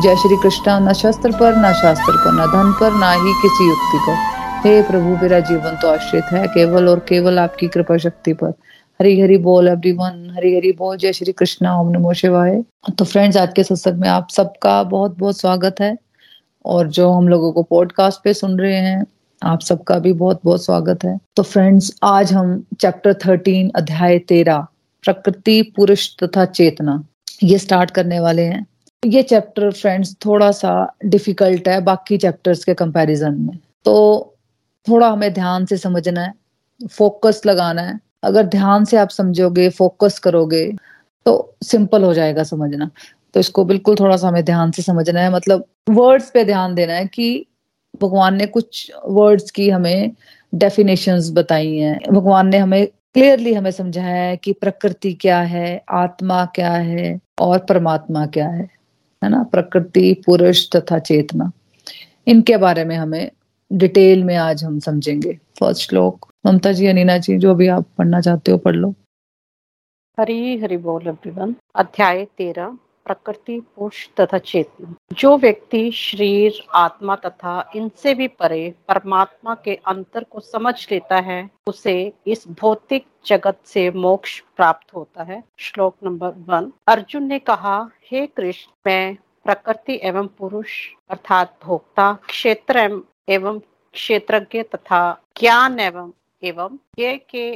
जय 0.00 0.14
श्री 0.16 0.36
कृष्ण, 0.36 0.72
न 0.80 0.92
शस्त्र 0.92 1.30
पर, 1.30 1.56
न 1.56 1.72
शास्त्र 1.72 2.12
पर, 2.14 2.32
न 2.32 2.46
धन 2.52 2.72
पर, 2.72 2.92
ना 2.92 3.10
ही 3.12 3.32
किसी 3.42 3.68
युक्ति 3.68 3.98
पर। 3.98 4.14
हे 4.60 4.82
प्रभु, 4.82 5.16
मेरा 5.22 5.40
जीवन 5.40 5.76
तो 5.82 5.88
आश्रित 5.88 6.24
है, 6.24 6.46
केवल 6.46 6.88
और 6.88 6.98
केवल 6.98 7.38
आपकी 7.38 7.68
कृपा 7.68 7.96
शक्ति 7.96 8.32
पर। 8.32 8.52
हरी 9.00 9.20
हरी 9.20 9.36
बोल 9.38 9.68
एवरीवन 9.68 10.30
हरी 10.36 10.54
हरी 10.56 10.72
बोल, 10.72 10.96
जय 10.96 11.12
श्री 11.12 11.32
कृष्ण, 11.32 11.68
ओम 11.68 11.90
नमो 11.90 12.12
शिवाय। 12.12 12.62
तो 12.98 13.04
फ्रेंड्स 13.04 13.36
आज 13.36 13.52
के 13.56 13.64
सत्संग 13.64 14.00
में 14.00 14.08
आप 14.08 14.30
सबका 14.30 14.82
बहुत 14.84 15.18
बहुत 15.18 15.40
स्वागत 15.40 15.80
है, 15.80 15.96
और 16.64 16.88
जो 16.88 17.10
हम 17.10 17.28
लोगों 17.28 17.52
को 17.52 17.62
पॉडकास्ट 17.62 18.24
पे 18.24 18.34
सुन 18.34 18.58
रहे 18.58 18.76
हैं, 18.78 19.04
आप 19.42 19.60
सबका 19.60 19.98
भी 19.98 20.12
बहुत 20.14 20.40
बहुत 20.44 20.64
स्वागत 20.64 21.04
है। 21.04 21.18
तो 21.36 21.42
फ्रेंड्स 21.42 21.94
आज 22.04 22.32
हम 22.32 22.62
चैप्टर 22.80 23.14
थर्टीन 23.26 23.70
अध्याय 23.76 24.18
तेरह, 24.18 24.66
प्रकृति, 25.04 25.62
पुरुष 25.76 26.08
तथा 26.22 26.44
चेतना, 26.44 27.02
ये 27.42 27.58
स्टार्ट 27.58 27.90
करने 27.90 28.20
वाले 28.20 28.42
हैं। 28.42 28.66
ये 29.02 29.22
चैप्टर 29.22 29.70
फ्रेंड्स 29.70 30.14
थोड़ा 30.24 30.50
सा 30.52 30.72
डिफ़िकल्ट 31.04 31.68
है 31.68 31.80
बाकी 31.80 32.16
चैप्टर्स 32.18 32.64
के 32.64 32.74
कंपैरिजन 32.74 33.34
में। 33.34 33.58
तो 33.84 34.34
थोड़ा 34.86 35.08
हमें 35.08 35.32
ध्यान 35.34 35.64
से 35.66 35.76
समझना 35.76 36.20
है 36.20 36.32
फोकस 36.88 37.40
लगाना 37.46 37.82
है। 37.82 37.98
अगर 38.24 38.46
ध्यान 38.46 38.84
से 38.84 38.96
आप 38.96 39.08
समझोगे 39.08 39.68
फोकस 39.70 40.18
करोगे 40.18 40.64
तो 41.26 41.54
सिंपल 41.64 42.04
हो 42.04 42.12
जाएगा 42.14 42.42
समझना। 42.42 42.90
तो 43.34 43.40
इसको 43.40 43.64
बिल्कुल 43.64 43.96
थोड़ा 44.00 44.16
सा 44.16 44.28
हमें 44.28 44.44
ध्यान 44.44 44.70
से 44.70 44.82
समझना 44.82 45.20
है। 45.20 45.32
मतलब 45.32 45.64
वर्ड्स 45.90 46.30
पे 46.30 46.44
ध्यान 46.44 46.74
देना 46.74 46.92
है 46.92 47.06
कि 47.06 47.46
भगवान 48.02 48.36
ने 48.36 48.46
कुछ 48.46 48.90
वर्ड्स 49.06 49.50
की 49.50 49.68
हमें 49.70 50.12
डेफिनेशंस 50.52 51.30
बताई 51.32 51.76
हैं। 51.76 51.98
भगवान 52.10 52.48
ने 52.48 52.58
हमें 52.58 52.86
क्लियरली 52.86 53.54
हमें 53.54 53.70
समझाया 53.70 54.22
है 54.22 54.36
कि 54.36 54.52
प्रकृति 54.52 55.12
क्या 55.14 55.40
है, 55.40 55.82
आत्मा 55.90 56.44
क्या 56.54 56.70
है 56.70 57.18
और 57.40 57.58
परमात्मा 57.58 58.24
क्या 58.26 58.48
है। 58.48 58.68
है 59.24 59.30
ना? 59.30 59.42
प्रकृति, 59.42 60.22
पुरुष 60.26 60.70
तथा 60.76 60.98
चेतना। 60.98 61.52
इनके 62.26 62.56
बारे 62.56 62.84
में 62.84 62.96
हमें 62.96 63.30
डिटेल 63.72 64.24
में 64.24 64.36
आज 64.36 64.64
हम 64.64 64.78
समझेंगे। 64.78 65.38
फ़र्स्ट 65.60 65.90
श्लोक, 65.90 66.28
ममता 66.46 66.72
जी, 66.72 66.86
अनिना 66.86 67.18
जी, 67.18 67.38
जो 67.38 67.54
भी 67.54 67.68
आप 67.68 67.86
पढ़ना 67.98 68.20
चाहते 68.20 68.52
हो 68.52 68.58
पढ़ 68.58 68.76
लो। 68.76 68.94
हरी 70.20 70.58
हरी 70.58 70.76
बोल 70.76 71.02
एवरीवन 71.06 71.54
अध्याय 71.76 72.24
तेरह। 72.24 72.78
प्रकृति, 73.06 73.60
पुरुष 73.76 74.08
तथा 74.20 74.38
चेतना। 74.38 74.94
जो 75.12 75.36
व्यक्ति 75.38 75.90
शरीर, 75.92 76.60
आत्मा 76.74 77.16
तथा 77.16 77.70
इनसे 77.76 78.14
भी 78.14 78.28
परे 78.28 78.74
परमात्मा 78.88 79.54
के 79.54 79.74
अंतर 79.86 80.24
को 80.24 80.40
समझ 80.40 80.86
लेता 80.92 81.16
है, 81.16 81.50
उसे 81.66 82.12
इस 82.26 82.48
भौतिक 82.48 83.06
जगत 83.26 83.58
से 83.64 83.90
मोक्ष 83.90 84.40
प्राप्त 84.56 84.94
होता 84.94 85.22
है। 85.22 85.42
श्लोक 85.58 85.96
नंबर 86.04 86.28
वन। 86.28 86.72
अर्जुन 86.88 87.22
ने 87.22 87.38
कहा, 87.38 87.90
हे 88.10 88.26
कृष्ण, 88.26 88.72
मैं 88.86 89.16
प्रकृति 89.44 90.00
एवं 90.02 90.26
पुरुष 90.26 90.70
अर्थात 91.10 91.58
भोक्ता, 91.64 92.12
क्षेत्र 92.28 93.02
एवं 93.28 93.58
क्षेत्रज्ञ 93.94 94.62
तथा 94.62 95.00
ज्ञान 95.40 95.80
एवं 95.80 96.12
एवं 96.42 96.78
ये 96.98 97.16
के 97.30 97.50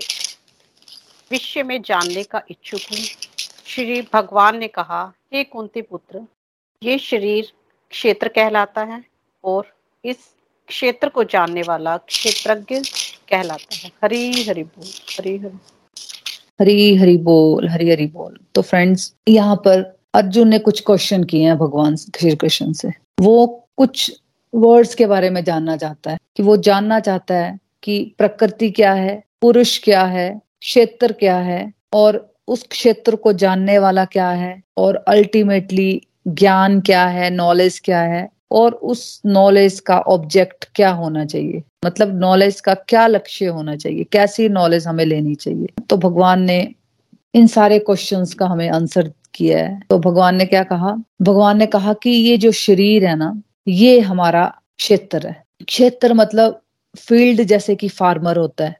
विषय 1.30 1.62
में 1.62 1.82
जानने 1.82 2.22
का 2.22 2.42
इच्छुक 2.50 2.80
हूँ। 2.92 2.98
श्री 3.69 4.00
भगवान 4.15 4.59
ने 4.59 4.69
कहा, 4.69 5.12
हे 5.34 5.44
कुंती 5.44 5.82
पुत्र, 5.82 6.21
ये 6.82 6.99
शरीर 6.99 7.53
क्षेत्र 7.91 8.28
कहलाता 8.28 8.82
है 8.82 9.03
और 9.44 9.66
इस 10.04 10.16
क्षेत्र 10.69 11.09
को 11.09 11.25
जानने 11.25 11.62
वाला 11.62 11.97
क्षेत्रज्ञ 11.97 12.81
कहलाता 13.28 13.77
है। 13.77 13.91
हरी 14.04 14.44
हरि 14.44 14.62
बोल, 14.62 14.87
हरी 15.19 15.37
हरि 15.38 15.59
हरी 16.60 16.97
हरि 16.97 17.16
बोल, 17.16 17.69
हरी 17.69 17.91
हरि 17.91 18.06
बोल। 18.06 18.38
तो 18.54 18.62
फ्रेंड्स 18.62 19.15
यहाँ 19.28 19.56
पर 19.56 19.98
अर्जुन 20.15 20.48
ने 20.48 20.59
कुछ 20.59 20.81
क्वेश्चन 20.81 21.25
किए 21.25 21.44
हैं 21.44 21.59
भगवान 21.59 21.97
श्री 21.97 22.37
कृष्ण 22.37 22.72
से। 22.72 22.88
वो 23.21 23.47
कुछ 23.77 24.21
वर्ड्स 24.54 24.94
के 24.94 25.06
बारे 25.06 25.31
में 25.31 25.44
जानना 25.44 25.77
चाहता 25.77 26.10
है 26.10 26.19
कि 26.37 26.43
वो 26.43 26.56
जानना 26.56 27.00
चाहता 27.00 27.34
है 27.34 27.59
कि 27.83 28.15
प्रकृति 28.19 28.71
क्या 28.71 28.93
है, 28.93 29.22
पुरुष 29.41 29.78
क्या 29.78 30.04
है, 30.04 30.41
क्षेत्र 30.60 31.12
क्या 31.12 31.37
है 31.37 31.72
और 31.94 32.35
उस 32.48 32.66
क्षेत्र 32.70 33.16
को 33.16 33.32
जानने 33.32 33.78
वाला 33.78 34.04
क्या 34.04 34.30
है? 34.30 34.62
और 34.76 34.96
अल्टीमेटली 34.96 36.02
ज्ञान 36.28 36.80
क्या 36.80 37.06
है? 37.06 37.30
नॉलेज 37.30 37.78
क्या 37.78 38.00
है? 38.00 38.28
और 38.52 38.72
उस 38.72 39.22
नॉलेज 39.26 39.80
का 39.80 39.98
ऑब्जेक्ट 39.98 40.68
क्या 40.74 40.90
होना 40.90 41.24
चाहिए? 41.24 41.62
मतलब 41.84 42.20
नॉलेज 42.20 42.60
का 42.60 42.74
क्या 42.74 43.06
लक्ष्य 43.06 43.46
होना 43.46 43.76
चाहिए? 43.76 44.04
कैसी 44.04 44.48
नॉलेज 44.48 44.86
हमें 44.86 45.04
लेनी 45.04 45.34
चाहिए? 45.34 45.66
तो 45.90 45.96
भगवान 45.96 46.42
ने 46.42 46.74
इन 47.34 47.46
सारे 47.46 47.78
क्वेश्चंस 47.78 48.34
का 48.34 48.46
हमें 48.46 48.70
आंसर 48.70 49.12
किया 49.34 49.58
है। 49.58 49.80
तो 49.90 49.98
भगवान 49.98 50.36
ने 50.36 50.44
क्या 50.44 50.62
कहा? 50.62 50.96
भगवान 51.22 51.58
ने 51.58 51.66
कहा 51.66 51.92
कि 51.92 52.10
ये 52.10 52.38
जो 52.38 52.52
शरीर 52.52 53.06
है 53.06 53.16
ना, 53.16 53.42
ये 53.68 54.00
हमारा 54.00 54.58
क्षेत्र 54.78 55.26
है। 55.26 55.44
क्षेत्र 55.66 56.14
मतलब 56.14 56.60
फ़ील्ड 56.98 57.42
जैसे 57.42 57.74
कि 57.74 57.88
फार्मर 57.88 58.36
होता 58.36 58.64
है, 58.64 58.76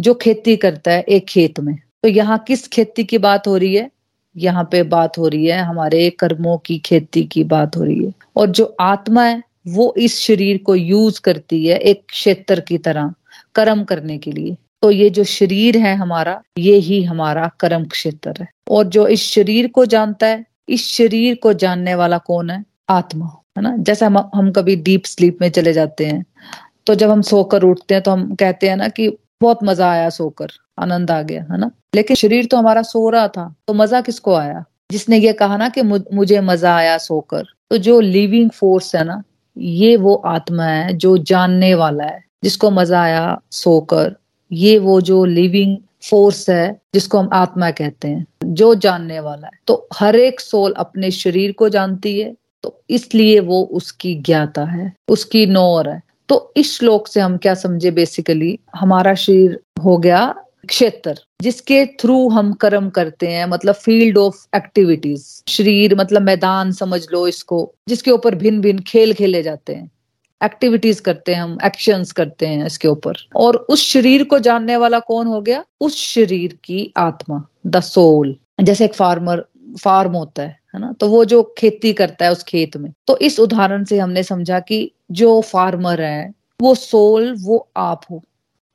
जो 0.00 0.14
खेती 0.14 0.56
करता 0.56 0.90
है 0.90 1.02
एक 1.02 1.26
खेत 1.26 1.60
में। 1.60 1.78
तो 2.02 2.08
यहाँ 2.08 2.38
किस 2.46 2.66
खेती 2.68 3.04
की 3.04 3.18
बात 3.18 3.46
हो 3.46 3.56
रही 3.56 3.74
है? 3.74 3.90
यहाँ 4.36 4.68
पे 4.72 4.82
बात 4.82 5.18
हो 5.18 5.28
रही 5.28 5.46
है 5.46 5.58
हमारे 5.58 6.10
कर्मों 6.10 6.58
की 6.58 6.78
खेती 6.78 7.24
की 7.24 7.44
बात 7.44 7.76
हो 7.76 7.84
रही 7.84 8.04
है। 8.04 8.12
और 8.36 8.50
जो 8.50 8.64
आत्मा 8.80 9.24
है, 9.24 9.42
वो 9.68 9.94
इस 9.98 10.18
शरीर 10.20 10.58
को 10.58 10.74
यूज़ 10.74 11.20
करती 11.20 11.66
है 11.66 11.76
एक 11.78 12.02
क्षेत्र 12.08 12.60
की 12.60 12.78
तरह, 12.78 13.12
कर्म 13.54 13.84
करने 13.84 14.18
के 14.18 14.32
लिए। 14.32 14.56
तो 14.82 14.90
ये 14.90 15.10
जो 15.10 15.24
शरीर 15.24 15.76
है 15.78 15.94
हमारा, 15.96 16.42
ये 16.58 16.76
ही 16.76 17.02
हमारा 17.02 17.50
कर्म 17.60 17.84
क्षेत्र 17.84 18.34
है। 18.40 18.48
और 18.70 18.84
जो 18.84 19.06
इस 19.06 19.22
शरीर 19.22 19.68
को 19.68 19.84
जानता 19.86 20.26
है, 20.26 20.44
इस 20.68 20.86
शरीर 20.88 21.34
को 21.34 21.52
जानने 21.52 21.94
वाला 21.94 22.18
कौन 22.18 22.50
है? 22.50 22.64
आत्मा, 22.88 23.26
है 23.58 23.62
ना? 23.62 23.76
जैसे 23.76 24.04
हम 24.04 24.18
हम 24.34 24.50
कभी 24.52 24.76
डीप 24.76 25.04
स्लीप 25.04 25.38
में 25.40 25.50
चले 25.50 25.72
जाते 25.72 26.06
हैं 26.06 26.24
तो 26.86 26.94
जब 26.94 27.10
हम 27.10 27.22
सोकर 27.22 27.62
उठते 27.62 27.94
हैं 27.94 28.02
तो 28.02 28.10
हम 28.10 28.34
कहते 28.34 28.68
हैं 28.68 28.76
ना 28.76 28.88
कि 28.88 29.08
बहुत 29.42 29.64
मज़ा 29.64 29.90
आया 29.90 30.08
सोकर, 30.10 30.50
आनंद 30.78 31.10
आ 31.10 31.20
गया, 31.22 31.42
है 31.42 31.58
ना? 31.58 31.70
लेकिन 31.94 32.16
शरीर 32.16 32.46
तो 32.46 32.56
हमारा 32.56 32.82
सो 32.84 33.08
रहा 33.10 33.28
था 33.28 33.54
तो 33.68 33.74
मज़ा 33.74 34.00
किसको 34.02 34.34
आया? 34.34 34.64
जिसने 34.90 35.18
ये 35.18 35.32
कहा 35.34 35.56
ना 35.56 35.68
कि 35.68 35.82
मुझे 35.82 36.40
मज़ा 36.42 36.74
आया 36.76 36.96
सोकर 37.00 37.44
तो 37.70 37.76
जो 37.78 38.00
लिविंग 38.02 38.50
फोर्स 38.50 38.94
है 38.94 39.04
ना, 39.04 39.22
ये 39.56 39.96
वो 39.98 40.14
आत्मा 40.26 40.64
है 40.64 40.92
जो 40.94 41.16
जानने 41.20 41.74
वाला 41.74 42.04
है, 42.04 42.22
जिसको 42.44 42.70
मज़ा 42.70 43.02
आया 43.02 43.40
सोकर, 43.52 44.14
ये 44.50 44.78
वो 44.80 45.00
जो 45.02 45.24
लिविंग 45.26 45.76
फोर्स 46.02 46.48
है, 46.50 46.80
जिसको 46.94 47.18
हम 47.18 47.28
आत्मा 47.32 47.70
कहते 47.72 48.08
हैं, 48.08 48.26
जो 48.44 48.74
जानने 48.76 49.20
वाला 49.20 49.46
है। 49.46 49.58
तो 49.66 49.88
हर 49.94 50.16
एक 50.16 50.40
सोल 50.40 50.72
अपने 50.78 51.10
शरीर 51.12 51.52
को 51.52 51.68
जानती 51.70 52.18
है 52.20 52.34
तो 52.64 52.74
इसलिए 52.90 53.38
वो 53.42 53.62
उसकी 53.72 54.14
ज्ञाता 54.16 54.64
है, 54.64 54.92
उसकी 55.08 55.46
नौर 55.48 55.88
है। 55.88 56.00
तो 56.32 56.52
इस 56.56 56.78
श्लोक 56.78 57.08
से 57.08 57.20
हम 57.20 57.36
क्या 57.36 57.54
समझे? 57.54 57.90
बेसिकली 57.90 58.58
हमारा 58.76 59.14
शरीर 59.14 59.60
हो 59.84 59.96
गया 59.96 60.34
क्षेत्र, 60.68 61.14
जिसके 61.42 61.86
थ्रू 61.86 62.28
हम 62.28 62.52
कर्म 62.52 62.90
करते 62.90 63.26
हैं 63.26 63.46
मतलब 63.46 63.74
फ़ील्ड 63.74 64.18
ऑफ़ 64.18 64.56
एक्टिविटीज़ 64.56 65.42
शरीर 65.48 65.94
मतलब 65.94 66.22
मैदान 66.22 66.72
समझ 66.72 67.06
लो 67.12 67.28
इसको, 67.28 67.74
जिसके 67.88 68.10
ऊपर 68.10 68.34
भिन्न 68.34 68.60
भिन्न 68.60 68.80
खेल 68.80 69.12
खेले 69.12 69.42
जाते 69.42 69.74
हैं। 69.74 69.90
एक्टिविटीज़ 70.44 71.02
करते 71.02 71.34
हैं 71.34 71.42
हम 71.42 71.58
एक्शंस 71.64 72.12
करते 72.12 72.46
हैं 72.46 72.66
इसके 72.66 72.88
ऊपर। 72.88 73.12
और 73.36 73.56
उस 73.56 73.82
शरीर 73.82 74.24
को 74.24 74.38
जानने 74.38 74.76
वाला 74.76 74.98
कौन 74.98 75.26
हो 75.26 75.40
गया? 75.40 75.64
उस 75.80 75.96
शरीर 75.96 76.58
की 76.64 76.92
आत्मा 76.96 77.46
द 77.66 77.80
सोल 77.80 78.36
जैसे 78.60 78.84
एक 78.84 78.94
फार्मर 78.94 79.44
फार्म 79.84 80.12
होता 80.12 80.42
है 80.42 80.62
है 80.74 80.80
ना? 80.80 80.92
तो 80.92 81.08
वो 81.08 81.24
जो 81.24 81.54
खेती 81.58 81.92
करता 81.92 82.24
है 82.24 82.32
उस 82.32 82.42
खेत 82.42 82.76
में। 82.76 82.92
तो 83.06 83.16
इस 83.16 83.40
उदाहरण 83.40 83.84
से 83.84 83.98
हमने 83.98 84.22
समझा 84.22 84.60
कि 84.60 84.92
जो 85.12 85.40
फार्मर 85.40 86.00
है 86.00 86.32
वो 86.60 86.74
सोल 86.74 87.34
वो 87.40 87.68
आप 87.76 88.02
हो 88.10 88.22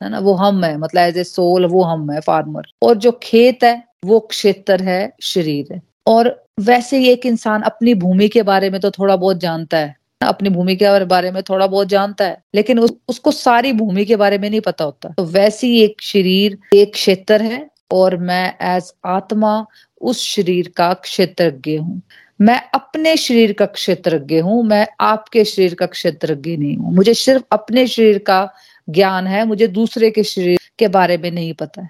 है 0.02 0.10
ना? 0.10 0.20
वो 0.20 0.34
हम 0.34 0.64
है 0.64 0.78
मतलब 0.78 1.02
एज 1.02 1.18
ए 1.18 1.24
सोल 1.24 1.66
वो 1.66 1.84
हम 1.84 2.12
है 2.12 2.20
फार्मर 2.22 2.68
और 2.82 2.98
जो 2.98 3.12
खेत 3.24 3.64
है 3.64 3.84
वो 4.06 4.20
क्षेत्र 4.20 4.82
है 4.84 5.14
शरीर 5.22 5.74
है. 5.74 5.82
और 6.08 6.46
वैसे 6.60 6.98
ही 6.98 7.10
एक 7.10 7.26
इंसान 7.26 7.62
अपनी 7.62 7.94
भूमि 7.94 8.28
के 8.28 8.44
बारे 8.44 8.70
में 8.70 8.80
तो 8.82 8.92
थोड़ा 8.92 9.16
बहुत 9.16 9.38
जानता 9.38 9.78
है 9.78 9.96
अपनी 10.22 10.50
भूमि 10.50 10.76
के 10.76 11.06
बारे 11.06 11.32
में 11.32 11.42
थोड़ा 11.44 11.68
बहुत 11.68 11.88
जानता 11.88 12.26
है 12.26 12.42
लेकिन 12.56 12.80
उस, 12.80 12.94
उसको 13.08 13.32
सारी 13.32 13.74
भूमि 13.74 14.06
के 14.06 14.16
बारे 14.16 14.38
में 14.38 14.50
नहीं 14.50 14.62
पता 14.62 14.84
होता. 14.84 15.10
तो 15.10 15.26
वैसे 15.26 15.68
ही 15.68 15.82
एक 15.82 16.02
शरीर 16.02 16.58
एक 16.76 16.94
क्षेत्र 16.94 17.42
है 17.42 17.70
और 17.92 18.18
मैं 18.18 18.56
एज 18.62 18.94
आत्मा 19.06 19.66
उस 20.02 20.24
शरीर 20.24 20.74
का 20.78 20.94
क्षेत्रज्ञ 20.94 21.78
हूँ. 21.78 22.02
मैं 22.42 22.62
अपने 22.74 23.18
शरीर 23.18 23.54
का 23.54 23.66
क्षेत्रज्ञ 23.66 24.40
हूँ, 24.40 24.64
मैं 24.64 24.88
आपके 25.00 25.46
शरीर 25.46 25.74
का 25.74 25.86
क्षेत्रज्ञ 25.86 26.58
नहीं 26.58 26.78
हूँ। 26.78 26.94
मुझे 26.94 27.14
सिर्फ़ 27.14 27.44
अपने 27.52 27.88
शरीर 27.88 28.18
का 28.18 28.54
ज्ञान 28.90 29.28
है, 29.28 29.46
मुझे 29.46 29.68
दूसरे 29.68 30.12
के 30.12 30.24
शरीर 30.24 30.60
के 30.80 30.88
बारे 30.88 31.18
में 31.18 31.32
नहीं 31.32 31.54
पता 31.54 31.82
है। 31.82 31.90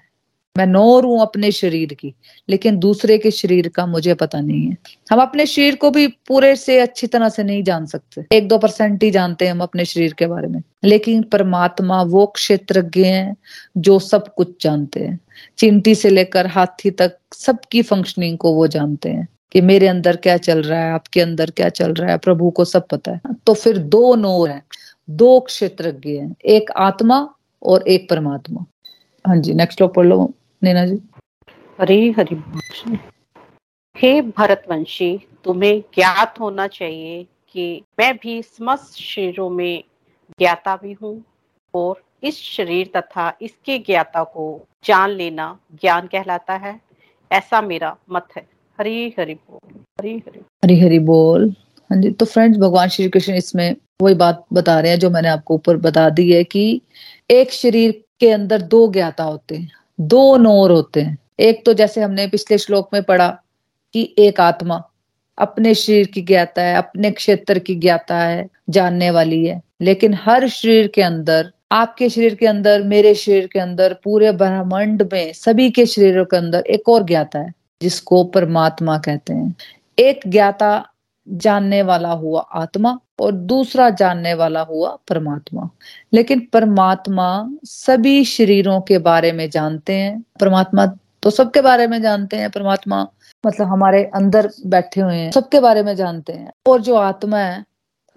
मैं 0.58 0.66
नोर 0.66 1.04
हूँ 1.04 1.22
अपने 1.22 1.52
शरीर 1.52 1.94
की, 1.94 2.14
लेकिन 2.48 2.78
दूसरे 2.78 3.18
के 3.18 3.30
शरीर 3.30 3.68
का 3.68 3.86
मुझे 3.86 4.14
पता 4.14 4.40
नहीं 4.40 4.68
है। 4.68 4.76
हम 5.12 5.20
अपने 5.20 5.46
शरीर 5.46 5.76
को 5.76 5.90
भी 5.90 6.06
पूरे 6.06 6.56
से 6.56 6.80
अच्छी 6.80 7.06
तरह 7.06 7.28
से 7.28 7.44
नहीं 7.44 7.62
जान 7.62 7.86
सकते। 7.86 8.36
एक 8.36 8.48
दो 8.48 8.58
परसेंट 8.58 9.02
ही 9.02 9.10
जानते 9.10 9.44
हैं 9.44 9.52
हम 9.52 9.60
अपने 9.60 9.84
शरीर 9.84 10.12
के 10.12 10.26
बारे 10.26 10.48
में। 10.48 10.62
लेकिन 10.84 11.22
परमात्मा 11.22 12.02
वो 12.02 12.26
क्षेत्रज्ञ 12.26 13.04
हैं 13.04 13.36
जो 13.78 13.98
सब 13.98 14.34
कुछ 14.34 14.62
जानते 14.62 15.00
हैं। 15.00 15.20
चिंटी 15.58 15.94
से 15.94 16.10
लेकर 16.10 16.46
हाथी 16.46 16.90
तक 16.90 17.18
सबकी 17.34 17.82
फंक्शनिंग 17.82 18.38
को 18.38 18.54
वो 18.54 18.66
जानते 18.66 19.08
हैं। 19.08 19.28
कि 19.52 19.60
मेरे 19.60 19.86
अंदर 19.88 20.16
क्या 20.16 20.36
चल 20.36 20.62
रहा 20.62 20.80
है, 20.80 20.92
आपके 20.92 21.20
अंदर 21.20 21.50
क्या 21.50 21.68
चल 21.68 21.94
रहा 21.94 22.10
है, 22.10 22.18
प्रभु 22.18 22.50
को 22.50 22.64
सब 22.64 22.86
पता 22.86 23.12
है। 23.12 23.34
तो 23.46 23.54
फिर 23.54 23.78
दो 23.78 24.14
नोर 24.14 24.50
है, 24.50 24.62
दो 25.10 25.40
क्षेत्रज्ञ 25.40 26.16
हैं, 26.16 26.34
एक 26.44 26.70
आत्मा 26.70 27.34
और 27.62 27.88
एक 27.88 28.08
परमात्मा। 28.10 28.64
हाँ 29.26 29.36
जी 29.36 29.54
नेक्स्ट 29.54 29.82
पढ़ 29.82 30.06
लो, 30.06 30.34
नैना 30.62 30.86
जी। 30.86 30.98
हरी 31.80 32.10
हरि 32.10 32.42
हे 33.96 34.20
भरतवंशी, 34.22 35.26
तुम्हें 35.44 35.80
ज्ञात 35.94 36.40
होना 36.40 36.66
चाहिए 36.66 37.26
कि 37.48 37.82
मैं 38.00 38.16
भी 38.16 38.42
समस्त 38.42 38.94
शरीरों 38.94 39.48
में 39.50 39.84
ज्ञाता 40.38 40.76
भी 40.76 40.92
हूँ 40.92 41.24
और 41.74 42.02
इस 42.22 42.42
शरीर 42.42 42.90
तथा 42.96 43.32
इसके 43.42 43.78
ज्ञाता 43.78 44.22
को 44.24 44.66
जान 44.84 45.10
लेना 45.10 45.58
ज्ञान 45.80 46.06
कहलाता 46.06 46.54
है, 46.54 46.80
ऐसा 47.32 47.60
मेरा 47.60 47.96
मत 48.10 48.28
है। 48.36 48.57
हरी, 48.80 49.14
हरि 49.18 49.34
बोल, 49.34 49.80
हरी, 50.00 50.12
हरि 50.16 50.40
हरी, 50.64 50.80
हरि 50.80 50.98
बोल। 50.98 51.54
हाँ 51.90 52.00
जी 52.00 52.10
तो 52.10 52.26
फ्रेंड्स 52.26 52.58
भगवान 52.58 52.88
श्री 52.88 53.08
कृष्ण 53.08 53.34
इसमें 53.34 53.76
वही 54.02 54.14
बात 54.14 54.44
बता 54.52 54.80
रहे 54.80 54.90
हैं 54.90 54.98
जो 54.98 55.10
मैंने 55.10 55.28
आपको 55.28 55.54
ऊपर 55.54 55.76
बता 55.76 56.10
दी 56.10 56.32
है 56.32 56.44
कि 56.44 56.80
एक 57.30 57.52
शरीर 57.52 58.04
के 58.20 58.30
अंदर 58.30 58.62
दो 58.62 58.92
ज्ञाता 58.92 59.24
होते 59.24 59.56
हैं, 59.56 59.70
दो 60.00 60.36
नोर 60.36 60.70
होते 60.70 61.00
हैं। 61.00 61.18
एक 61.40 61.64
तो 61.66 61.72
जैसे 61.72 62.00
हमने 62.00 62.26
पिछले 62.26 62.58
श्लोक 62.58 62.90
में 62.92 63.02
पढ़ा 63.02 63.28
कि 63.92 64.14
एक 64.18 64.40
आत्मा 64.40 64.82
अपने 65.38 65.74
शरीर 65.74 66.06
की 66.06 66.22
ज्ञाता 66.22 66.62
है, 66.62 66.76
अपने 66.76 67.10
क्षेत्र 67.10 67.58
की 67.58 67.74
ज्ञाता 67.74 68.18
है, 68.18 68.48
जानने 68.70 69.10
वाली 69.10 69.44
है। 69.44 69.62
लेकिन 69.80 70.14
हर 70.14 70.48
शरीर 70.48 70.88
के 70.88 71.02
अंदर, 71.02 71.52
आपके 71.72 72.08
शरीर 72.08 72.34
के 72.34 72.46
अंदर, 72.46 72.82
मेरे 72.82 73.14
शरीर 73.14 73.46
के 73.46 73.58
अंदर, 73.58 73.96
पूरे 74.04 74.32
ब्रह्मांड 74.32 75.08
में 75.12 75.32
सभी 75.32 75.70
के 75.70 75.86
शरीरों 75.86 76.24
के 76.24 76.36
अंदर 76.36 76.60
एक 76.60 76.88
और 76.88 77.04
ज्ञाता 77.04 77.38
है। 77.38 77.52
जिसको 77.82 78.24
परमात्मा 78.24 78.98
कहते 78.98 79.32
हैं। 79.32 79.54
एक 79.98 80.20
ज्ञाता 80.26 80.86
जानने 81.28 81.82
वाला 81.82 82.12
हुआ 82.12 82.40
आत्मा 82.40 82.98
और 83.20 83.32
दूसरा 83.32 83.90
जानने 83.90 84.34
वाला 84.34 84.60
हुआ 84.60 84.98
परमात्मा। 85.08 85.70
लेकिन 86.12 86.48
परमात्मा 86.52 87.50
सभी 87.64 88.24
शरीरों 88.24 88.80
के 88.80 88.98
बारे 88.98 89.32
में 89.32 89.50
जानते 89.50 89.92
हैं। 89.92 90.24
परमात्मा 90.40 90.86
तो 91.22 91.30
सबके 91.30 91.60
बारे 91.60 91.86
में 91.86 92.02
जानते 92.02 92.36
हैं। 92.36 92.50
परमात्मा 92.50 93.06
मतलब 93.46 93.66
हमारे 93.66 94.04
अंदर 94.04 94.50
बैठे 94.66 95.00
हुए 95.00 95.16
हैं, 95.16 95.30
सबके 95.30 95.60
बारे 95.60 95.82
में 95.82 95.96
जानते 95.96 96.32
हैं। 96.32 96.52
और 96.66 96.80
जो 96.80 96.94
आत्मा 96.94 97.38
है 97.38 97.64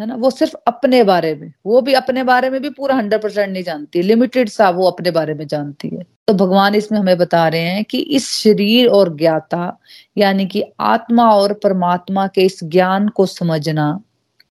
है 0.02 0.08
ना? 0.08 0.16
वो 0.16 0.30
सिर्फ़ 0.32 0.56
अपने 0.68 1.04
बारे 1.04 1.34
में, 1.36 1.52
वो 1.66 1.82
भी 1.82 1.94
अपने 1.94 2.24
बारे 2.24 2.50
में 2.50 2.62
भी 2.62 2.70
पूरा 2.72 2.96
हंड्रेड 2.96 3.22
परसेंट 3.22 3.50
नहीं 3.50 3.64
जानती 3.64 4.02
लिमिटेड 4.02 4.50
सा 4.50 4.70
वो 4.72 4.88
अपने 4.88 5.12
बारे 5.12 5.34
में 5.34 5.46
जानती 5.48 5.90
है। 5.90 6.04
तो 6.28 6.34
भगवान 6.36 6.76
इसमें 6.76 7.00
हमें 7.00 7.18
बता 7.18 7.48
रहे 7.48 7.62
हैं 7.62 7.84
कि 7.86 8.00
इस 8.00 8.30
शरीर 8.34 8.88
और 8.90 9.16
ज्ञाता, 9.18 9.78
यानी 10.18 10.46
कि 10.46 10.64
आत्मा 10.82 11.30
और 11.32 11.54
परमात्मा 11.54 12.28
के 12.28 12.42
इस 12.42 12.60
ज्ञान 12.66 13.08
को 13.10 13.26
समझना 13.28 14.02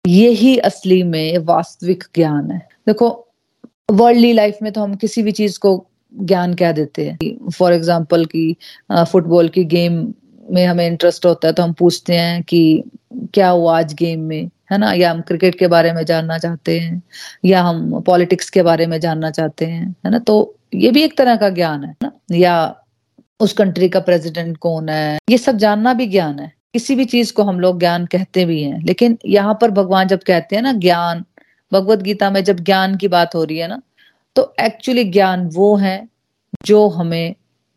यही 0.05 0.56
असली 0.61 1.03
में 1.03 1.39
वास्तविक 1.39 2.05
ज्ञान 2.15 2.50
है। 2.50 2.67
देखो 2.87 3.09
वर्ल्डली 3.93 4.33
लाइफ 4.33 4.59
में 4.62 4.73
तो 4.73 4.81
हम 4.81 4.95
किसी 4.95 5.23
भी 5.23 5.33
चीज़ 5.33 5.59
को 5.59 5.87
ज्ञान 6.15 6.55
कह 6.55 6.73
देते 6.73 7.05
हैं? 7.05 7.50
फॉर 7.50 7.73
एग्ज़ाम्पल 7.73 8.25
की 8.27 8.56
फुटबॉल 9.11 9.49
की 9.49 9.65
गेम 9.67 10.03
में 10.47 10.65
हमें 10.67 10.87
इंटरेस्ट 10.87 11.27
होता 11.27 11.49
है 11.49 11.55
तो 11.55 11.62
हम 11.62 11.73
पूछते 11.73 12.15
हैं 12.15 12.43
कि 12.43 12.83
क्या 13.35 13.49
हुआ 13.49 13.79
आज 13.79 13.93
गेम 13.95 14.21
में? 14.21 14.50
है 14.73 14.79
ना? 14.79 14.93
या 14.93 15.11
हम 15.11 15.21
क्रिकेट 15.21 15.59
के 15.59 15.67
बारे 15.67 15.93
में 15.93 16.05
जानना 16.05 16.39
चाहते 16.39 16.81
हैं, 16.81 17.03
या 17.45 17.63
हम 17.63 18.01
पॉलिटिक्स 18.01 18.51
के 18.51 18.63
बारे 18.63 18.87
में 18.87 19.01
जानना 19.01 19.31
चाहते 19.31 19.67
हैं, 19.67 19.97
है 20.07 20.11
ना? 20.11 20.19
तो 20.19 20.59
ये 20.75 20.91
भी 20.91 21.03
एक 21.03 21.19
तरह 21.19 21.37
का 21.37 21.49
ज्ञान 21.49 21.85
है 21.85 21.95
ना? 22.03 22.13
या 22.33 22.85
उस 23.41 23.53
कंट्री 23.53 23.89
का 23.89 24.01
प्रेसिडेंट 24.01 24.57
कौन 24.57 24.89
है? 24.89 25.19
ये 25.31 25.39
सब 25.39 25.57
जानना 25.57 25.95
भी 25.95 26.07
ज्ञान 26.07 26.39
है। 26.39 26.53
किसी 26.73 26.95
भी 26.95 27.05
चीज़ 27.05 27.33
को 27.33 27.43
हम 27.43 27.61
लोग 27.61 27.79
ज्ञान 27.79 28.07
कहते 28.07 28.45
भी 28.45 28.63
हैं, 28.63 28.83
लेकिन 28.85 29.19
यहाँ 29.27 29.59
पर 29.61 29.71
भगवान 29.71 30.09
जब 30.09 30.23
कहते 30.23 30.57
हैं 30.57 30.63
ना 30.63 30.73
ज्ञान, 30.73 31.25
भगवत 31.73 31.99
गीता 31.99 32.31
में 32.31 32.45
जब 32.45 32.61
ज्ञान 32.61 32.97
की 32.97 33.09
बात 33.09 33.35
हो 33.35 33.45
रही 33.45 33.59
है 33.59 33.69
ना 33.69 33.83
तो 34.37 34.55
एक्चुअली 34.61 35.05
ज्ञान 35.05 35.49
वो 35.49 35.77
है 35.77 36.09
जो 36.67 36.89
हमें 36.89 37.35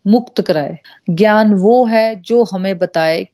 मुक्त 0.08 0.42
कराए। 0.42 0.78
ज्ञान 1.10 1.54
वो 1.54 1.86
है 1.86 2.16
जो 2.16 2.44
हमें 2.44 2.78
बताए 2.78 3.28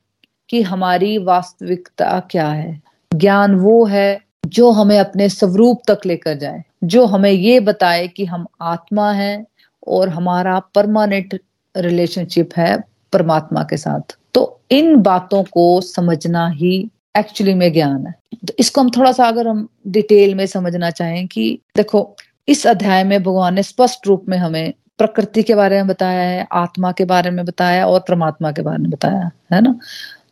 कि 0.48 0.62
हमारी 0.62 1.18
वास्तविकता 1.18 2.20
क्या 2.30 2.48
है। 2.48 2.80
ज्ञान 3.14 3.54
वो 3.54 3.84
है 3.84 4.20
जो 4.46 4.70
हमें 4.70 4.98
अपने 4.98 5.28
स्वरूप 5.28 5.80
तक 5.88 6.00
लेकर 6.06 6.34
जाए, 6.34 6.64
जो 6.84 7.06
हमें 7.06 7.30
ये 7.30 7.60
बताए 7.60 8.08
कि 8.08 8.24
हम 8.24 8.46
आत्मा 8.60 9.12
है 9.12 9.46
और 9.88 10.08
हमारा 10.08 10.58
परमानेंट 10.58 11.40
रिलेशनशिप 11.76 12.50
है 12.56 12.84
परमात्मा 13.12 13.62
के 13.62 13.76
साथ। 13.76 14.18
तो 14.34 14.60
इन 14.70 14.96
बातों 14.96 15.42
को 15.42 15.80
समझना 15.80 16.48
ही 16.48 16.90
एक्चुअली 17.18 17.54
में 17.54 17.72
ज्ञान 17.72 18.06
है। 18.06 18.14
तो 18.34 18.54
इसको 18.58 18.80
हम 18.80 18.90
थोड़ा 18.90 19.12
सा 19.12 19.24
अगर 19.24 19.48
हम 19.48 19.68
डिटेल 19.86 20.34
में 20.34 20.46
समझना 20.46 20.90
चाहें 20.90 21.26
कि 21.26 21.58
देखो, 21.76 22.16
इस 22.48 22.66
अध्याय 22.66 23.04
में 23.04 23.22
भगवान 23.22 23.54
ने 23.54 23.62
स्पष्ट 23.62 24.06
रूप 24.06 24.24
में 24.28 24.38
हमें 24.38 24.72
प्रकृति 24.98 25.42
के 25.42 25.54
बारे 25.54 25.76
में 25.76 25.86
बताया 25.86 26.20
है, 26.20 26.46
आत्मा 26.52 26.92
के 26.92 27.04
बारे 27.04 27.30
में 27.30 27.44
बताया 27.44 27.86
और 27.86 28.00
परमात्मा 28.00 28.52
के 28.52 28.62
बारे 28.62 28.78
में 28.78 28.90
बताया 28.90 29.30
है 29.52 29.60
ना? 29.60 29.78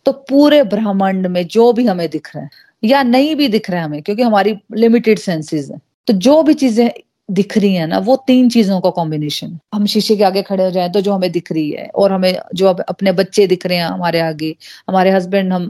तो 0.06 0.12
पूरे 0.12 0.62
ब्रह्मांड 0.62 1.26
में 1.26 1.46
जो 1.46 1.72
भी 1.72 1.86
हमें 1.86 2.10
दिख 2.10 2.36
रहा 2.36 2.44
है 2.44 2.50
या 2.82 3.02
नहीं 3.04 3.34
भी 3.36 3.48
दिख 3.48 3.70
रहा 3.70 3.80
है 3.80 3.84
हमें, 3.86 4.02
क्योंकि 4.02 4.22
हमारी 4.22 4.56
लिमिटेड 4.76 5.18
सेंसेस 5.20 5.70
है। 5.70 5.78
तो 6.08 6.12
जो 6.14 6.42
भी 6.42 6.54
चीज़ें 6.54 6.90
दिख 7.28 7.56
रही 7.58 7.74
है 7.74 7.86
ना, 7.86 7.98
वो 8.00 8.16
तीन 8.26 8.48
चीज़ों 8.50 8.80
का 8.80 8.90
कॉम्बिनेशन 8.90 9.58
हम 9.74 9.84
शीशे 9.86 10.16
के 10.16 10.24
आगे 10.24 10.42
खड़े 10.42 10.64
हो 10.64 10.70
जाए 10.70 10.88
तो 10.90 11.00
जो 11.00 11.12
हमें 11.12 11.30
दिख 11.32 11.52
रही 11.52 11.70
है, 11.70 11.86
और 11.88 12.12
हमें 12.12 12.38
जो 12.54 12.68
अपने 12.68 13.12
बच्चे 13.14 13.46
दिख 13.46 13.66
रहे 13.66 13.78
हैं 13.78 13.84
हमारे 13.86 14.20
आगे, 14.20 14.54
हमारे 14.88 15.10
हस्बैंड 15.10 15.52
हम 15.52 15.68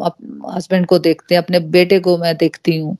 हस्बैंड 0.55 0.87
को 0.87 0.99
देखते 1.00 1.35
हैं, 1.35 1.43
अपने 1.43 1.61
बेटे 1.71 1.99
को 2.00 2.17
मैं 2.19 2.37
देखती 2.37 2.76
हूँ, 2.79 2.97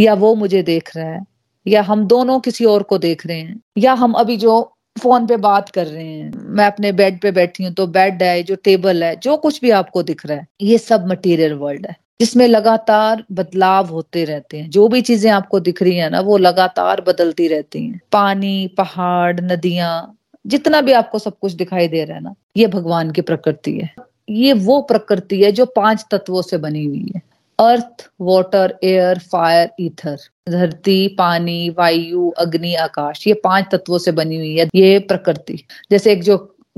या 0.00 0.14
वो 0.16 0.34
मुझे 0.36 0.62
देख 0.64 0.96
रहा 0.96 1.06
है, 1.06 1.20
या 1.66 1.82
हम 1.82 2.06
दोनों 2.08 2.38
किसी 2.40 2.64
और 2.66 2.82
को 2.84 2.98
देख 2.98 3.26
रहे 3.26 3.38
हैं, 3.38 3.60
या 3.78 3.92
हम 3.94 4.12
अभी 4.14 4.36
जो 4.38 4.60
फ़ोन 4.96 5.26
पे 5.26 5.36
बात 5.38 5.68
कर 5.70 5.86
रहे 5.86 6.06
हैं, 6.06 6.30
मैं 6.48 6.66
अपने 6.66 6.92
बेड 6.94 7.20
पे 7.22 7.32
बैठी 7.32 7.64
हूँ 7.64 7.72
तो 7.74 7.86
बेड 7.88 8.22
है, 8.22 8.42
जो 8.42 8.54
टेबल 8.64 9.04
है, 9.04 9.14
जो 9.18 9.36
कुछ 9.38 9.60
भी 9.62 9.70
आपको 9.72 10.02
दिख 10.04 10.26
रहा 10.26 10.38
है, 10.38 10.46
ये 10.62 10.78
सब 10.80 11.06
मटेरियल 11.08 11.54
वर्ल्ड 11.56 11.86
है। 11.86 11.96
जिसमें 12.20 12.46
लगातार 12.48 13.24
बदलाव 13.32 13.86
होते 13.86 14.24
रहते 14.24 14.58
हैं। 14.58 14.70
जो 14.70 14.88
भी 14.88 15.00
चीज़ें 15.00 15.30
आपको 15.30 15.60
दिख 15.60 15.82
रही 15.82 15.96
है 15.96 16.10
ना, 16.10 16.20
वो 16.20 16.36
लगातार 16.36 17.00
बदलती 17.00 17.48
रहती 17.48 17.84
हैं। 17.86 18.00
पानी, 18.12 18.66
पहाड़, 18.78 19.40
नदियाँ, 19.40 20.14
जितना 20.46 20.80
भी 20.80 20.92
आपको 20.92 21.18
सब 21.18 21.38
कुछ 21.38 21.52
दिखाई 21.52 21.88
दे 21.88 22.04
रहा 22.04 22.16
है 22.16 22.22
ना, 22.22 22.34
ये 22.56 22.66
भगवान 22.66 23.10
की 23.10 23.20
प्रकृति 23.20 23.78
है। 23.78 23.94
ये 24.30 24.52
वो 24.52 24.80
प्रकृति 24.80 25.42
है 25.42 25.52
जो 25.52 25.66
पाँच 25.66 26.04
तत्वों 26.10 26.42
से 26.42 26.58
बनी 26.58 26.84
हुई 26.84 27.12
है। 27.14 27.22
Earth 27.58 28.08
water 28.20 28.78
air 28.84 29.18
fire 29.18 29.70
ether 29.80 30.18
धरती, 30.50 31.08
पानी, 31.08 31.70
वायु, 31.70 32.30
अग्नि, 32.30 32.74
आकाश, 32.74 33.26
ये 33.26 33.34
पाँच 33.34 33.66
तत्वों 33.72 33.98
से 33.98 34.12
बनी 34.12 34.36
हुई 34.36 34.56
है। 34.56 34.68
ये 34.74 34.98
प्रकृति। 34.98 35.64
जैसे 35.90 36.12
एक 36.12 36.22
जो 36.22 36.36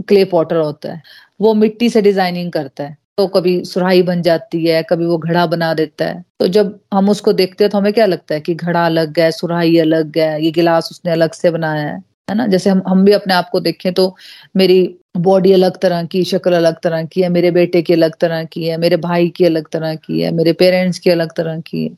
क्ले 0.08 0.24
पॉटर 0.24 0.56
होता 0.56 0.92
है, 0.92 1.02
वो 1.40 1.54
मिट्टी 1.54 1.90
से 1.90 2.02
डिज़ाइनिंग 2.02 2.52
करता 2.52 2.84
है। 2.84 2.96
तो 3.20 3.26
कभी 3.26 3.64
सुराही 3.64 4.02
बन 4.02 4.22
जाती 4.22 4.64
है, 4.66 4.82
कभी 4.82 5.06
वो 5.06 5.18
घड़ा 5.18 5.46
बना 5.46 5.74
देता 5.74 6.04
है। 6.04 6.24
तो 6.40 6.46
जब 6.48 6.78
हम 6.94 7.08
उसको 7.08 7.32
देखते 7.32 7.64
हैं 7.64 7.70
तो 7.70 7.78
हमें 7.78 7.92
क्या 7.92 8.06
लगता 8.06 8.34
है 8.34 8.40
कि 8.40 8.54
घड़ा 8.54 8.86
अलग 8.86 9.18
है, 9.18 9.30
सुराही 9.30 9.78
अलग 9.78 10.18
है, 10.18 10.44
ये 10.44 10.50
गिलास 10.50 10.88
उसने 10.90 11.12
अलग 11.12 11.32
से 11.32 11.50
बनाया 11.50 11.86
है 11.88 11.98
है 12.30 12.34
ना? 12.36 12.46
जैसे 12.46 12.70
हम 12.70 12.82
हम 12.88 13.04
भी 13.04 13.12
अपने 13.12 13.34
आप 13.34 13.48
को 13.52 13.60
देखें 13.60 13.92
तो 13.94 14.16
मेरी 14.56 14.96
बॉडी 15.16 15.52
अलग 15.52 15.78
तरह 15.78 16.04
की, 16.04 16.24
शक्ल 16.24 16.52
अलग 16.52 16.80
तरह 16.82 17.04
की 17.04 17.22
है, 17.22 17.28
मेरे 17.28 17.50
बेटे 17.50 17.82
की 17.82 17.92
अलग 17.92 18.16
तरह 18.20 18.44
की 18.44 18.64
है, 18.64 18.76
मेरे 18.76 18.96
भाई 18.96 19.28
की 19.28 19.44
अलग 19.44 19.68
तरह 19.68 19.94
की 19.94 20.20
है, 20.20 20.30
मेरे 20.30 20.52
पेरेंट्स 20.52 20.98
की 20.98 21.10
अलग 21.10 21.32
तरह 21.36 21.60
की 21.60 21.84
है। 21.84 21.90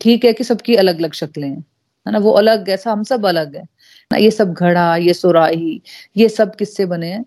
ठीक 0.00 0.24
है 0.24 0.32
कि 0.32 0.44
सबकी 0.44 0.74
अलग 0.74 0.98
अलग 0.98 1.12
शक्लें 1.12 1.48
हैं, 1.48 1.64
है 2.06 2.12
ना? 2.12 2.18
वो 2.18 2.30
अलग 2.30 2.70
है, 2.70 2.78
हम 2.86 3.02
सब 3.02 3.26
अलग 3.26 3.56
है। 3.56 3.62
ना, 4.12 4.16
ये 4.16 4.30
सब 4.30 4.52
घड़ा, 4.52 4.96
ये 4.96 5.14
सुराही, 5.14 5.82
ये 6.16 6.28
सब 6.28 6.54
किससे 6.54 6.86
बने 6.86 7.06
हैं? 7.06 7.24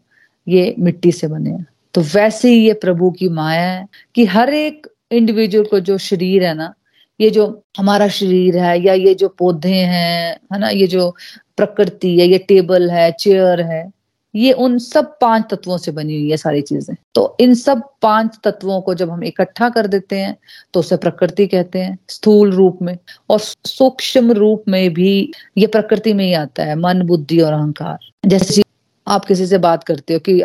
ये 0.48 0.76
मिट्टी 0.80 1.12
से 1.12 1.28
बने 1.28 1.50
हैं। 1.50 1.66
तो 1.94 2.02
वैसे 2.14 2.50
ही 2.50 2.66
ये 2.66 2.74
प्रभु 2.82 3.12
की 3.12 3.30
माया 3.30 3.62
है 3.62 3.88
कि 4.16 4.26
हर 4.26 4.54
एक 4.54 4.88
इंडिविजुअल 5.12 5.66
को 5.66 5.80
जो 5.80 5.98
शरीर 5.98 6.44
है 6.44 6.54
ना, 6.54 6.74
ये 7.20 7.30
जो 7.30 7.46
हमारा 7.78 8.08
शरीर 8.08 8.58
है 8.58 8.80
या 8.82 8.94
ये 8.94 9.14
जो 9.16 9.30
पौधे 9.30 9.70
हैं, 9.70 10.40
है 10.54 10.60
ना, 10.60 10.70
ये 10.70 10.88
जो 10.88 11.10
प्रकृति 11.58 12.20
है, 12.20 12.28
ये 12.28 12.38
टेबल 12.38 12.90
है, 12.90 13.12
चेयर 13.12 13.62
है, 13.62 13.90
ये 14.34 14.52
उन 14.54 14.78
सब 14.80 15.18
पाँच 15.22 15.46
तत्वों 15.52 15.78
से 15.78 15.92
बनी 15.92 16.16
हुई 16.16 16.30
है 16.32 16.38
सारी 16.38 16.62
चीज़ें। 16.62 16.96
तो 17.16 17.38
इन 17.42 17.54
सब 17.56 17.82
पाँच 18.02 18.38
तत्वों 18.44 18.80
को 18.82 18.94
जब 18.96 19.10
हम 19.10 19.24
इकट्ठा 19.24 19.70
कर 19.70 19.88
देते 19.88 20.20
हैं 20.20 20.36
तो 20.74 20.80
उसे 20.80 20.98
प्रकृति 20.98 21.48
कहते 21.48 21.80
हैं, 21.80 21.98
स्थूल 22.10 22.52
रूप 22.52 22.82
में। 22.82 22.98
और 23.30 23.40
सूक्ष्म 23.40 24.32
रूप 24.32 24.64
में 24.68 24.94
भी 24.94 25.32
ये 25.58 25.68
प्रकृति 25.68 26.14
में 26.14 26.26
ही 26.26 26.34
आता 26.34 26.64
है, 26.64 26.76
मन, 26.76 27.02
बुद्धि 27.02 27.40
और 27.42 27.54
अहंकार। 27.54 27.98
जैसे 28.26 28.64
आप 29.08 29.26
किसी 29.26 29.46
से 29.48 29.58
बात 29.58 29.84
करते 29.84 30.14
हो 30.14 30.20
कि 30.20 30.42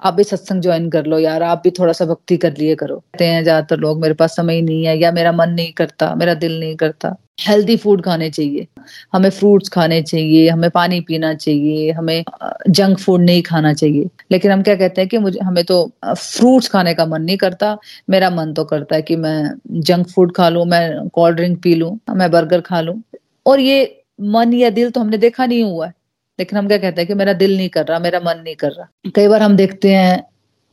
आप 0.00 0.14
भी 0.14 0.24
सत्संग 0.24 0.62
ज्वाइन 0.62 0.88
कर 0.90 1.06
लो 1.06 1.18
यार, 1.18 1.42
आप 1.42 1.60
भी 1.64 1.70
थोड़ा 1.70 1.92
सा 1.92 2.04
भक्ति 2.04 2.36
कर 2.36 2.54
लिए 2.58 2.74
करो। 2.74 2.96
कहते 2.96 3.24
हैं 3.24 3.42
ज़्यादातर 3.42 3.78
लोग, 3.78 4.00
मेरे 4.02 4.14
पास 4.14 4.36
समय 4.36 4.54
ही 4.54 4.62
नहीं 4.62 4.84
है 4.84 4.98
या 4.98 5.12
मेरा 5.12 5.32
मन 5.32 5.50
नहीं 5.50 5.72
करता, 5.72 6.14
मेरा 6.14 6.34
दिल 6.34 6.58
नहीं 6.60 6.76
करता। 6.76 7.16
हेल्दी 7.40 7.76
फ़ूड 7.76 8.02
खाने 8.02 8.28
चाहिए। 8.30 8.66
हमें 9.12 9.28
फ्रूट्स 9.30 9.68
खाने 9.68 10.00
चाहिए, 10.02 10.48
हमें 10.48 10.70
पानी 10.70 11.00
पीना 11.00 11.32
चाहिए, 11.34 11.90
हमें 11.92 12.24
जंक 12.68 12.98
फ़ूड 12.98 13.20
नहीं 13.20 13.42
खाना 13.42 13.72
चाहिए। 13.74 14.08
लेकिन 14.32 14.50
हम 14.50 14.62
क्या 14.62 14.74
कहते 14.74 15.00
हैं 15.00 15.08
कि 15.08 15.18
मुझे, 15.18 15.38
हमें 15.40 15.64
तो 15.64 15.92
फ्रूट्स 16.06 16.68
खाने 16.68 16.94
का 16.94 17.06
मन 17.06 17.22
नहीं 17.22 17.36
करता, 17.36 17.76
मेरा 18.10 18.30
मन 18.30 18.52
तो 18.52 18.64
करता 18.64 18.96
है 18.96 19.02
कि 19.02 19.16
मैं 19.16 19.52
जंक 19.70 20.08
फ़ूड 20.08 20.32
खा 20.36 20.48
लूँ, 20.48 20.64
मैं 20.66 21.08
कोल्ड 21.08 21.36
ड्रिंक 21.36 21.62
पी 21.62 21.74
लूँ, 21.74 21.98
मैं 22.10 22.30
बर्गर 22.30 22.60
खा 22.60 22.80
लूँ। 22.80 23.02
और 23.46 23.60
ये 23.60 24.02
मन 24.20 24.52
या 24.54 24.70
दिल 24.70 24.90
तो 24.90 25.00
हमने 25.00 25.18
देखा 25.18 25.46
नहीं 25.46 25.62
हुआ 25.62 25.86
है। 25.86 25.94
लेकिन 26.40 26.58
हम 26.58 26.68
क्या 26.68 26.78
कहते 26.78 27.00
हैं 27.00 27.08
कि 27.08 27.14
मेरा 27.14 27.32
दिल 27.34 27.56
नहीं 27.56 27.68
कर 27.68 27.86
रहा, 27.86 27.98
मेरा 27.98 28.20
मन 28.20 28.42
नहीं 28.44 28.54
कर 28.56 28.70
रहा। 28.70 29.10
कई 29.14 29.28
बार 29.28 29.42
हम 29.42 29.56
देखते 29.56 29.94
हैं, 29.94 30.22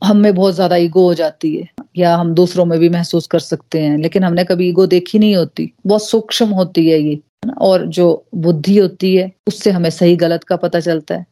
हम 0.02 0.16
में 0.16 0.34
बहुत 0.34 0.54
ज़्यादा 0.54 0.76
ईगो 0.76 1.02
हो 1.02 1.14
जाती 1.14 1.54
है, 1.56 1.68
या 1.96 2.14
हम 2.16 2.32
दूसरों 2.34 2.64
में 2.64 2.78
भी 2.78 2.88
महसूस 2.88 3.26
कर 3.26 3.38
सकते 3.38 3.80
हैं, 3.80 3.96
लेकिन 3.98 4.24
हमने 4.24 4.44
कभी 4.44 4.68
ईगो 4.68 4.86
देखी 4.86 5.18
नहीं 5.18 5.36
होती। 5.36 5.72
बहुत 5.86 6.08
सूक्ष्म 6.08 6.48
होती 6.50 6.88
है 6.90 6.98
ये 7.00 7.18
और 7.60 7.86
जो 7.86 8.24
बुद्धि 8.36 8.76
होती 8.76 9.14
है, 9.16 9.30
उससे 9.46 9.70
हमें 9.70 9.90
सही 9.90 10.16
गलत 10.16 10.44
का 10.44 10.56
पता 10.56 10.80
चलता 10.80 11.14
है। 11.14 11.26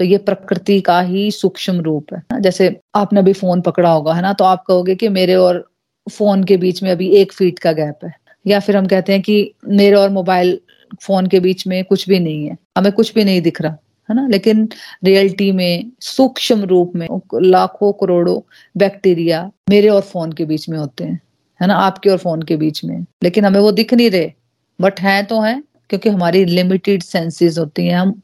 तो 0.00 0.04
ये 0.04 0.18
प्रकृति 0.18 0.80
का 0.80 1.00
ही 1.00 1.30
सूक्ष्म 1.30 1.80
रूप 1.80 2.14
है 2.14 2.40
जैसे 2.40 2.68
आपने 2.94 3.20
अभी 3.20 3.32
फ़ोन 3.32 3.60
पकड़ा 3.60 3.90
होगा, 3.90 4.12
है 4.14 4.22
ना? 4.22 4.32
तो 4.32 4.44
आप 4.44 4.64
कहोगे 4.68 4.94
कि 4.94 5.08
मेरे 5.08 5.34
और 5.34 5.64
फ़ोन 6.06 6.44
के 6.44 6.56
बीच 6.56 6.82
में 6.82 6.90
अभी 6.90 7.08
एक 7.16 7.32
फीट 7.32 7.58
का 7.58 7.72
गैप 7.72 8.04
है। 8.04 8.12
या 8.44 8.60
फिर 8.60 8.76
हम 8.76 8.86
कहते 8.86 9.12
हैं 9.12 9.22
कि 9.22 9.54
मेरे 9.68 9.96
और 9.96 10.10
मोबाइल 10.10 10.58
फ़ोन 11.02 11.26
के 11.26 11.40
बीच 11.40 11.66
में 11.66 11.84
कुछ 11.84 12.08
भी 12.08 12.18
नहीं 12.18 12.46
है। 12.46 12.56
हमें 12.78 12.92
कुछ 12.92 13.14
भी 13.14 13.24
नहीं 13.24 13.42
दिख 13.42 13.62
रहा, 13.62 13.76
है 14.10 14.16
ना? 14.16 14.28
लेकिन 14.28 14.68
रियलिटी 15.04 15.52
में, 15.52 15.90
सूक्ष्म 16.00 16.62
रूप 16.62 16.92
में, 16.96 17.08
लाखों 17.34 17.92
करोड़ों 17.92 18.40
बैक्टीरिया 18.76 19.52
मेरे 19.70 19.88
और 19.88 20.00
फ़ोन 20.00 20.32
के 20.32 20.44
बीच 20.44 20.68
में 20.68 20.78
होते 20.78 21.04
हैं, 21.04 21.20
है 21.60 21.66
ना? 21.66 21.74
आपके 21.74 22.10
और 22.10 22.18
फ़ोन 22.18 22.42
के 22.42 22.56
बीच 22.56 22.84
में। 22.84 23.04
लेकिन 23.22 23.44
हमें 23.44 23.60
वो 23.60 23.72
दिख 23.72 23.94
नहीं 23.94 24.10
रहे। 24.10 24.32
बट 24.80 25.00
हैं 25.00 25.26
तो 25.26 25.40
हैं, 25.40 25.62
क्योंकि 25.88 26.08
हमारी 26.08 26.44
लिमिटेड 26.44 27.02
सेंसेस 27.02 27.58
होती 27.58 27.86
हैं। 27.86 27.98
हम 27.98 28.20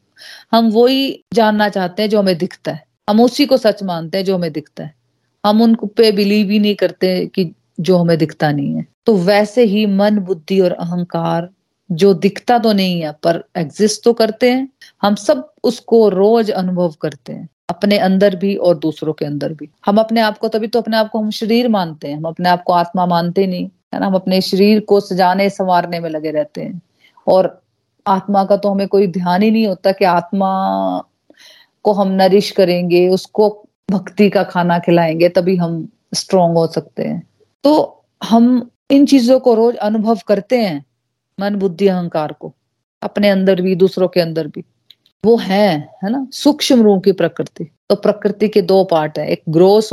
हम 0.53 0.71
वही 0.71 1.25
जानना 1.33 1.69
चाहते 1.69 2.03
हैं 2.03 2.09
जो 2.11 2.19
हमें 2.19 2.39
दिखता 2.39 2.73
है। 2.73 2.85
हम 3.11 3.21
उसी 3.21 3.47
को 3.47 3.57
सच 3.57 3.83
मानते 3.83 4.19
हैं 4.19 4.25
जो 4.25 4.35
हमें 4.35 4.53
दिखता 4.53 4.85
है। 4.85 4.95
हम 5.47 5.63
उन 5.63 5.75
पे 5.75 6.13
बिलीव 6.13 6.51
ही 6.51 6.59
नहीं 6.59 6.75
करते 6.75 7.27
कि 7.27 7.53
जो 7.81 7.99
हमें 7.99 8.19
दिखता 8.19 8.53
नहीं 8.53 8.75
है। 8.75 8.87
तो 9.07 9.17
वैसे 9.17 9.65
ही 9.65 9.87
मन, 9.87 10.19
बुद्धि 10.19 10.61
और 10.61 10.73
अहंकार 10.73 11.49
जो 11.93 12.15
दिखता 12.15 12.59
तो 12.59 12.73
नहीं 12.73 13.01
है, 13.01 13.13
पर 13.13 13.45
एग्जिस्ट 13.57 14.05
तो 14.05 14.13
करते 14.13 14.51
हैं। 14.51 14.69
हम 15.03 15.15
सब 15.15 15.53
उसको 15.65 16.09
रोज 16.09 16.51
अनुभव 16.51 16.95
करते 17.01 17.33
हैं, 17.33 17.49
अपने 17.69 17.99
अंदर 17.99 18.37
भी 18.37 18.57
और 18.57 18.79
दूसरों 18.79 19.13
के 19.13 19.25
अंदर 19.25 19.53
भी। 19.53 19.69
हम 19.87 19.99
अपने 19.99 20.21
आप 20.21 20.39
को, 20.39 20.49
तभी 20.49 20.67
तो 20.67 20.81
अपने 20.81 20.97
आप 20.97 21.11
को 21.11 21.19
हम 21.19 21.31
शरीर 21.31 21.69
मानते 21.69 22.09
हैं। 22.09 22.17
हम 22.17 22.25
अपने 22.25 22.49
आप 22.49 22.63
को 22.63 22.73
आत्मा 22.73 23.07
मानते 23.07 23.47
नहीं, 23.47 23.69
है 23.95 24.01
ना? 24.01 24.07
हम 24.07 24.15
अपने 24.15 24.41
शरीर 24.41 24.81
को 24.81 25.01
सजाने, 25.01 25.51
संवारने 25.51 26.01
में 26.01 26.11
लगे 26.11 26.31
रहते 26.31 26.63
हैं। 26.63 26.83
और 27.27 27.63
आत्मा 28.07 28.45
का 28.45 28.57
तो 28.57 28.69
हमें 28.69 28.89
कोई 28.89 29.07
ध्यान 29.07 29.43
ही 29.43 29.51
नहीं 29.51 29.67
होता 29.67 29.93
कि 29.93 30.05
आत्मा 30.05 30.51
को 31.83 31.93
हम 31.93 32.09
नरिश 32.09 32.51
करेंगे, 32.51 33.09
उसको 33.09 33.69
भक्ति 33.91 34.31
का 34.31 34.43
खाना 34.43 34.79
खिलाएँगे, 34.79 35.29
तभी 35.29 35.57
हम 35.57 35.89
स्ट्रोंग 36.15 36.57
हो 36.57 36.67
सकते 36.67 37.05
हैं। 37.05 37.29
तो 37.65 38.05
हम 38.25 38.71
इन 38.91 39.07
चीज़ों 39.07 39.41
को 39.41 39.55
रोज 39.55 39.77
अनुभव 39.77 40.19
करते 40.27 40.59
हैं। 40.59 40.86
मन, 41.41 41.55
बुद्धि, 41.55 41.87
अहंकार 41.87 42.35
को, 42.41 42.55
अपने 43.03 43.29
अंदर 43.29 43.61
भी, 43.61 43.75
दूसरों 43.75 44.09
के 44.09 44.21
अंदर 44.21 44.47
भी। 44.47 44.65
वो 45.25 45.37
है 45.37 45.89
है 46.05 46.11
ना? 46.11 46.27
सूक्ष्म 46.33 46.83
रूप 46.83 47.05
की 47.05 47.13
प्रकृति। 47.13 47.65
तो 47.65 47.97
प्रकृति 47.97 48.49
के 48.49 48.63
दो 48.63 48.85
पार्ट 48.85 49.19
है। 49.19 49.29
एक 49.29 49.43
ग्रोस 49.49 49.91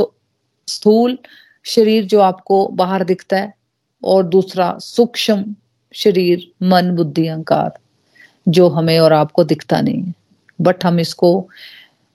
स्थूल 0.68 1.18
शरीर 1.64 2.04
जो 2.04 2.20
आपको 2.20 2.68
बाहर 2.68 3.04
दिखता 3.04 3.36
है 3.36 3.54
और 4.04 4.24
दूसरा 4.24 4.78
सूक्ष्म 4.78 5.54
शरीर, 5.92 6.52
मन, 6.62 6.90
बुद्धि, 6.96 7.28
अहंकार, 7.28 7.72
जो 8.48 8.68
हमें 8.68 8.98
और 8.98 9.12
आपको 9.12 9.44
दिखता 9.44 9.80
नहीं 9.80 10.02
है। 10.02 10.14
बट 10.60 10.84
हम 10.84 11.00
इसको 11.00 11.48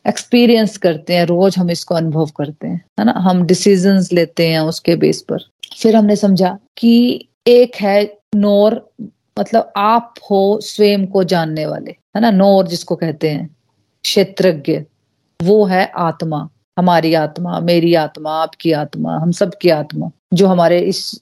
एक्सपीरियंस 0.07 0.77
करते 0.77 1.15
हैं, 1.15 1.25
रोज 1.25 1.57
हम 1.57 1.69
इसको 1.69 1.95
अनुभव 1.95 2.25
करते 2.25 2.67
हैं, 2.67 2.85
है 2.99 3.05
ना? 3.05 3.11
हम 3.11 3.43
डिसीजंस 3.43 4.13
लेते 4.13 4.47
हैं 4.47 4.59
उसके 4.59 4.95
बेस 4.95 5.21
पर। 5.21 5.37
फिर 5.81 5.95
हमने 5.95 6.15
समझा 6.15 6.59
कि 6.77 7.27
एक 7.47 7.75
है 7.75 8.17
नोर 8.35 8.91
मतलब 9.39 9.73
आप 9.77 10.13
हो 10.31 10.59
स्वयं 10.61 11.07
को 11.07 11.23
जानने 11.23 11.65
वाले, 11.65 11.91
है 11.91 12.19
ना? 12.19 12.31
नोर 12.31 12.67
जिसको 12.67 12.95
कहते 12.95 13.29
हैं, 13.29 13.55
क्षेत्रज्ञ, 14.03 14.81
वो 15.43 15.65
है 15.65 15.91
आत्मा, 15.97 16.49
हमारी 16.77 17.13
आत्मा, 17.13 17.59
मेरी 17.59 17.95
आत्मा, 17.95 18.31
आपकी 18.31 18.71
आत्मा, 18.71 19.17
हम 19.17 19.31
सबकी 19.31 19.69
आत्मा, 19.69 20.11
जो 20.33 20.47
हमारे 20.47 20.79
इस 20.79 21.21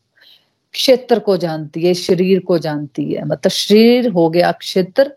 क्षेत्र 0.71 1.19
को 1.19 1.37
जानती 1.37 1.81
है, 1.81 1.93
शरीर 1.93 2.39
को 2.39 2.57
जानती 2.57 3.13
है। 3.13 3.25
मतलब 3.25 3.49
शरीर 3.49 4.09
हो 4.09 4.29
गया 4.29 4.51
क्षेत्र 4.51 5.11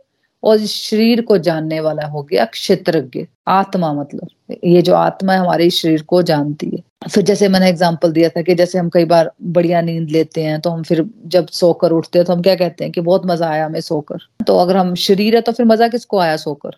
और 0.44 0.56
इस 0.56 0.72
शरीर 0.72 1.20
को 1.20 1.38
जानने 1.38 1.80
वाला 1.80 2.06
हो 2.06 2.22
गया 2.22 2.44
क्षेत्रज्ञ, 2.44 3.26
आत्मा 3.48 3.92
मतलब। 3.92 4.28
ये 4.64 4.82
जो 4.82 4.94
आत्मा 4.94 5.32
है, 5.32 5.38
हमारे 5.38 5.70
शरीर 5.70 6.02
को 6.02 6.22
जानती 6.22 6.66
है। 6.66 6.89
फिर 7.02 7.24
जैसे 7.24 7.48
मैंने 7.48 7.68
एग्ज़ाम्पल 7.68 8.12
दिया 8.12 8.28
था 8.28 8.42
कि 8.42 8.54
जैसे 8.54 8.78
हम 8.78 8.88
कई 8.88 9.04
बार 9.04 9.30
बढ़िया 9.42 9.80
नींद 9.80 10.10
लेते 10.10 10.42
हैं 10.42 10.60
तो 10.60 10.70
हम 10.70 10.82
फिर 10.82 11.04
जब 11.26 11.46
सोकर 11.48 11.90
उठते 11.90 12.18
हैं 12.18 12.26
तो 12.26 12.32
हम 12.32 12.42
क्या 12.42 12.54
कहते 12.54 12.84
हैं 12.84 12.92
कि 12.92 13.00
बहुत 13.00 13.26
मज़ा 13.26 13.48
आया 13.48 13.66
हमें 13.66 13.80
सोकर। 13.80 14.26
तो 14.46 14.56
अगर 14.58 14.76
हम 14.76 14.94
शरीर 14.94 15.34
है 15.34 15.40
तो 15.40 15.52
फिर 15.52 15.66
मज़ा 15.66 15.88
किसको 15.88 16.18
आया 16.18 16.36
सोकर? 16.36 16.70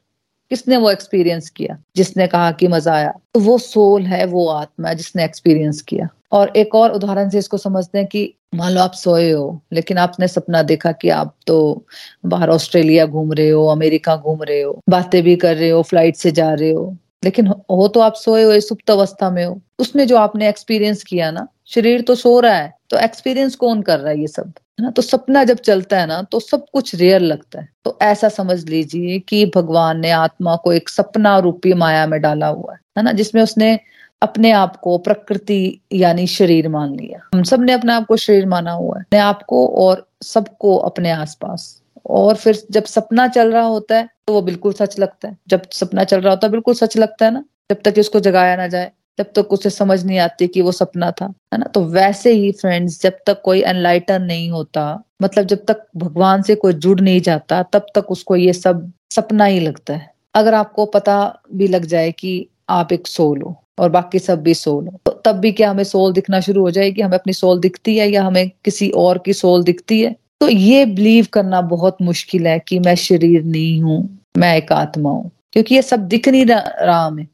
किसने 0.50 0.76
वो 0.76 0.90
एक्सपीरियंस 0.90 1.50
किया? 1.50 1.76
जिसने 1.96 2.26
कहा 2.26 2.50
कि 2.52 2.68
मज़ा 2.68 2.94
आया। 2.94 3.12
तो 3.34 3.40
वो 3.40 3.58
सोल 3.58 4.02
है, 4.02 4.24
वो 4.24 4.46
आत्मा 4.48 4.88
है 4.88 4.94
जिसने 4.94 5.24
एक्सपीरियंस 5.24 5.82
किया। 5.82 6.08
और 6.32 6.52
एक 6.56 6.74
और 6.74 6.92
उदाहरण 6.92 7.30
से 7.30 7.38
इसको 7.38 7.56
समझते 7.56 7.98
हैं 7.98 8.06
कि 8.06 8.34
मान 8.54 8.72
लो 8.72 8.80
आप 8.80 8.92
सोए 8.92 9.30
हो, 9.30 9.60
लेकिन 9.72 9.98
आपने 9.98 10.28
सपना 10.28 10.62
देखा 10.62 10.92
कि 10.92 11.08
आप 11.08 11.34
तो 11.46 11.86
बाहर 12.26 12.50
ऑस्ट्रेलिया 12.50 13.06
घूम 13.06 13.32
रहे 13.32 13.48
हो, 13.48 13.66
अमेरिका 13.66 14.16
घूम 14.16 14.42
रहे 14.42 14.60
हो, 14.60 14.80
बातें 14.88 15.22
भी 15.22 15.36
कर 15.36 15.56
रहे 15.56 15.70
हो 15.70 15.82
फ़्लाइट 15.82 16.16
से 16.16 16.30
जा 16.32 16.52
रहे 16.54 16.70
हो। 16.70 16.96
लेकिन 17.24 17.46
हो 17.46 17.88
तो 17.88 18.00
आप 18.00 18.14
सोए 18.14 18.42
हुए, 18.42 18.60
सुप्त 18.60 18.90
अवस्था 18.90 19.30
में 19.30 19.44
हो। 19.44 19.60
उसमें 19.78 20.06
जो 20.06 20.16
आपने 20.16 20.48
एक्सपीरियंस 20.48 21.02
किया 21.04 21.30
ना, 21.30 21.48
शरीर 21.66 22.00
तो 22.00 22.14
सो 22.14 22.40
रहा 22.40 22.54
है 22.54 22.74
तो 22.90 22.98
एक्सपीरियंस 22.98 23.54
कौन 23.54 23.82
कर 23.82 23.98
रहा 23.98 24.10
है 24.10 24.20
ये 24.20 24.26
सब? 24.26 24.52
है 24.80 24.84
ना 24.84 24.90
तो 24.90 25.02
सपना 25.02 25.44
जब 25.44 25.56
चलता 25.56 26.00
है 26.00 26.06
ना 26.06 26.22
तो 26.22 26.40
सब 26.40 26.64
कुछ 26.72 26.94
रियल 26.94 27.22
लगता 27.22 27.60
है। 27.60 27.68
तो 27.84 27.98
ऐसा 28.02 28.28
समझ 28.28 28.68
लीजिए 28.68 29.18
कि 29.18 29.46
भगवान 29.46 30.00
ने 30.00 30.10
आत्मा 30.10 30.56
को 30.56 30.72
एक 30.72 30.88
सपना 30.88 31.38
रूपी 31.38 31.72
माया 31.72 32.06
में 32.06 32.20
डाला 32.20 32.46
हुआ 32.46 32.72
है। 32.72 33.02
ना, 33.02 33.12
जिसमें 33.12 33.42
उसने 33.42 33.80
अपने 34.22 34.50
आप 34.50 34.76
को 34.76 34.98
प्रकृति 34.98 35.80
यानी 35.92 36.26
शरीर 36.26 36.68
मान 36.68 36.94
लिया। 36.94 37.28
हम 37.34 37.42
सबने 37.42 37.72
अपने 37.72 37.92
आप 37.92 38.06
को 38.06 38.16
शरीर 38.16 38.46
माना 38.46 38.72
हुआ 38.72 38.98
है। 38.98 39.04
अपने 39.20 39.66
और 39.68 40.08
सबको 40.22 40.76
अपने 40.76 41.10
आसपास। 41.10 41.81
और 42.06 42.34
फिर 42.36 42.62
जब 42.70 42.84
सपना 42.86 43.26
चल 43.28 43.52
रहा 43.52 43.62
होता 43.64 43.96
है 43.96 44.08
तो 44.28 44.32
वो 44.32 44.42
बिल्कुल 44.42 44.72
सच 44.72 44.98
लगता 44.98 45.28
है। 45.28 45.36
जब 45.48 45.62
सपना 45.72 46.04
चल 46.04 46.20
रहा 46.20 46.32
होता 46.32 46.46
है, 46.46 46.50
बिल्कुल 46.50 46.74
सच 46.74 46.96
लगता 46.96 47.24
है 47.24 47.32
ना, 47.32 47.44
जब 47.70 47.82
तक 47.84 47.98
उसको 47.98 48.20
जगाया 48.20 48.56
ना 48.56 48.66
जाए 48.68 48.90
जब 49.18 49.32
तक 49.36 49.52
उसे 49.52 49.70
समझ 49.70 50.04
नहीं 50.04 50.18
आती 50.18 50.46
कि 50.48 50.60
वो 50.62 50.72
सपना 50.72 51.10
था, 51.10 51.24
है 51.52 51.58
ना? 51.58 51.64
तो 51.64 51.80
वैसे 51.86 52.32
ही 52.32 52.50
फ्रेंड्स 52.52 53.00
जब 53.02 53.18
तक 53.26 53.40
कोई 53.44 53.62
एनलाइटन 53.62 54.22
नहीं 54.22 54.50
होता 54.50 55.02
मतलब 55.22 55.46
जब 55.46 55.64
तक 55.68 55.84
भगवान 55.96 56.42
से 56.42 56.54
कोई 56.54 56.72
जुड़ 56.74 57.00
नहीं 57.00 57.20
जाता, 57.20 57.62
तब 57.64 57.86
तक 57.94 58.10
उसको 58.10 58.36
ये 58.36 58.52
सब 58.52 58.90
सपना 59.10 59.44
ही 59.44 59.60
लगता 59.60 59.94
है। 59.94 60.10
अगर 60.34 60.54
आपको 60.54 60.86
पता 60.88 61.16
भी 61.54 61.68
लग 61.68 61.84
जाए 61.86 62.10
कि 62.12 62.48
आप 62.70 62.92
एक 62.92 63.06
सोल 63.06 63.42
हो, 63.42 63.54
और 63.78 63.90
बाकी 63.90 64.18
सब 64.18 64.42
भी 64.42 64.54
सोल 64.54 64.86
हो 64.86 65.00
तो 65.06 65.12
तब 65.24 65.36
भी 65.36 65.52
क्या 65.52 65.70
हमें 65.70 65.84
सोल 65.84 66.12
दिखना 66.12 66.40
शुरू 66.40 66.62
हो 66.62 66.70
जाएगी? 66.70 67.00
हमें 67.02 67.18
अपनी 67.18 67.32
सोल 67.32 67.60
दिखती 67.60 67.96
है 67.96 68.08
या 68.10 68.22
हमें 68.24 68.50
किसी 68.64 68.90
और 68.96 69.18
की 69.18 69.32
सोल 69.34 69.62
दिखती 69.64 70.00
है? 70.00 70.14
तो 70.42 70.48
ये 70.48 70.84
बिलीव 70.86 71.26
करना 71.32 71.60
बहुत 71.60 71.96
मुश्किल 72.02 72.46
है 72.46 72.58
कि 72.58 72.78
मैं 72.78 72.94
शरीर 72.94 73.44
नहीं 73.44 73.80
हूँ, 73.82 74.18
मैं 74.38 74.56
एक 74.56 74.72
आत्मा 74.72 75.10
हूँ, 75.10 75.30
क्योंकि 75.52 75.74
ये 75.74 75.82
सब 75.82 76.06
दिख 76.08 76.28
नहीं 76.28 76.44
रहा 76.46 77.06
हमें। 77.06 77.26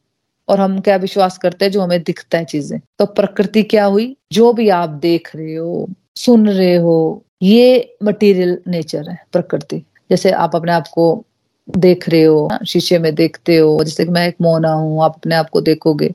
और 0.49 0.61
हम 0.61 0.79
क्या 0.81 0.97
विश्वास 0.97 1.39
करते 1.39 1.65
हैं 1.65 1.73
जो 1.73 1.81
हमें 1.81 2.03
दिखता 2.03 2.39
है 2.39 2.45
चीज़ें। 2.45 2.79
तो 2.99 3.07
प्रकृति 3.07 3.63
क्या 3.63 3.85
हुई? 3.85 4.17
जो 4.33 4.53
भी 4.53 4.69
आप 4.69 4.89
देख 4.89 5.31
रहे 5.37 5.55
हो, 5.55 5.89
सुन 6.17 6.49
रहे 6.49 6.77
हो, 6.77 7.25
ये 7.43 7.97
मटेरियल 8.03 8.59
नेचर 8.69 9.11
है, 9.11 9.19
प्रकृति। 9.33 9.83
जैसे 10.11 10.31
आप 10.31 10.57
अपने 10.57 10.73
आप 10.73 10.89
को 10.89 11.25
देख 11.69 12.09
रहे 12.09 12.23
हो, 12.23 12.49
शीशे 12.67 12.99
में 12.99 13.15
देखते 13.15 13.57
हो, 13.57 13.85
जैसे 13.85 14.05
कि 14.05 14.11
मैं 14.11 14.29
एक 14.29 14.37
मोना 14.43 14.73
हूँ, 14.73 15.05
आप 15.05 15.15
अपने 15.17 15.35
आप 15.35 15.49
को 15.49 15.61
देखोगे। 15.61 16.15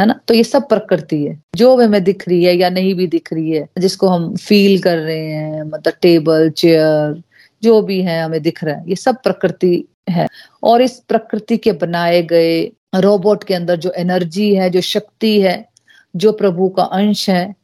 है 0.00 0.06
ना? 0.06 0.20
तो 0.28 0.34
ये 0.34 0.44
सब 0.44 0.68
प्रकृति 0.68 1.24
है। 1.24 1.42
जो 1.56 1.76
भी 1.76 1.84
हमें 1.84 2.04
दिख 2.04 2.28
रही 2.28 2.44
है 2.44 2.56
या 2.56 2.70
नहीं 2.70 2.94
भी 2.94 3.06
दिख 3.06 3.32
रही 3.32 3.50
है, 3.50 3.68
जिसको 3.78 4.08
हम 4.08 4.36
फील 4.36 4.82
कर 4.82 4.98
रहे 4.98 5.26
हैं 5.26 5.62
मतलब 5.62 5.94
टेबल 6.02 6.50
चेयर 6.50 7.22
जो 7.62 7.82
भी 7.82 8.02
है 8.02 8.22
हमें 8.24 8.42
दिख 8.42 8.64
रहा 8.64 8.74
है, 8.74 8.84
ये 8.88 8.96
सब 8.96 9.16
प्रकृति 9.22 9.84
है। 10.10 10.28
और 10.62 10.82
इस 10.82 11.02
प्रकृति 11.08 11.56
के 11.56 11.72
बनाए 11.72 12.22
गए 12.22 12.72
रोबोट 12.94 13.44
के 13.44 13.54
अंदर 13.54 13.76
जो 13.76 13.90
एनर्जी 13.90 14.54
है, 14.54 14.70
जो 14.70 14.80
शक्ति 14.80 15.40
है, 15.40 15.68
जो 16.16 16.32
प्रभु 16.32 16.68
का 16.68 16.82
अंश 16.82 17.30
है, 17.30 17.54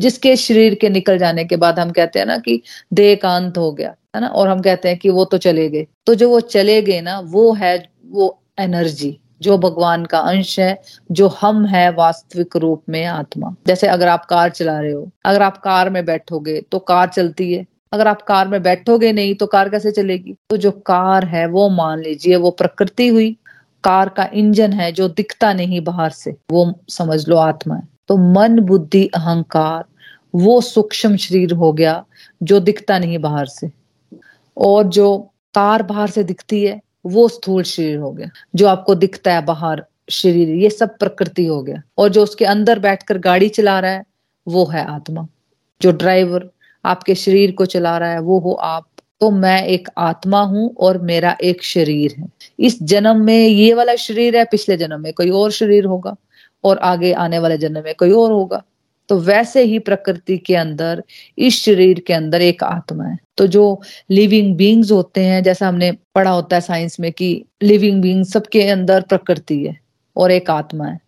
जिसके 0.00 0.36
शरीर 0.36 0.74
के 0.74 0.88
निकल 0.88 1.18
जाने 1.18 1.44
के 1.44 1.56
बाद 1.56 1.78
हम 1.78 1.90
कहते 1.90 2.18
हैं 2.18 2.26
ना 2.26 2.38
कि 2.38 2.62
देह 2.92 3.18
हो 3.58 3.72
गया, 3.72 3.94
है 4.16 4.20
ना? 4.20 4.26
और 4.26 4.48
हम 4.48 4.60
कहते 4.60 4.88
हैं 4.88 4.98
कि 4.98 5.10
वो 5.10 5.24
तो 5.24 5.38
चले 5.38 5.68
गए। 5.68 5.86
तो 6.06 6.14
जो 6.14 6.28
वो 6.28 6.40
चले 6.40 6.82
गए 6.82 7.00
ना, 7.00 7.20
वो 7.20 7.52
है, 7.52 7.88
वो 8.06 8.42
एनर्जी 8.58 9.18
जो 9.42 9.58
भगवान 9.58 10.04
का 10.04 10.18
अंश 10.18 10.58
है, 10.60 10.80
जो 11.10 11.28
हम 11.28 11.64
है 11.66 11.90
वास्तविक 11.92 12.56
रूप 12.56 12.82
में 12.88 13.04
आत्मा। 13.04 13.54
जैसे 13.66 13.86
अगर 13.86 14.08
आप 14.08 14.24
कार 14.24 14.50
चला 14.50 14.80
रहे 14.80 14.92
हो, 14.92 15.10
अगर 15.24 15.42
आप 15.42 15.58
कार 15.58 15.90
में 15.90 16.04
बैठोगे 16.04 16.60
तो 16.60 16.78
कार 16.78 17.08
चलती 17.08 17.52
है। 17.54 17.66
अगर 17.92 18.08
आप 18.08 18.22
कार 18.22 18.48
में 18.48 18.62
बैठोगे 18.62 19.12
नहीं 19.12 19.34
तो 19.34 19.46
कार 19.46 19.68
कैसे 19.68 19.90
चलेगी? 19.90 20.34
तो 20.50 20.56
जो 20.56 20.70
कार 20.70 21.24
है, 21.24 21.46
वो 21.46 21.68
मान 21.68 22.00
लीजिए, 22.00 22.36
वो 22.36 22.50
प्रकृति 22.50 23.08
हुई। 23.08 23.36
कार 23.84 24.08
का 24.08 24.28
इंजन 24.34 24.72
है, 24.72 24.92
जो 24.92 25.08
दिखता 25.08 25.52
नहीं 25.52 25.80
बाहर 25.84 26.10
से, 26.10 26.36
वो 26.50 26.80
समझ 26.88 27.28
लो 27.28 27.36
आत्मा 27.36 27.74
है। 27.74 27.88
तो 28.08 28.16
मन, 28.16 28.60
बुद्धि, 28.60 29.06
अहंकार, 29.06 29.84
वो 30.34 30.60
सूक्ष्म 30.60 31.16
शरीर 31.16 31.52
हो 31.52 31.72
गया, 31.72 32.04
जो 32.42 32.60
दिखता 32.60 32.98
नहीं 32.98 33.18
बाहर 33.18 33.46
से। 33.46 33.70
और 34.56 34.84
जो 34.84 35.18
कार 35.54 35.82
बाहर 35.82 36.10
से 36.10 36.24
दिखती 36.24 36.64
है 36.64 36.80
वो 37.06 37.28
स्थूल 37.28 37.62
शरीर 37.62 37.96
हो 37.96 38.12
गया, 38.12 38.30
जो 38.54 38.66
आपको 38.66 38.94
दिखता 38.94 39.34
है 39.34 39.44
बाहर, 39.44 39.84
शरीर, 40.10 40.48
ये 40.48 40.70
सब 40.70 40.98
प्रकृति 40.98 41.46
हो 41.46 41.62
गया। 41.62 41.82
और 41.98 42.08
जो 42.08 42.22
उसके 42.22 42.44
अंदर 42.44 42.78
बैठकर 42.78 43.18
गाड़ी 43.18 43.48
चला 43.48 43.80
रहा 43.80 43.90
है, 43.90 44.04
वो 44.48 44.64
है 44.66 44.84
आत्मा। 44.84 45.26
जो 45.82 45.92
ड्राइवर 45.92 46.50
आपके 46.84 47.14
शरीर 47.14 47.52
को 47.52 47.66
चला 47.66 47.98
रहा 47.98 48.12
है, 48.12 48.20
वो 48.20 48.38
हो 48.38 48.52
आप। 48.52 48.86
तो 49.20 49.30
मैं 49.30 49.66
एक 49.66 49.88
आत्मा 49.98 50.40
हूँ 50.40 50.74
और 50.74 50.98
मेरा 50.98 51.36
एक 51.44 51.64
शरीर 51.64 52.14
है। 52.18 52.28
इस 52.60 52.82
जन्म 52.82 53.24
में 53.24 53.48
ये 53.48 53.74
वाला 53.74 53.96
शरीर 53.96 54.36
है, 54.36 54.44
पिछले 54.44 54.76
जन्म 54.76 55.00
में 55.00 55.12
कोई 55.12 55.30
और 55.30 55.50
शरीर 55.50 55.84
होगा 55.84 56.16
और 56.64 56.78
आगे 56.78 57.12
आने 57.12 57.38
वाले 57.38 57.58
जन्म 57.58 57.82
में 57.84 57.94
कोई 57.94 58.10
और 58.10 58.32
होगा। 58.32 58.62
तो 59.12 59.18
वैसे 59.18 59.62
ही 59.64 59.78
प्रकृति 59.78 60.38
के 60.38 60.56
अंदर, 60.56 61.02
इस 61.38 61.62
शरीर 61.62 62.00
के 62.00 62.12
अंदर 62.12 62.42
एक 62.42 62.64
आत्मा 62.64 63.04
है। 63.04 63.18
तो 63.36 63.46
जो 63.46 63.82
लिविंग 64.10 64.56
बींग्स 64.56 64.92
होते 64.92 65.20
हैं, 65.20 65.42
जैसा 65.42 65.68
हमने 65.68 65.92
पढ़ा 65.92 66.30
होता 66.30 66.56
है 66.56 66.60
साइंस 66.60 67.00
में 67.00 67.12
कि 67.12 67.44
लिविंग 67.62 68.02
बींग 68.02 68.24
सबके 68.24 68.62
अंदर 68.62 69.00
प्रकृति 69.00 69.66
है 69.66 69.76
और 70.16 70.30
एक 70.30 70.50
आत्मा 70.50 70.86
है। 70.86 71.00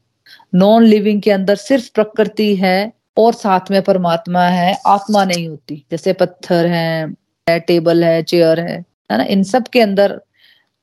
नॉन 0.55 0.85
लिविंग 0.85 1.23
के 1.23 1.31
अंदर 1.31 1.57
सिर्फ़ 1.57 1.91
प्रकृति 1.95 2.57
है 2.57 2.93
और 3.17 3.33
साथ 3.33 3.61
में 3.71 3.83
परमात्मा 3.83 4.43
है, 4.43 4.79
आत्मा 4.87 5.25
नहीं 5.25 5.49
होती। 5.49 5.85
जैसे 5.91 6.13
पत्थर 6.13 6.67
है 6.67 7.15
टेबल 7.49 8.05
है 8.05 8.23
चेयर 8.23 8.61
है 8.61 8.85
है 9.13 9.19
ना? 9.19 9.25
इन 9.25 9.43
सब 9.43 9.69
के 9.69 9.81
अंदर 9.81 10.21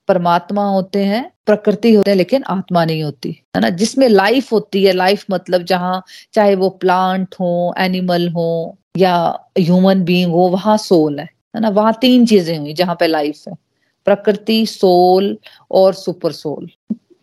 परमात्मा 0.08 0.65
होते 0.70 1.03
हैं, 1.05 1.31
प्रकृति 1.46 1.93
होते 1.93 2.12
हैं, 2.12 2.17
लेकिन 2.17 2.43
आत्मा 2.43 2.86
नहीं 2.86 3.03
होती, 3.03 3.29
है 3.55 3.62
ना? 3.62 3.70
जिसमें 3.70 4.08
लाइफ 4.10 4.51
होती 4.53 4.84
है 4.84 4.93
लाइफ 4.93 5.25
मतलब 5.31 5.63
जहाँ 5.63 6.03
चाहे 6.34 6.55
वो 6.55 6.70
प्लांट 6.70 7.36
हो 7.39 7.74
एनिमल 7.77 8.29
हो, 8.29 8.77
या 8.98 9.15
ह्यूमन 9.60 10.03
बीइंग 10.03 10.31
हो, 10.31 10.48
वहाँ 10.50 10.77
सोल 10.77 11.20
है 11.20 11.29
है 11.55 11.62
ना? 11.62 11.70
वहाँ 11.70 11.93
तीन 12.01 12.25
चीज़ें 12.25 12.58
हुई 12.58 12.74
जहाँ 12.74 12.96
पे 13.00 13.08
लाइफ 13.08 13.43
है, 13.48 13.53
प्रकृति 14.05 14.65
सोल 14.65 15.38
और 15.72 15.93
सुपर 15.93 16.31
सोल 16.31 16.70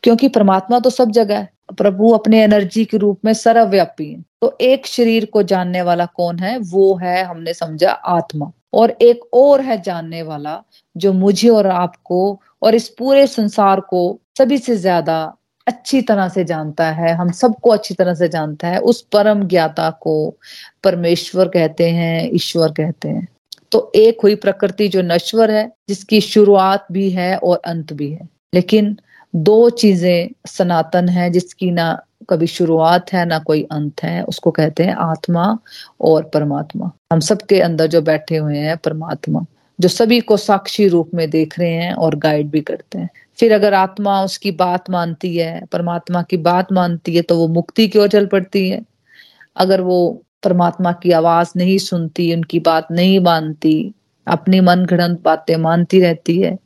क्योंकि 0.05 0.29
परमात्मा 0.29 0.79
तो 0.79 0.91
सब 0.91 1.11
जगह 1.11 1.39
है, 1.39 1.49
प्रभु 1.77 2.11
अपने 2.11 2.43
एनर्जी 2.43 2.85
के 2.85 2.97
रूप 2.97 3.21
में 3.25 3.33
सर्वव्यापी 3.35 4.13
है। 4.13 4.25
तो 4.43 4.57
एक 4.61 4.87
शरीर 4.87 5.25
को 5.25 5.43
जानने 5.43 5.83
वाला 5.83 6.07
कौन 6.07 6.39
है? 6.39 6.59
वो 6.59 6.95
है, 6.97 7.25
हमने 7.25 7.55
समझा, 7.55 7.91
आत्मा। 7.91 8.51
और 8.75 8.91
एक 8.91 9.35
और 9.35 9.61
है 9.61 9.81
जानने 9.83 10.23
वाला, 10.23 10.63
जो 10.97 11.13
मुझे 11.13 11.49
और 11.49 11.67
आपको 11.67 12.41
और 12.63 12.75
इस 12.75 12.89
पूरे 12.89 13.27
संसार 13.27 13.81
को 13.81 14.21
सभी 14.39 14.59
से 14.59 14.77
ज़्यादा 14.77 15.35
अच्छी 15.67 16.03
तरह 16.03 16.29
से 16.29 16.45
जानता 16.45 16.91
है, 16.91 17.15
हम 17.15 17.31
सबको 17.33 17.71
अच्छी 17.71 17.95
तरह 17.95 18.15
से 18.15 18.29
जानता 18.29 18.69
है, 18.69 18.79
उस 18.79 19.03
परम 19.03 19.43
ज्ञाता 19.45 19.91
को 19.91 20.37
परमेश्वर 20.85 21.49
कहते 21.49 21.91
हैं, 21.91 22.31
ईश्वर 22.35 22.73
कहते 22.73 23.09
हैं। 23.09 23.29
तो 23.73 23.93
एक 23.95 24.19
हुई 24.23 24.35
प्रकृति 24.35 24.89
जो 24.89 25.03
नश्वर 25.03 25.51
है, 25.51 25.73
जिसकी 25.89 26.21
शुरुआत 26.21 26.87
भी 26.93 27.11
है 27.11 27.37
और 27.37 27.61
अंत 27.67 27.93
भी 27.93 28.11
है। 28.11 28.29
लेकिन 28.55 28.97
दो 29.37 29.71
चीज़ें 29.71 30.29
सनातन 30.47 31.09
है, 31.09 31.31
जिसकी 31.31 31.71
ना 31.71 32.03
कभी 32.31 32.47
शुरुआत 32.47 33.13
है, 33.13 33.25
ना 33.27 33.39
कोई 33.39 33.63
अंत 33.63 34.03
है, 34.03 34.23
उसको 34.23 34.51
कहते 34.51 34.85
हैं 34.85 34.95
आत्मा 34.95 35.59
और 36.01 36.23
परमात्मा। 36.35 36.91
हम 37.13 37.21
सबके 37.21 37.61
अंदर 37.61 37.87
जो 37.87 38.03
बैठे 38.03 38.37
हुए 38.37 38.59
हैं, 38.59 38.77
परमात्मा। 38.77 39.45
जो 39.79 39.89
सभी 39.89 40.21
को 40.21 40.37
साक्षी 40.37 40.87
रूप 40.89 41.11
में 41.15 41.29
देख 41.31 41.59
रहे 41.59 41.73
हैं 41.73 41.93
और 41.95 42.15
गाइड 42.17 42.51
भी 42.51 42.61
करते 42.61 42.99
हैं। 42.99 43.09
फिर 43.39 43.53
अगर 43.55 43.75
आत्मा 43.75 44.23
उसकी 44.25 44.51
बात 44.53 44.91
मानती 44.91 45.37
है, 45.37 45.65
परमात्मा 45.73 46.23
की 46.23 46.37
बात 46.39 46.73
मानती 46.73 47.15
है 47.17 47.23
तो 47.23 47.37
वो 47.39 47.47
मुक्ति 47.49 47.87
की 47.89 47.99
ओर 47.99 48.09
चल 48.09 48.27
पड़ती 48.27 48.69
है। 48.69 48.81
अगर 49.57 49.81
वो 49.81 50.01
परमात्मा 50.43 50.93
की 50.93 51.11
आवाज़ 51.13 51.53
नहीं 51.57 51.79
सुनती, 51.79 52.33
उनकी 52.35 52.61
बात 52.61 52.89
नहीं 52.93 53.19
मानती, 53.21 53.95
अपनी 54.27 54.61
मन 54.61 54.85
घड़ंत 54.85 55.21
बातें 55.25 55.57
मानती 55.57 56.01
रहती 56.01 56.39
है 56.41 56.57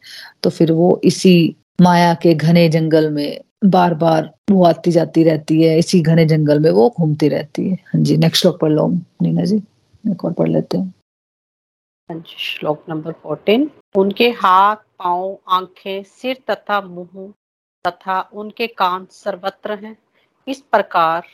तो 0.43 0.51
फिर 0.51 0.73
वो 0.73 1.01
इसी 1.05 1.57
माया 1.81 2.15
के 2.15 2.35
घने 2.35 2.69
जंगल 2.69 3.11
में 3.11 3.41
बार 3.65 3.95
बार 3.95 4.31
वो 4.51 4.65
आती 4.65 4.91
जाती 4.91 5.23
रहती 5.25 5.63
है, 5.63 5.79
इसी 5.79 6.01
घने 6.01 6.25
जंगल 6.27 6.61
में 6.61 6.71
वो 6.71 6.89
घूमती 6.91 7.29
रहती 7.29 7.69
है। 7.69 7.77
हाँ 7.87 8.03
जी 8.03 8.17
नेक्स्ट 8.17 8.43
श्लोक 8.43 8.61
पढ़ 8.61 8.73
लो, 8.73 8.89
नीना 9.23 9.45
जी, 9.45 9.57
एक 10.05 10.25
और 10.25 10.33
पढ़ 10.33 10.49
लेते 10.49 10.79
हाँ। 10.79 10.93
श्लोक 12.21 12.85
नंबर 12.89 13.13
फोर्टीन 13.13 13.71
उनके 13.97 14.31
हाथ, 14.31 14.77
पाँव, 14.77 15.39
आँखें, 15.49 16.03
सिर 16.03 16.39
तथा 16.51 16.81
मुँह 16.81 17.33
तथा 17.87 18.31
उनके 18.33 18.67
कान 18.67 19.07
सर्वत्र 19.11 19.75
हैं। 19.75 19.99
इस 20.49 20.61
प्रकार 20.61 21.25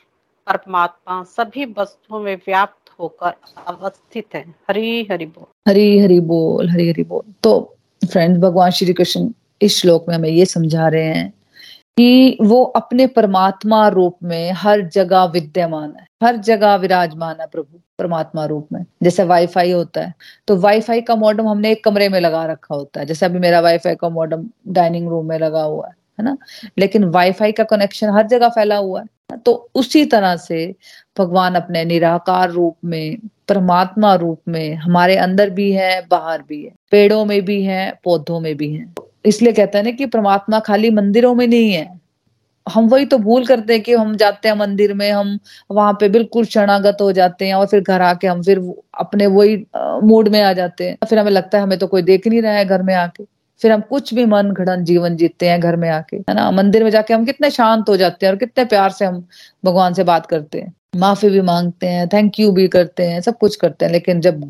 परमात्मा 0.47 1.23
सभी 1.23 1.75
वस्तुओं 1.79 2.21
में 2.21 2.37
व्याप्त 2.37 2.91
होकर 3.01 3.33
अवस्थित 3.67 4.27
है। 4.35 4.55
हरी, 4.71 5.09
हरि 5.11 5.27
बोल। 5.27 5.71
हरी, 5.71 5.99
हरि 5.99 6.21
बोल, 6.21 6.69
हरी, 6.69 6.89
हरि 6.89 7.05
बोल। 7.05 7.33
तो 7.43 7.77
फ्रेंड्स 8.13 8.41
भगवान 8.41 8.71
श्री 8.71 8.93
कृष्ण 8.93 9.31
इस 9.63 9.81
श्लोक 9.81 10.09
में 10.09 10.17
हमें 10.17 10.29
ये 10.29 10.47
समझा 10.47 10.89
रहे 10.89 11.05
हैं 11.05 11.38
कि 11.99 12.39
वो 12.41 12.63
अपने 12.65 13.07
परमात्मा 13.07 13.87
रूप 13.89 14.17
में 14.23 14.53
हर 14.53 14.81
जगह 14.89 15.25
विद्यमान 15.25 15.95
है, 16.01 16.07
हर 16.23 16.37
जगह 16.37 16.75
विराजमान 16.75 17.37
है 17.41 17.47
प्रभु, 17.47 17.79
परमात्मा 17.99 18.45
रूप 18.45 18.69
में। 18.73 18.85
जैसे 19.03 19.25
वाईफाई 19.25 19.71
होता 19.71 20.01
है 20.01 20.15
तो 20.49 20.57
वाईफाई 20.57 21.01
का 21.01 21.17
मॉडम 21.17 21.49
हमने 21.49 21.71
एक 21.73 21.85
कमरे 21.85 22.09
में 22.09 22.21
लगा 22.21 22.45
रखा 22.45 22.75
होता 22.75 23.01
है। 23.01 23.07
जैसे 23.07 23.27
अभी 23.27 23.39
मेरा 23.39 23.61
वाईफाई 23.61 23.95
का 23.95 24.09
मॉडम 24.09 24.49
डाइनिंग 24.69 25.09
रूम 25.09 25.27
में 25.27 25.39
लगा 25.39 25.63
हुआ 25.63 25.87
है 25.87 25.93
है 26.21 26.25
ना? 26.25 26.37
लेकिन 26.79 27.05
वाईफाई 27.05 27.53
का 27.53 27.65
कनेक्शन 27.65 28.11
हर 28.11 28.27
जगह 28.27 28.49
फैला 28.49 28.77
हुआ 28.77 29.01
है। 29.01 29.39
तो 29.39 29.53
उसी 29.75 30.05
तरह 30.05 30.37
से 30.37 30.75
भगवान 31.19 31.55
अपने 31.55 31.85
निराकार 31.85 32.51
रूप 32.51 32.77
में, 32.85 33.17
परमात्मा 33.49 34.15
रूप 34.15 34.41
में 34.49 34.75
हमारे 34.75 35.17
अंदर 35.17 35.51
भी 35.51 35.73
है, 35.73 36.07
बाहर 36.11 36.43
भी 36.49 36.65
है, 36.65 36.73
पेड़ों 36.91 37.25
में 37.25 37.45
भी 37.45 37.63
है, 37.63 37.93
पौधों 38.05 38.41
में 38.41 38.57
भी 38.57 38.73
है। 38.75 39.08
इसलिए 39.25 39.53
कहते 39.53 39.79
हैं 39.79 39.85
ना 39.85 39.91
कि 39.91 40.07
परमात्मा 40.07 40.61
खाली 40.61 40.91
मंदिरों 40.91 41.35
में 41.35 41.47
नहीं 41.47 41.73
है। 41.73 41.87
हम 42.67 42.89
वही 42.89 43.07
तो 43.07 43.19
भूल 43.19 43.47
करते 43.47 43.73
हैं 43.73 43.83
कि 43.83 43.93
हम 43.93 44.15
जाते 44.17 44.49
हैं 44.49 44.57
मंदिर 44.57 44.93
में, 44.95 45.11
हम 45.13 45.39
वहाँ 45.71 45.93
पे 45.93 46.09
बिल्कुल 46.09 46.45
शरणागत 46.45 46.99
हो 47.01 47.11
जाते 47.13 47.47
हैं 47.47 47.55
और 47.55 47.67
फिर 47.67 47.81
घर 47.81 48.01
आके 48.03 48.27
हम 48.27 48.43
फिर 48.43 48.59
अपने 48.99 49.27
वही 49.27 49.57
मूड 50.05 50.29
में 50.29 50.41
आ 50.43 50.53
जाते 50.53 50.89
हैं। 50.89 50.97
फिर 51.09 51.19
हमें 51.19 51.31
लगता 51.31 51.59
है 51.59 51.65
हमें 51.65 51.79
तो 51.79 51.87
कोई 51.87 52.03
देख 52.03 52.27
नहीं 52.27 52.43
रहा 52.43 52.53
है 52.53 52.65
घर 52.65 52.83
में 52.83 52.95
आके। 52.95 53.25
फिर 53.61 53.73
हम 53.73 53.81
कुछ 53.81 54.13
भी 54.15 54.25
मन 54.27 54.51
घड़न 54.53 54.85
जीवन 54.85 55.17
जीते 55.17 55.49
हैं 55.49 55.61
घर 55.61 55.77
में 55.77 55.89
आके, 55.91 56.17
है 56.17 56.35
ना? 56.35 56.51
मंदिर 56.51 56.85
में 56.85 56.91
जाके 56.91 57.15
हम 57.15 57.25
कितने 57.25 57.51
शांत 57.51 57.89
हो 57.89 57.97
जाते 57.97 58.27
हैं 58.27 58.33
और 58.33 58.39
कितने 58.39 58.65
प्यार 58.65 58.91
से 58.91 59.05
हम 59.05 59.25
भगवान 59.65 59.95
से 59.95 60.05
बात 60.05 60.27
करते 60.27 60.61
हैं। 60.61 60.73
माफ़ी 60.97 61.29
भी 61.31 61.41
मांगते 61.41 61.87
हैं 61.87 62.07
थैंक 62.09 62.39
यू 62.41 62.51
भी 62.53 62.67
करते 62.69 63.05
हैं, 63.05 63.21
सब 63.21 63.39
कुछ 63.39 63.57
करते 63.57 63.85
हैं। 63.85 63.93
लेकिन 63.93 64.21
जब 64.21 64.41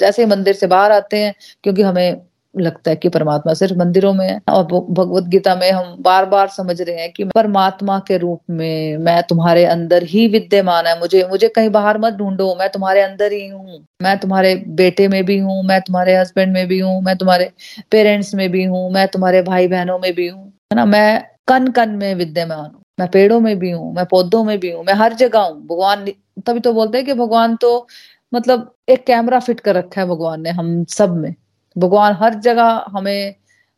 जैसे 0.00 0.26
मंदिर 0.26 0.54
से 0.54 0.66
बाहर 0.66 0.92
आते 0.92 1.18
हैं, 1.18 1.34
क्योंकि 1.62 1.82
हमें 1.82 2.20
लगता 2.56 2.90
है 2.90 2.96
कि 2.96 3.08
परमात्मा 3.08 3.54
सिर्फ़ 3.54 3.74
मंदिरों 3.78 4.12
में 4.14 4.26
है 4.28 4.40
और 4.50 4.64
भगवत 4.64 5.24
गीता 5.24 5.54
में 5.54 5.70
हम 5.70 5.96
बार 6.00 6.26
बार 6.26 6.48
समझ 6.48 6.80
रहे 6.82 7.00
हैं 7.00 7.12
कि 7.12 7.24
परमात्मा 7.24 7.98
के 7.98 8.18
रूप 8.18 8.40
में 8.50 8.96
मैं 8.98 9.22
तुम्हारे 9.22 9.64
अंदर 9.64 10.02
ही 10.02 10.26
विद्यमान 10.28 10.86
है। 10.86 10.98
मुझे 11.00 11.26
मुझे 11.30 11.48
कहीं 11.48 11.70
बाहर 11.70 11.98
मत 11.98 12.12
ढूंढो। 12.12 12.54
मैं 12.54 12.68
तुम्हारे 12.70 13.00
अंदर 13.02 13.32
ही 13.32 13.46
हूँ। 13.48 13.84
मैं 14.02 14.18
तुम्हारे 14.18 14.54
बेटे 14.76 15.08
में 15.08 15.24
भी 15.24 15.38
हूँ। 15.38 15.62
मैं 15.64 15.80
तुम्हारे 15.80 16.16
हस्बैंड 16.16 16.52
में 16.52 16.66
भी 16.68 16.78
हूँ। 16.80 17.00
मैं 17.02 17.16
तुम्हारे 17.16 17.50
पेरेंट्स 17.90 18.34
में 18.34 18.48
भी 18.50 18.64
हूँ। 18.64 18.90
मैं 18.92 19.06
तुम्हारे 19.08 19.42
भाई 19.42 19.68
बहनों 19.68 19.98
में 19.98 20.12
भी 20.14 20.28
हूँ। 20.28 20.44
है 20.44 20.76
ना? 20.76 20.84
मैं 20.84 21.24
कन 21.48 21.68
कन 21.68 21.90
में 21.90 22.14
विद्यमान 22.14 22.64
हूँ। 22.64 22.82
मैं 23.00 23.08
पेड़ों 23.10 23.40
में 23.40 23.58
भी 23.58 23.70
हूँ। 23.70 23.92
मैं 23.94 24.04
पौधों 24.06 24.44
में 24.44 24.58
भी 24.60 24.70
हूँ। 24.72 24.84
मैं 24.84 24.94
हर 24.94 25.14
जगह 25.14 25.40
हूँ। 25.40 25.66
भगवान 25.66 26.04
तभी 26.46 26.60
तो 26.60 26.72
बोलते 26.72 26.98
हैं 26.98 27.06
कि 27.06 27.14
भगवान 27.14 27.56
तो 27.56 27.86
मतलब 28.32 28.74
एक 28.88 29.06
कैमरा 29.06 29.38
फिट 29.40 29.60
कर 29.60 29.74
रखा 29.74 30.00
है 30.00 30.06
भगवान 30.08 30.42
ने 30.42 30.50
हम 30.50 30.84
सब 30.88 31.16
में। 31.16 31.34
भगवान 31.78 32.16
हर 32.20 32.34
जगह 32.34 32.84
हमें 32.88 33.34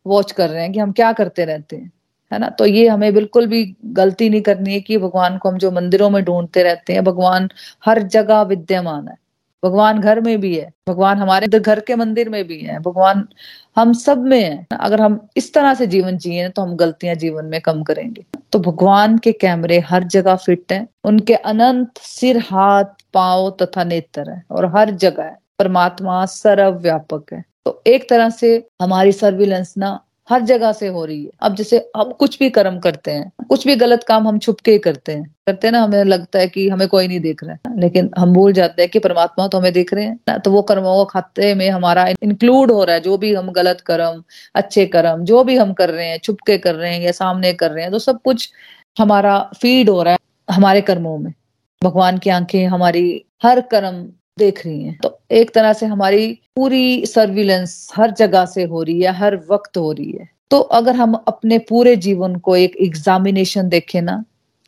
वॉच 0.07 0.31
कर 0.31 0.49
रहे 0.49 0.61
हैं 0.61 0.71
कि 0.71 0.79
हम 0.79 0.91
क्या 0.91 1.13
करते 1.13 1.45
रहते 1.45 1.75
हैं, 1.75 1.91
है 2.33 2.39
ना? 2.39 2.49
तो 2.49 2.65
ये 2.65 2.87
हमें 2.87 3.13
बिल्कुल 3.13 3.47
भी 3.47 3.75
गलती 3.85 4.29
नहीं 4.29 4.41
करनी 4.41 4.73
है 4.73 4.79
कि 4.79 4.97
भगवान 4.97 5.37
को 5.37 5.49
हम 5.49 5.57
जो 5.57 5.71
मंदिरों 5.71 6.09
में 6.09 6.23
ढूंढते 6.23 6.63
रहते 6.63 6.93
हैं, 6.93 7.03
भगवान 7.03 7.49
हर 7.85 8.01
जगह 8.01 8.41
विद्यमान 8.41 9.07
है। 9.07 9.17
भगवान 9.65 9.99
घर 9.99 10.21
में 10.21 10.41
भी 10.41 10.57
है, 10.57 10.71
भगवान 10.89 11.17
हमारे 11.17 11.59
घर 11.59 11.79
के 11.79 11.95
मंदिर 11.95 12.29
में 12.29 12.47
भी 12.47 12.59
है, 12.59 12.79
भगवान 12.79 13.27
हम 13.75 13.93
सब 13.93 14.17
में 14.17 14.43
है। 14.43 14.67
अगर 14.79 15.01
हम 15.01 15.27
इस 15.37 15.53
तरह 15.53 15.73
से 15.73 15.87
जीवन 15.87 16.17
जिए 16.17 16.49
तो 16.49 16.61
हम 16.61 16.75
गलतियाँ 16.75 17.15
जीवन 17.15 17.45
में 17.45 17.61
कम 17.61 17.83
करेंगे। 17.83 18.25
तो 18.51 18.59
भगवान 18.59 19.17
के 19.17 19.31
कैमरे 19.31 19.79
हर 19.79 20.03
जगह 20.03 20.35
फिट 20.35 20.71
हैं, 20.71 20.87
उनके 21.03 21.33
अनंत 21.33 21.97
सिर, 21.97 22.37
हाथ, 22.37 22.85
पाँव 23.13 23.57
तथा 23.61 23.83
नेत्र 23.83 24.29
है, 24.29 24.43
और 24.51 24.65
हर 24.65 24.91
जगह 24.91 25.23
है। 25.23 25.37
परमात्मा 25.59 26.25
सर्वव्यापक 26.25 27.23
है। 27.33 27.43
तो 27.67 27.81
एक 27.87 28.09
तरह 28.09 28.29
से 28.29 28.49
हमारी 28.81 29.11
सर्विलेंस 29.11 29.73
ना 29.77 29.99
हर 30.29 30.41
जगह 30.41 30.71
से 30.71 30.87
हो 30.87 31.03
रही 31.05 31.23
है। 31.23 31.31
अब 31.41 31.55
जैसे 31.55 31.77
हम 31.97 32.11
कुछ 32.11 32.37
भी 32.39 32.49
कर्म 32.49 32.77
करते 32.79 33.11
हैं, 33.11 33.31
कुछ 33.49 33.65
भी 33.67 33.75
गलत 33.75 34.03
काम 34.03 34.27
हम 34.27 34.37
छुप 34.39 34.59
के 34.59 34.77
करते 34.77 35.11
हैं। 35.11 35.23
करते 35.47 35.67
हैं 35.67 35.71
ना, 35.71 35.81
हमें 35.81 36.03
लगता 36.03 36.39
है 36.39 36.47
कि 36.47 36.67
हमें 36.69 36.87
कोई 36.87 37.07
नहीं 37.07 37.19
देख 37.19 37.43
रहा 37.43 37.53
है। 37.53 37.79
लेकिन 37.79 38.09
हम 38.17 38.33
भूल 38.33 38.53
जाते 38.53 38.81
हैं 38.81 38.91
कि 38.91 38.99
परमात्मा 38.99 39.47
तो 39.47 39.57
हमें 39.57 39.71
देख 39.73 39.93
रहे 39.93 40.05
हैं 40.05 40.39
तो 40.39 40.51
वो 40.51 40.61
कर्मों 40.61 40.95
को 40.95 41.05
खाते 41.05 41.53
में 41.55 41.69
हमारा 41.69 42.07
इंक्लूड 42.23 42.71
हो 42.71 42.83
रहा 42.83 42.95
है। 42.95 43.01
जो 43.01 43.17
भी 43.17 43.33
हम 43.33 43.51
गलत 43.51 43.81
कर्म, 43.81 44.23
अच्छे 44.55 44.85
कर्म, 44.85 45.23
जो 45.23 45.43
भी 45.43 45.57
हम 45.57 45.73
कर 45.73 45.89
रहे 45.89 46.07
हैं, 46.07 46.19
छुप 46.19 46.37
के 46.47 46.57
कर 46.57 46.75
रहे 46.75 46.93
हैं 46.93 47.01
या 47.01 47.11
सामने 47.13 47.53
कर 47.53 47.71
रहे 47.71 47.83
हैं 47.83 47.91
तो 47.91 47.99
सब 47.99 48.21
कुछ 48.21 48.49
हमारा 48.97 49.39
फ़ीड 49.61 49.89
हो 49.89 50.01
रहा 50.03 50.13
है 50.13 50.55
हमारे 50.55 50.81
कर्मों 50.81 51.17
में। 51.17 51.33
भगवान 51.81 52.17
की 52.17 52.29
आँखें, 52.29 52.65
हमारी 52.67 53.23
हर 53.43 53.61
कर्म 53.61 54.05
देख 54.37 54.65
रही 54.65 54.83
हैं। 54.83 54.97
तो 55.03 55.19
एक 55.31 55.53
तरह 55.53 55.73
से 55.73 55.85
हमारी 55.85 56.27
पूरी 56.55 57.05
सर्विलेंस 57.05 57.91
हर 57.95 58.11
जगह 58.11 58.45
से 58.45 58.63
हो 58.63 58.83
रही 58.83 59.01
है, 59.01 59.11
हर 59.11 59.35
वक्त 59.51 59.77
हो 59.77 59.91
रही 59.91 60.11
है। 60.11 60.29
तो 60.51 60.59
अगर 60.59 60.95
हम 60.95 61.13
अपने 61.27 61.57
पूरे 61.59 61.95
जीवन 61.95 62.35
को 62.35 62.55
एक 62.55 62.75
एग्जामिनेशन 62.81 63.69
देखें 63.69 64.01
ना, 64.01 64.23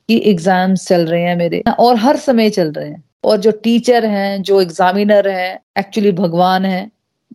कि 0.10 0.22
एग्ज़ाम 0.26 0.76
चल 0.76 1.06
रहे 1.06 1.22
हैं 1.22 1.36
मेरे, 1.36 1.64
और 1.80 1.96
हर 1.96 2.18
समय 2.18 2.50
चल 2.50 2.72
रहे 2.72 2.90
हैं, 2.90 3.04
और 3.24 3.38
जो 3.38 3.52
टीचर 3.52 4.06
हैं, 4.06 4.42
जो 4.42 4.62
एग्जामिनर 4.62 5.28
हैं 5.28 5.60
एक्चुअली 5.80 6.12
भगवान 6.12 6.66
है 6.66 6.90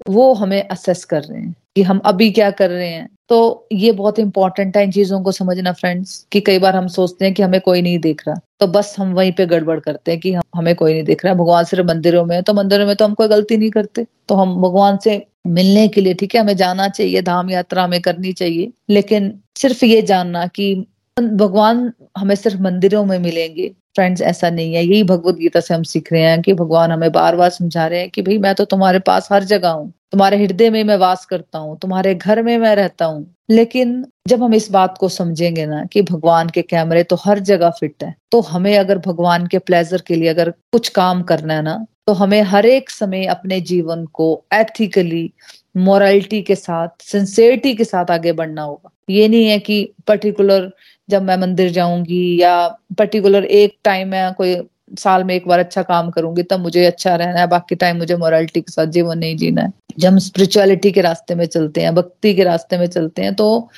वो 0.08 0.32
हमें 0.34 0.68
असेस 0.68 1.04
कर 1.04 1.22
रहे 1.22 1.40
हैं 1.40 1.54
कि 1.76 1.82
हम 1.82 1.98
अभी 2.04 2.30
क्या 2.30 2.50
कर 2.50 2.70
रहे 2.70 2.88
हैं। 2.88 3.08
तो 3.28 3.68
ये 3.72 3.92
बहुत 3.92 4.18
इंपॉर्टेंट 4.18 4.76
है 4.76 4.82
इन 4.84 4.90
चीज़ों 4.92 5.22
को 5.22 5.32
समझना 5.32 5.72
फ्रेंड्स 5.72 6.26
कि 6.32 6.40
कई 6.40 6.58
बार 6.58 6.76
हम 6.76 6.86
सोचते 6.88 7.24
हैं 7.24 7.34
कि 7.34 7.42
हमें 7.42 7.60
कोई 7.60 7.82
नहीं 7.82 7.98
देख 7.98 8.22
रहा। 8.28 8.36
तो 8.60 8.66
बस 8.66 8.94
हम 8.98 9.12
वहीं 9.14 9.32
पे 9.32 9.46
गड़बड़ 9.46 9.78
करते 9.80 10.10
हैं 10.12 10.20
कि 10.20 10.32
हम, 10.32 10.42
हमें 10.56 10.74
कोई 10.74 10.92
नहीं 10.92 11.04
देख 11.04 11.24
रहा। 11.24 11.34
भगवान 11.34 11.64
सिर्फ़ 11.64 11.86
मंदिरों 11.86 12.24
में 12.24 12.42
तो 12.42 12.54
मंदिरों 12.54 12.86
में 12.86 12.96
तो 12.96 13.04
हम 13.04 13.14
कोई 13.14 13.28
गलती 13.28 13.56
नहीं 13.56 13.70
करते। 13.70 14.06
तो 14.28 14.34
हम 14.34 14.54
भगवान 14.62 14.98
से 15.04 15.26
मिलने 15.46 15.88
के 15.88 16.00
लिए, 16.00 16.14
ठीक 16.14 16.34
है, 16.34 16.40
हमें 16.40 16.56
जाना 16.56 16.88
चाहिए, 16.88 17.22
धाम 17.22 17.50
यात्रा 17.50 17.84
हमें 17.84 18.00
करनी 18.00 18.32
चाहिए। 18.32 18.72
लेकिन 18.90 19.32
सिर्फ़ 19.56 19.84
ये 19.84 20.02
जानना 20.02 20.46
कि 20.46 20.74
भगवान 21.16 21.92
हमें 22.18 22.34
सिर्फ़ 22.34 22.60
मंदिरों 22.62 23.04
में 23.04 23.18
मिलेंगे 23.18 23.70
फ्रेंड्स 23.96 24.22
ऐसा 24.22 24.50
नहीं 24.50 24.74
है। 24.74 24.84
यही 24.84 25.02
भगवत 25.04 25.34
गीता 25.34 25.60
से 25.60 25.74
हम 25.74 25.82
सीख 25.82 26.12
रहे 26.12 26.22
हैं 26.22 26.40
कि 26.42 26.54
भगवान 26.54 26.90
हमें 26.90 27.10
बार 27.12 27.36
बार 27.36 27.50
समझा 27.50 27.86
रहे 27.86 28.00
हैं 28.00 28.10
कि 28.10 28.22
भाई 28.22 28.38
मैं 28.38 28.54
तो 28.54 28.64
तुम्हारे 28.64 28.98
पास 28.98 29.28
हर 29.32 29.44
जगह 29.44 29.68
हूँ। 29.68 29.92
तुम्हारे 30.12 30.36
हृदय 30.36 30.70
में 30.70 30.82
मैं 30.84 30.96
वास 30.96 31.24
करता 31.26 31.58
हूँ। 31.58 31.78
तुम्हारे 31.78 32.14
घर 32.14 32.42
में 32.42 32.56
मैं 32.58 32.74
रहता 32.76 33.04
हूँ। 33.04 33.26
लेकिन 33.50 34.04
जब 34.28 34.42
हम 34.42 34.54
इस 34.54 34.70
बात 34.70 34.98
को 34.98 35.08
समझेंगे 35.08 35.64
ना 35.66 35.84
कि 35.84 36.02
भगवान 36.02 36.48
के 36.48 36.62
कैमरे 36.62 37.02
तो 37.02 37.16
हर 37.16 37.38
जगह 37.38 37.70
फिट 37.70 38.04
है 38.04 38.14
तो 38.30 38.40
हमें 38.40 38.76
अगर 38.78 38.98
भगवान 38.98 39.46
के 39.46 39.58
प्लेजर 39.58 40.02
के 40.06 40.14
लिए 40.14 40.28
अगर 40.28 40.50
कुछ 40.72 40.88
काम 40.88 41.22
करना 41.22 41.54
है 41.54 41.62
ना 41.62 41.84
तो 42.06 42.12
हमें 42.12 42.40
हर 42.42 42.66
एक 42.66 42.90
समय 42.90 43.24
अपने 43.26 43.60
जीवन 43.62 44.04
को 44.12 44.28
एथिकली 44.54 45.30
मोरालिटी 45.76 46.40
के 46.42 46.54
साथ 46.54 47.02
सिंसियरिटी 47.02 47.74
के 47.74 47.84
साथ 47.84 48.10
आगे 48.10 48.32
बढ़ना 48.32 48.62
होगा। 48.62 48.90
ये 49.10 49.28
नहीं 49.28 49.46
है 49.46 49.58
कि 49.58 49.82
पर्टिकुलर 50.06 50.70
जब 51.08 51.22
मैं 51.22 51.36
मंदिर 51.36 51.70
जाऊँगी 51.70 52.40
या 52.42 52.66
पर्टिकुलर 52.98 53.44
एक 53.44 53.76
टाइम 53.84 54.08
में 54.08 54.32
कोई 54.34 54.56
साल 54.98 55.24
में 55.24 55.34
एक 55.34 55.46
बार 55.48 55.58
अच्छा 55.58 55.82
काम 55.82 56.10
करूँगी, 56.10 56.42
तब 56.42 56.60
मुझे 56.60 56.84
अच्छा 56.86 57.14
रहना 57.16 57.40
है। 57.40 57.46
बाकी 57.46 57.74
टाइम 57.74 57.96
मुझे 57.98 58.16
मोरालिटी 58.16 58.60
के 58.60 58.72
साथ 58.72 58.86
जीवन 58.86 59.18
नहीं 59.18 59.36
जीना 59.36 59.62
है। 59.62 59.72
जब 59.98 60.08
हम 60.08 60.18
स्पिरिचुअलिटी 60.18 60.92
के 60.92 61.00
रास्ते 61.00 61.34
में 61.34 61.44
चलते 61.46 61.80
हैं, 61.80 61.94
भक्ति 61.94 62.34
के 62.34 62.44
रास्ते 62.44 62.78
में 62.78 62.86
चलते 62.86 63.22
हैं 63.22 63.34
तो 63.34 63.68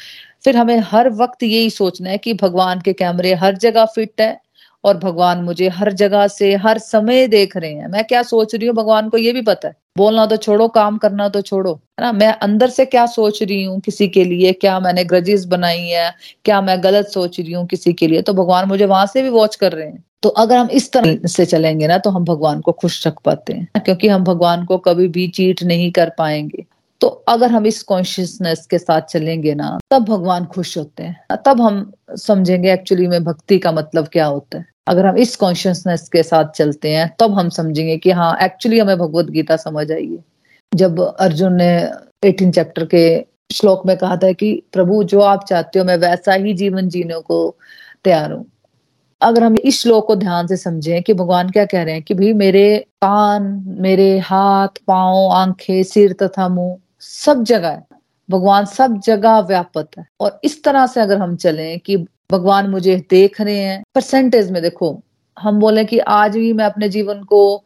फिर 0.44 0.56
हमें 0.56 0.78
हर 0.86 1.08
वक्त 1.12 1.42
यही 1.42 1.70
सोचना 1.70 2.10
है 2.10 2.18
कि 2.18 2.34
भगवान 2.34 2.80
के 2.80 2.92
कैमरे 2.92 3.34
हर 3.34 3.56
जगह 3.56 3.84
फिट 3.84 4.20
है। 4.20 4.38
और 4.86 4.96
भगवान 4.96 5.38
मुझे 5.38 5.68
हर 5.68 5.92
जगह 5.92 6.26
से, 6.26 6.54
हर 6.54 6.78
समय 6.78 7.26
देख 7.26 7.56
रहे 7.56 7.72
हैं। 7.72 7.88
मैं 7.88 8.04
क्या 8.04 8.22
सोच 8.22 8.54
रही 8.54 8.66
हूँ, 8.66 8.76
भगवान 8.76 9.08
को 9.08 9.18
ये 9.18 9.32
भी 9.32 9.42
पता 9.42 9.68
है। 9.68 9.74
बोलना 9.98 10.26
तो 10.26 10.36
छोड़ो, 10.36 10.68
काम 10.68 10.98
करना 10.98 11.28
तो 11.28 11.40
छोड़ो। 11.40 11.72
है 11.72 12.00
ना? 12.00 12.12
मैं 12.12 12.32
अंदर 12.32 12.68
से 12.68 12.84
क्या 12.84 13.06
सोच 13.06 13.42
रही 13.42 13.64
हूँ 13.64 13.80
किसी 13.80 14.08
के 14.08 14.24
लिए? 14.24 14.52
क्या 14.52 14.80
मैंने 14.80 15.04
ग्रजेस 15.04 15.44
बनाई 15.44 15.80
है? 15.80 16.14
क्या 16.44 16.60
मैं 16.60 16.82
गलत 16.82 17.06
सोच 17.06 17.40
रही 17.40 17.52
हूँ 17.52 17.66
किसी 17.66 17.92
के 17.92 18.06
लिए? 18.06 18.22
तो 18.22 18.34
भगवान 18.34 18.68
मुझे 18.68 18.86
वहाँ 18.86 19.06
से 19.06 19.22
भी 19.22 19.28
वॉच 19.28 19.56
कर 19.56 19.72
रहे 19.72 19.86
हैं। 19.86 20.04
तो 20.22 20.28
अगर 20.28 20.56
हम 20.56 20.68
इस 20.70 20.92
तरह 20.92 21.28
से 21.28 21.44
चलेंगे 21.46 21.86
ना 21.86 21.98
तो 21.98 22.10
हम 22.10 22.24
भगवान 22.24 22.60
को 22.60 22.72
खुश 22.72 23.06
रख 23.06 23.20
पाते 23.24 23.52
हैं 23.52 23.82
क्योंकि 23.84 24.08
हम 24.08 24.24
भगवान 24.24 24.64
को 24.64 24.78
कभी 24.78 25.08
भी 25.08 25.28
चीट 25.28 25.62
नहीं 25.62 25.92
कर 25.92 26.12
पाएँगे। 26.18 26.64
तो 27.00 27.08
अगर 27.08 27.50
हम 27.50 27.66
इस 27.66 27.82
कॉन्शियसनेस 27.82 28.66
के 28.66 28.78
साथ 28.78 29.00
चलेंगे 29.00 29.54
ना, 29.54 29.78
तब 29.90 30.04
भगवान 30.04 30.44
खुश 30.44 30.78
होते 30.78 31.02
हैं। 31.02 31.36
तब 31.46 31.60
हम 31.60 31.92
समझेंगे 32.10 32.72
एक्चुअली 32.72 33.06
में 33.06 33.24
भक्ति 33.24 33.58
का 33.58 33.72
मतलब 33.72 34.08
क्या 34.08 34.26
होता 34.26 34.58
है। 34.58 34.75
अगर 34.86 35.06
हम 35.06 35.16
इस 35.16 35.36
कॉन्शियसनेस 35.36 36.08
के 36.08 36.22
साथ 36.22 36.44
चलते 36.44 36.90
हैं, 36.90 37.16
तब 37.20 37.38
हम 37.38 37.48
समझेंगे 37.48 37.96
कि 37.96 38.10
हाँ 38.10 38.38
एक्चुअली 38.42 38.78
हमें 38.78 38.98
भगवत 38.98 39.24
गीता 39.24 39.56
समझ 39.56 39.92
आइए 39.92 40.18
जब 40.74 41.16
अर्जुन 41.20 41.52
ने 41.52 41.88
एटीन 42.24 42.50
चैप्टर 42.50 42.84
के 42.84 43.26
श्लोक 43.52 43.86
में 43.86 43.96
कहा 43.96 44.16
था 44.16 44.32
कि, 44.32 44.62
प्रभु, 44.72 45.04
जो 45.04 45.20
आप 45.20 45.44
चाहते 45.44 45.78
हो, 45.78 45.84
मैं 45.84 45.96
वैसा 45.96 46.32
ही 46.32 46.54
जीवन 46.54 46.88
जीने 46.88 47.20
को 47.20 47.56
तैयार 48.04 48.32
हूँ। 48.32 48.46
अगर 49.20 49.44
हम 49.44 49.56
इस 49.64 49.82
श्लोक 49.82 50.06
को 50.06 50.16
ध्यान 50.16 50.46
से 50.46 50.56
समझें 50.56 51.02
कि 51.02 51.14
भगवान 51.14 51.50
क्या 51.50 51.64
कह 51.64 51.82
रहे 51.82 51.94
हैं 51.94 52.02
कि, 52.02 52.14
भाई, 52.14 52.32
मेरे 52.32 52.78
कान, 52.78 53.64
मेरे 53.66 54.18
हाथ, 54.18 54.68
पाँव, 54.68 55.30
आँखें, 55.32 55.82
सिर 55.82 56.12
तथा 56.12 56.48
मुँह, 56.48 56.76
सब 57.00 57.42
जगह 57.42 57.68
है। 57.68 57.86
भगवान 58.30 58.64
सब 58.64 59.00
जगह 59.00 59.38
व्यापत 59.38 59.88
है। 59.98 60.06
और 60.20 60.40
इस 60.44 60.64
तरह 60.64 60.86
से 60.86 61.00
अगर 61.00 61.18
हम 61.18 61.36
चलें 61.36 61.80
कि 61.80 62.06
भगवान 62.30 62.70
मुझे 62.70 62.96
देख 63.10 63.40
रहे 63.40 63.58
हैं। 63.58 63.82
परसेंटेज 63.94 64.50
में 64.50 64.62
देखो, 64.62 65.00
हम 65.36 65.58
बोले 65.60 65.84
कि 65.84 65.98
आज 65.98 66.36
भी 66.36 66.52
मैं 66.52 66.64
अपने 66.64 66.88
जीवन 66.88 67.22
को 67.22 67.64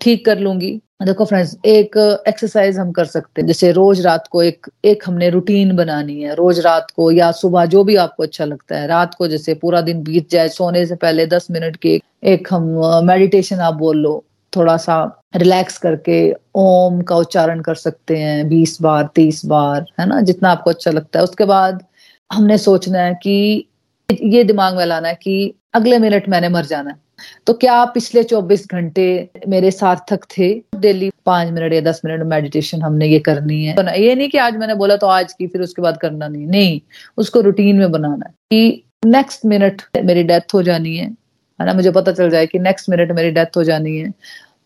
ठीक 0.00 0.24
कर 0.26 0.38
लूँगी। 0.38 0.80
देखो 1.02 1.24
फ्रेंड्स 1.24 1.56
एक 1.66 1.96
एक्सरसाइज 2.28 2.78
हम 2.78 2.90
कर 2.92 3.04
सकते 3.04 3.40
हैं। 3.40 3.46
जैसे 3.46 3.70
रोज 3.72 4.00
रात 4.00 4.26
को 4.30 4.42
एक 4.42 4.66
एक 4.84 5.02
हमने 5.06 5.30
रूटीन 5.30 5.74
बनानी 5.76 6.20
है। 6.22 6.34
रोज 6.34 6.60
रात 6.60 6.90
को 6.96 7.10
या 7.10 7.30
सुबह 7.32 7.64
जो 7.64 7.84
भी 7.84 7.96
आपको 7.96 8.22
अच्छा 8.22 8.44
लगता 8.44 8.78
है। 8.78 8.86
रात 8.86 9.14
को 9.14 9.28
जैसे 9.28 9.54
पूरा 9.54 9.80
दिन 9.80 10.02
बीत 10.02 10.30
जाए, 10.30 10.48
सोने 10.48 10.86
से 10.86 10.96
पहले 10.96 11.26
दस 11.26 11.46
मिनट 11.50 11.76
की 11.76 12.00
एक 12.24 12.48
हम 12.50 12.80
मेडिटेशन 13.06 13.56
आप 13.56 13.74
बोल 13.74 13.98
लो। 13.98 14.24
थोड़ा 14.56 14.76
सा 14.76 15.22
रिलैक्स 15.36 15.78
करके 15.78 16.34
ओम 16.54 17.00
का 17.00 17.16
उच्चारण 17.16 17.60
कर 17.60 17.74
सकते 17.74 18.16
हैं। 18.16 18.48
बीस 18.48 18.80
बार, 18.82 19.08
तीस 19.14 19.44
बार, 19.46 19.84
है 20.00 20.06
ना? 20.06 20.20
जितना 20.20 20.50
आपको 20.50 20.70
अच्छा 20.70 20.90
लगता 20.90 21.18
है। 21.18 21.24
उसके 21.24 21.44
बाद 21.44 21.84
हमने 22.32 22.58
सोचना 22.58 22.98
है 22.98 23.14
कि 23.14 23.68
ये 24.22 24.44
दिमाग 24.44 24.76
में 24.76 24.84
लाना 24.86 25.08
है 25.08 25.14
कि 25.14 25.54
अगले 25.74 25.98
मिनट 25.98 26.28
मैंने 26.28 26.48
मर 26.48 26.64
जाना 26.64 26.96
तो 27.46 27.52
क्या 27.54 27.84
पिछले 27.84 28.22
24 28.22 28.66
घंटे 28.68 29.04
मेरे 29.48 29.70
सार्थक 29.70 30.24
थे? 30.38 30.48
डेली 30.76 31.10
पाँच 31.26 31.48
मिनट 31.48 31.72
या 31.72 31.80
दस 31.80 32.00
मिनट 32.04 32.22
मेडिटेशन 32.22 32.82
हमने 32.82 33.06
ये 33.06 33.18
करनी 33.18 33.64
है। 33.64 33.74
तो 33.74 33.82
ये 33.94 34.14
नहीं 34.14 34.28
कि 34.28 34.38
आज 34.38 34.56
मैंने 34.56 34.74
बोला 34.74 34.96
तो 34.96 35.06
आज 35.06 35.32
की, 35.32 35.46
फिर 35.46 35.62
उसके 35.62 35.82
बाद 35.82 35.96
करना 35.96 36.28
नहीं। 36.28 36.46
नहीं, 36.46 36.80
उसको 37.16 37.40
रूटीन 37.40 37.76
में 37.76 37.92
बनाना 37.92 38.26
है 38.26 38.32
कि 38.52 38.84
नेक्स्ट 39.06 39.46
मिनट 39.46 39.82
मेरी 40.04 40.22
डेथ 40.22 40.54
हो 40.54 40.62
जानी 40.62 40.96
है 40.96 41.06
है 41.60 41.66
ना? 41.66 41.72
मुझे 41.74 41.90
पता 41.90 42.12
चल 42.12 42.30
जाए 42.30 42.46
कि 42.46 42.58
नेक्स्ट 42.58 42.90
मिनट 42.90 43.12
मेरी 43.12 43.30
डेथ 43.30 43.56
हो 43.56 43.64
जानी 43.64 43.96
है। 43.98 44.10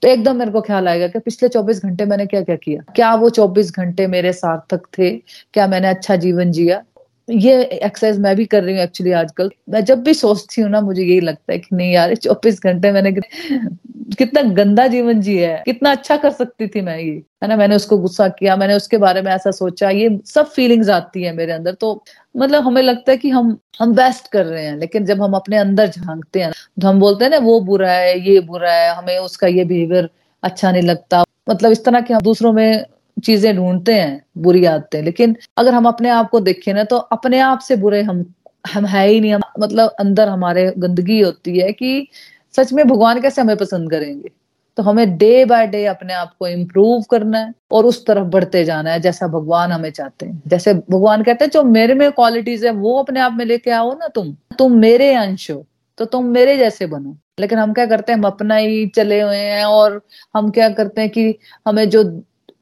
तो 0.03 0.09
एकदम 0.09 0.37
मेरे 0.37 0.51
को 0.51 0.61
ख्याल 0.61 0.89
आएगा 0.89 1.07
कि 1.09 1.19
पिछले 1.19 1.49
24 1.49 1.83
घंटे 1.83 2.05
मैंने 2.05 2.27
क्या 2.27 2.41
क्या? 2.43 2.57
किया 2.57 2.93
क्या 2.97 3.15
वो 3.15 3.31
24 3.31 3.73
घंटे 3.73 4.07
मेरे 4.07 4.33
सार्थक 4.33 4.87
थे? 4.99 5.11
क्या 5.55 5.67
मैंने 5.67 5.89
अच्छा 5.89 6.17
जीवन 6.17 6.53
जिया? 6.53 6.83
ये 7.29 7.63
एक्सरसाइज 7.65 8.19
मैं 8.21 8.35
भी 8.37 8.45
कर 8.45 8.63
रही 8.63 8.75
हूँ 8.75 8.83
एक्चुअली 8.83 9.13
आजकल। 9.13 9.51
मैं 9.71 9.85
जब 9.85 10.03
भी 10.03 10.13
सोचती 10.15 10.63
हूँ 10.63 10.71
ना, 10.71 10.81
मुझे 10.81 11.03
यही 11.03 11.21
लगता 11.21 11.53
है 11.53 11.59
कि 11.59 11.77
नहीं 11.77 11.93
यार 11.93 12.15
चौबीस 12.17 12.61
घंटे 12.63 12.93
मैंने 12.93 13.13
कितना 13.13 14.43
गंदा 14.55 14.87
जीवन 14.87 15.21
जिया 15.21 15.51
है। 15.51 15.63
कितना 15.67 15.91
अच्छा 15.91 16.17
कर 16.17 16.31
सकती 16.31 16.67
थी 16.69 16.81
मैं 16.81 16.99
ये। 16.99 17.15
है 17.43 17.49
ना, 17.49 17.57
मैंने 17.57 17.77
उसको 17.77 17.99
गुस्सा 17.99 18.29
किया, 18.29 18.57
मैंने 18.57 18.75
उसके 18.75 18.97
बारे 18.99 19.23
में 19.23 19.31
ऐसा 19.33 19.51
सोचा, 19.51 19.91
ये 19.91 20.19
सब 20.27 20.51
फीलिंग्स 20.51 20.89
आती 20.91 21.23
है 21.23 21.33
मेरे 21.37 21.53
अंदर। 21.53 21.75
तो 21.75 22.03
मतलब 22.35 22.63
हमें 22.63 22.83
लगता 22.83 23.13
है 23.13 23.19
कि 23.19 23.31
हम 23.31 23.57
हम 23.81 23.95
बेस्ट 23.95 24.31
कर 24.33 24.45
रहे 24.47 24.65
हैं, 24.65 24.77
लेकिन 24.77 25.05
जब 25.07 25.23
हम 25.23 25.33
अपने 25.35 25.57
अंदर 25.57 25.89
झांकते 25.89 26.41
हैं 26.41 26.53
तो 26.81 26.89
हम 26.89 27.01
बोलते 27.01 27.25
हैं 27.25 27.31
ना, 27.31 27.39
वो 27.39 27.61
बुरा 27.61 27.93
है, 27.93 28.19
ये 28.31 28.41
बुरा 28.43 28.73
है, 28.73 28.95
हमें 28.95 29.19
उसका 29.19 29.47
ये 29.47 29.65
बिहेवियर 29.65 30.09
अच्छा 30.43 30.73
नहीं 30.73 30.83
लगता। 30.83 31.25
मतलब 31.51 31.73
इस 31.73 31.85
तरह 31.85 32.01
के 32.01 32.15
हम 32.15 32.21
दूसरों 32.23 32.53
में 32.53 32.85
चीज़ें 33.17 33.55
ढूंढते 33.57 33.95
हैं, 33.95 34.23
बुरी 34.39 34.65
आदतें। 34.67 35.03
लेकिन 35.03 35.37
अगर 35.59 35.75
हम 35.75 35.87
अपने 35.89 36.09
आप 36.11 36.31
को 36.31 36.41
देखें 36.41 36.73
ना 36.75 36.85
तो 36.85 36.97
अपने 36.97 37.39
आप 37.41 37.59
से 37.61 37.77
बुरे 37.77 38.03
हम 38.03 38.25
हम 38.65 38.87
है 38.87 39.07
ही 39.09 39.21
नहीं। 39.21 39.33
हम 39.35 39.41
मतलब 39.61 39.95
अंदर 40.01 40.29
हमारे 40.29 40.73
गंदगी 40.79 41.21
होती 41.21 41.59
है 41.59 41.73
कि 41.73 42.09
सच 42.55 42.73
में 42.73 42.87
भगवान 42.89 43.21
कैसे 43.21 43.41
हमें 43.43 43.57
पसंद 43.57 43.91
करेंगे? 43.91 44.31
तो 44.79 44.83
हमें 44.83 45.17
डे 45.19 45.45
बाय 45.45 45.67
डे 45.67 45.85
अपने 45.87 46.15
आप 46.15 46.33
को 46.39 46.47
इम्प्रूव 46.49 47.03
करना 47.11 47.39
है 47.39 47.53
और 47.73 47.87
उस 47.87 48.05
तरफ़ 48.07 48.25
बढ़ते 48.29 48.65
जाना 48.65 48.91
है, 48.93 49.01
जैसा 49.01 49.27
भगवान 49.29 49.73
हमें 49.73 49.91
चाहते 49.91 50.27
हैं। 50.27 50.43
जैसे 50.47 50.75
भगवान 50.75 51.23
कहते 51.23 51.45
हैं, 51.45 51.51
जो 51.51 51.63
मेरे 51.65 51.95
में 51.95 52.11
क्वालिटीज 52.13 52.65
है, 52.65 52.71
वो 52.73 52.99
अपने 52.99 53.21
आप 53.21 53.33
में 53.33 53.45
लेके 53.45 53.71
आओ 53.71 53.93
ना 53.95 54.09
तुम। 54.09 54.35
तुम 54.59 54.73
मेरे 54.79 55.13
अंश 55.15 55.51
हो 55.51 55.65
तो 55.99 56.05
तुम 56.05 56.25
मेरे 56.27 56.57
जैसे 56.59 56.87
बनो। 56.87 57.17
लेकिन 57.41 57.59
हम 57.59 57.73
क्या 57.73 57.87
करते 57.87 58.13
हैं? 58.13 58.19
हम 58.19 58.25
अपना 58.27 58.57
ही 58.57 58.87
चले 58.89 59.21
हुए 59.21 59.37
हैं 59.37 59.65
और 59.65 60.01
हम 60.35 60.51
क्या 60.51 60.69
करते 60.71 61.01
हैं 61.01 61.11
कि 61.11 61.35
हमें 61.67 61.89
जो 61.91 62.03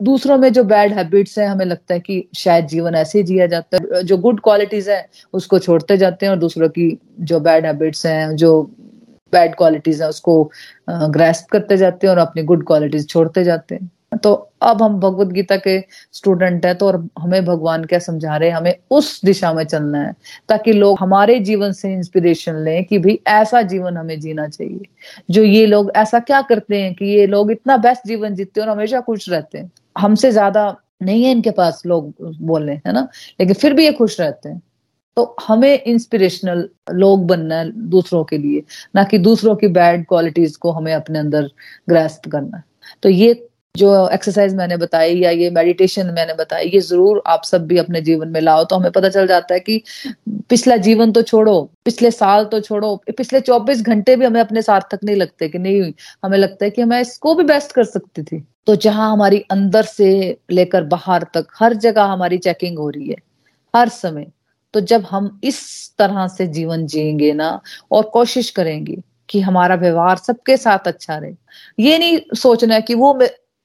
दूसरों 0.01 0.37
में 0.39 0.53
जो 0.53 0.65
बैड 0.65 0.93
हैबिट्स 0.93 1.39
हैं, 1.39 1.47
हमें 1.49 1.65
लगता 1.67 1.95
है 1.95 2.01
कि 2.01 2.29
शायद 2.35 2.67
जीवन 2.67 2.95
ऐसे 2.95 3.19
ही 3.19 3.25
जिया 3.25 3.47
जाता 3.47 3.77
है। 3.77 4.03
जो 4.05 4.17
गुड 4.19 4.41
क्वालिटीज 4.41 4.89
है, 4.89 5.09
उसको 5.33 5.59
छोड़ते 5.59 5.97
जाते 5.97 6.27
हैं 6.27 6.31
और 6.31 6.39
दूसरों 6.39 6.69
की 6.69 6.99
जो 7.21 7.41
बैड 7.41 7.67
हैबिट्स 7.67 8.07
हैं, 8.07 8.37
जो 8.37 8.63
बैड 9.33 9.55
क्वालिटीज 9.55 10.03
है, 10.03 10.09
उसको 10.09 10.51
ग्रेस्प 10.91 11.47
करते 11.53 11.77
जाते 11.77 12.07
हैं 12.07 12.15
और 12.15 12.21
अपनी 12.21 12.43
गुड 12.43 12.67
क्वालिटीज 12.67 13.09
छोड़ते 13.09 13.45
जाते 13.45 13.75
हैं। 13.75 13.91
तो 14.17 14.33
अब 14.63 14.83
हम 14.83 14.99
भगवत 15.01 15.29
गीता 15.29 15.57
के 15.57 15.79
स्टूडेंट 16.13 16.67
है 16.67 16.75
तो 16.75 16.87
और 16.87 16.97
हमें 17.19 17.45
भगवान 17.45 17.85
क्या 17.85 17.99
समझा 17.99 18.37
रहे 18.37 18.49
हैं? 18.49 18.57
हमें 18.57 18.75
उस 18.91 19.21
दिशा 19.25 19.53
में 19.53 19.65
चलना 19.65 19.99
है, 19.99 20.15
ताकि 20.49 20.73
लोग 20.73 20.99
हमारे 21.01 21.39
जीवन 21.41 21.73
से 21.73 21.93
इंस्पिरेशन 21.93 22.57
लें 22.57 22.85
कि 22.85 22.99
भाई 22.99 23.19
ऐसा 23.29 23.63
जीवन 23.63 23.97
हमें 23.97 24.19
जीना 24.21 24.49
चाहिए। 24.49 24.81
जो 25.31 25.43
ये 25.43 25.65
लोग 25.67 25.91
ऐसा 25.97 26.19
क्या 26.21 26.43
करते 26.43 26.83
हैं 26.83 26.95
कि 26.95 27.05
ये 27.07 27.27
लोग 27.27 27.51
इतना 27.53 27.77
बेस्ट 27.77 28.07
जीवन 28.09 28.35
जीते 28.35 28.61
हैं 28.61 28.69
और 28.69 28.75
हमेशा 28.75 29.01
खुश 29.01 29.29
रहते 29.29 29.59
हैं? 29.59 29.71
हमसे 29.99 30.31
ज़्यादा 30.33 30.77
नहीं 31.03 31.25
है 31.25 31.31
इनके 31.31 31.51
पास 31.51 31.83
लोग 31.87 32.15
बोल 32.21 32.63
रहे 32.63 32.77
हैं 32.77 32.93
ना? 32.93 33.09
लेकिन 33.41 33.55
फिर 33.55 33.75
भी 33.75 33.85
ये 33.85 33.93
खुश 33.93 34.21
रहते 34.21 34.49
हैं। 34.49 34.63
तो 35.17 35.35
हमें 35.47 35.83
इंस्पिरेशनल 35.83 36.69
लोग 36.93 37.27
बनना 37.27 37.57
है 37.57 37.71
दूसरों 37.89 38.23
के 38.25 38.39
लिए, 38.39 38.63
ना 38.97 39.05
कि 39.05 39.19
दूसरों 39.19 39.55
की 39.57 39.69
बैड 39.69 40.05
क्वालिटीज 40.07 40.57
को 40.57 40.71
हमें 40.71 40.93
अपने 40.95 41.19
अंदर 41.19 41.49
ग्रेस्प 41.89 42.29
करना 42.31 42.57
है। 42.57 42.65
तो 43.03 43.09
ये 43.09 43.33
जो 43.75 44.09
एक्सरसाइज 44.09 44.55
मैंने 44.55 44.77
बताई 44.77 45.15
या 45.19 45.31
ये 45.31 45.49
मेडिटेशन 45.51 46.11
मैंने 46.15 46.35
बताई, 46.35 46.67
ये 46.67 46.81
ज़रूर 46.81 47.23
आप 47.27 47.45
सब 47.45 47.67
भी 47.67 47.79
अपने 47.79 48.01
जीवन 48.01 48.29
में 48.29 48.41
लाओ। 48.41 48.65
तो 48.65 48.77
हमें 48.77 48.91
पता 48.93 49.09
चल 49.09 49.27
जाता 49.27 49.55
है 49.55 49.61
कि 49.61 49.83
पिछला 50.51 50.77
जीवन 50.79 51.13
तो 51.13 51.23
छोड़ो, 51.23 51.63
पिछले 51.85 52.11
साल 52.11 52.45
तो 52.45 52.61
छोड़ो, 52.61 52.95
पिछले 53.09 53.41
चौबीस 53.41 53.83
घंटे 53.83 54.17
भी 54.17 54.25
हमें 54.25 54.41
अपने 54.41 54.63
सार्थक 54.63 54.99
नहीं 55.05 55.17
लगते 55.17 55.49
कि 55.49 55.59
नहीं, 55.59 55.93
हमें 56.25 56.39
लगता 56.39 56.65
है 56.65 56.71
कि 56.71 56.85
मैं 56.85 57.01
इसको 57.01 57.35
भी 57.35 57.45
बेस्ट 57.45 57.73
कर 57.73 57.85
सकती 57.85 58.23
थी। 58.23 58.43
तो 58.67 58.77
जहाँ 58.77 59.11
हमारी 59.13 59.45
अंदर 59.51 59.83
से 59.85 60.37
लेकर 60.51 60.85
बाहर 60.87 61.27
तक 61.35 61.47
हर 61.55 61.75
जगह 61.77 62.05
हमारी 62.07 62.39
चेकिंग 62.41 62.79
हो 62.79 62.89
रही 62.91 63.09
है, 63.09 63.17
हर 63.75 63.89
समय 63.91 64.27
तो 64.75 64.81
जब 64.83 65.05
हम 65.05 65.41
इस 65.45 65.59
तरह 65.99 66.27
से 66.29 66.47
जीवन 66.49 66.87
जिएँगे 66.87 67.33
ना 67.33 67.61
और 67.93 68.05
कोशिश 68.13 68.51
करेंगे 68.51 68.97
कि 69.29 69.41
हमारा 69.41 69.75
व्यवहार 69.77 70.17
सबके 70.19 70.57
साथ 70.57 70.89
अच्छा 70.89 71.17
रहे, 71.17 71.33
ये 71.79 71.99
नहीं 71.99 72.21
सोचना 72.37 72.75
है 72.75 72.83
कि 72.83 72.95
वो 72.95 73.13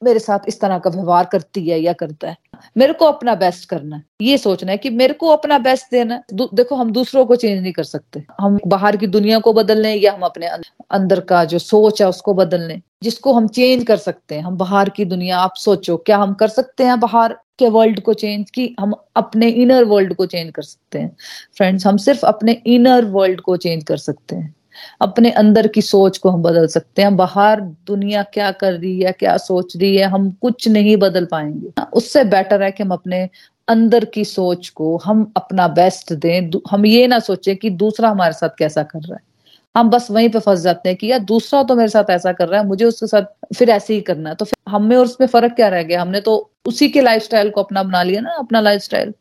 मेरे 0.03 0.19
साथ 0.19 0.39
इस 0.47 0.61
तरह 0.61 0.79
का 0.79 0.89
व्यवहार 0.89 1.25
करती 1.25 1.69
है 1.69 1.79
या 1.79 1.93
करता 1.93 2.29
है। 2.29 2.37
मेरे 2.77 2.93
को 2.93 3.05
अपना 3.05 3.35
बेस्ट 3.35 3.69
करना 3.69 3.95
है। 3.95 4.03
ये 4.21 4.37
सोचना 4.37 4.71
है 4.71 4.77
कि 4.77 4.89
मेरे 4.89 5.13
को 5.13 5.27
अपना 5.27 5.57
बेस्ट 5.57 5.85
देना 5.91 6.15
है। 6.15 6.23
देखो, 6.33 6.75
हम 6.75 6.91
दूसरों 6.91 7.25
को 7.25 7.35
चेंज 7.35 7.61
नहीं 7.61 7.73
कर 7.73 7.83
सकते। 7.83 8.23
हम 8.41 8.59
बाहर 8.67 8.97
की 8.97 9.07
दुनिया 9.07 9.39
को 9.39 9.53
बदल 9.53 9.81
लें 9.81 9.95
या 9.95 10.13
हम 10.13 10.21
अपने 10.21 10.47
अंदर 10.91 11.19
का 11.19 11.45
जो 11.45 11.59
सोच 11.59 12.01
है 12.01 12.09
उसको 12.09 12.33
बदल 12.33 12.61
लें। 12.61 12.81
जिसको 13.03 13.33
हम 13.33 13.47
चेंज 13.47 13.83
कर 13.83 13.97
सकते 13.97 14.35
हैं। 14.35 14.41
हम 14.41 14.57
बाहर 14.57 14.89
की 14.89 15.05
दुनिया, 15.05 15.39
आप 15.39 15.53
सोचो, 15.55 15.97
क्या 15.97 16.17
हम 16.17 16.33
कर 16.33 16.47
सकते 16.47 16.83
हैं 16.83 16.99
बाहर 16.99 17.37
के 17.59 17.69
वर्ल्ड 17.69 17.99
को 17.99 18.13
चेंज 18.13 18.51
की 18.51 18.75
हम 18.79 18.93
अपने 19.15 19.49
इनर 19.49 19.83
वर्ल्ड 19.83 20.13
को 20.13 20.25
चेंज 20.25 20.51
कर 20.51 20.61
सकते 20.61 20.99
हैं? 20.99 21.17
फ्रेंड्स 21.57 21.87
हम 21.87 21.97
सिर्फ़ 21.97 22.25
अपने 22.25 22.51
इनर 22.51 23.05
वर्ल्ड 23.05 23.41
को 23.41 23.57
चेंज 23.57 23.83
कर 23.83 23.97
सकते 23.97 24.35
हैं। 24.35 24.55
अपने 25.01 25.31
अंदर 25.33 25.67
की 25.67 25.81
सोच 25.81 26.17
को 26.17 26.29
हम 26.29 26.41
बदल 26.43 26.67
सकते 26.67 27.01
हैं। 27.01 27.15
बाहर 27.17 27.61
दुनिया 27.61 28.23
क्या 28.23 28.51
कर 28.51 28.73
रही 28.73 28.99
है, 29.01 29.11
क्या 29.11 29.37
सोच 29.37 29.77
रही 29.77 29.95
है, 29.97 30.05
हम 30.05 30.29
कुछ 30.31 30.67
नहीं 30.67 30.97
बदल 30.97 31.25
पाएँगे। 31.25 31.81
उससे 31.93 32.23
बेटर 32.25 32.63
है 32.63 32.71
कि 32.71 32.83
हम 32.83 32.91
अपने 32.91 33.27
अंदर 33.67 34.05
की 34.05 34.25
सोच 34.25 34.69
को 34.69 34.95
हम 34.97 35.31
अपना 35.37 35.67
बेस्ट 35.69 36.13
दें। 36.13 36.51
हम 36.69 36.85
ये 36.85 37.07
ना 37.07 37.19
सोचें 37.19 37.55
कि 37.57 37.69
दूसरा 37.69 38.09
हमारे 38.09 38.33
साथ 38.33 38.49
कैसा 38.59 38.83
कर 38.83 38.99
रहा 38.99 39.15
है। 39.15 39.27
हम 39.75 39.89
बस 39.89 40.07
वहीं 40.11 40.29
पे 40.29 40.39
फंस 40.39 40.59
जाते 40.59 40.89
हैं 40.89 40.97
कि 40.97 41.07
यार 41.07 41.19
दूसरा 41.21 41.61
तो 41.63 41.75
मेरे 41.75 41.89
साथ 41.89 42.09
ऐसा 42.09 42.31
कर 42.33 42.47
रहा 42.47 42.61
है, 42.61 42.67
मुझे 42.67 42.85
उसके 42.85 43.07
साथ 43.07 43.55
फिर 43.55 43.69
ऐसे 43.69 43.93
ही 43.93 44.01
करना 44.01 44.29
है। 44.29 44.35
तो 44.35 44.45
फिर 44.45 44.71
हमें 44.71 44.95
और 44.97 45.05
उसमें 45.05 45.27
फ़र्क 45.27 45.53
क्या 45.53 45.67
रह 45.67 45.83
गया? 45.83 46.01
हमने 46.01 46.21
तो 46.21 46.51
उसी 46.65 46.89
के 46.89 47.01
लाइफस्टाइल 47.01 47.49
को 47.49 47.63
अपना 47.63 47.83
बना 47.83 48.03
लिया 48.03 48.21
ना, 48.21 48.31
अपना 48.31 48.61
लाइफस्टाइल 48.61 49.13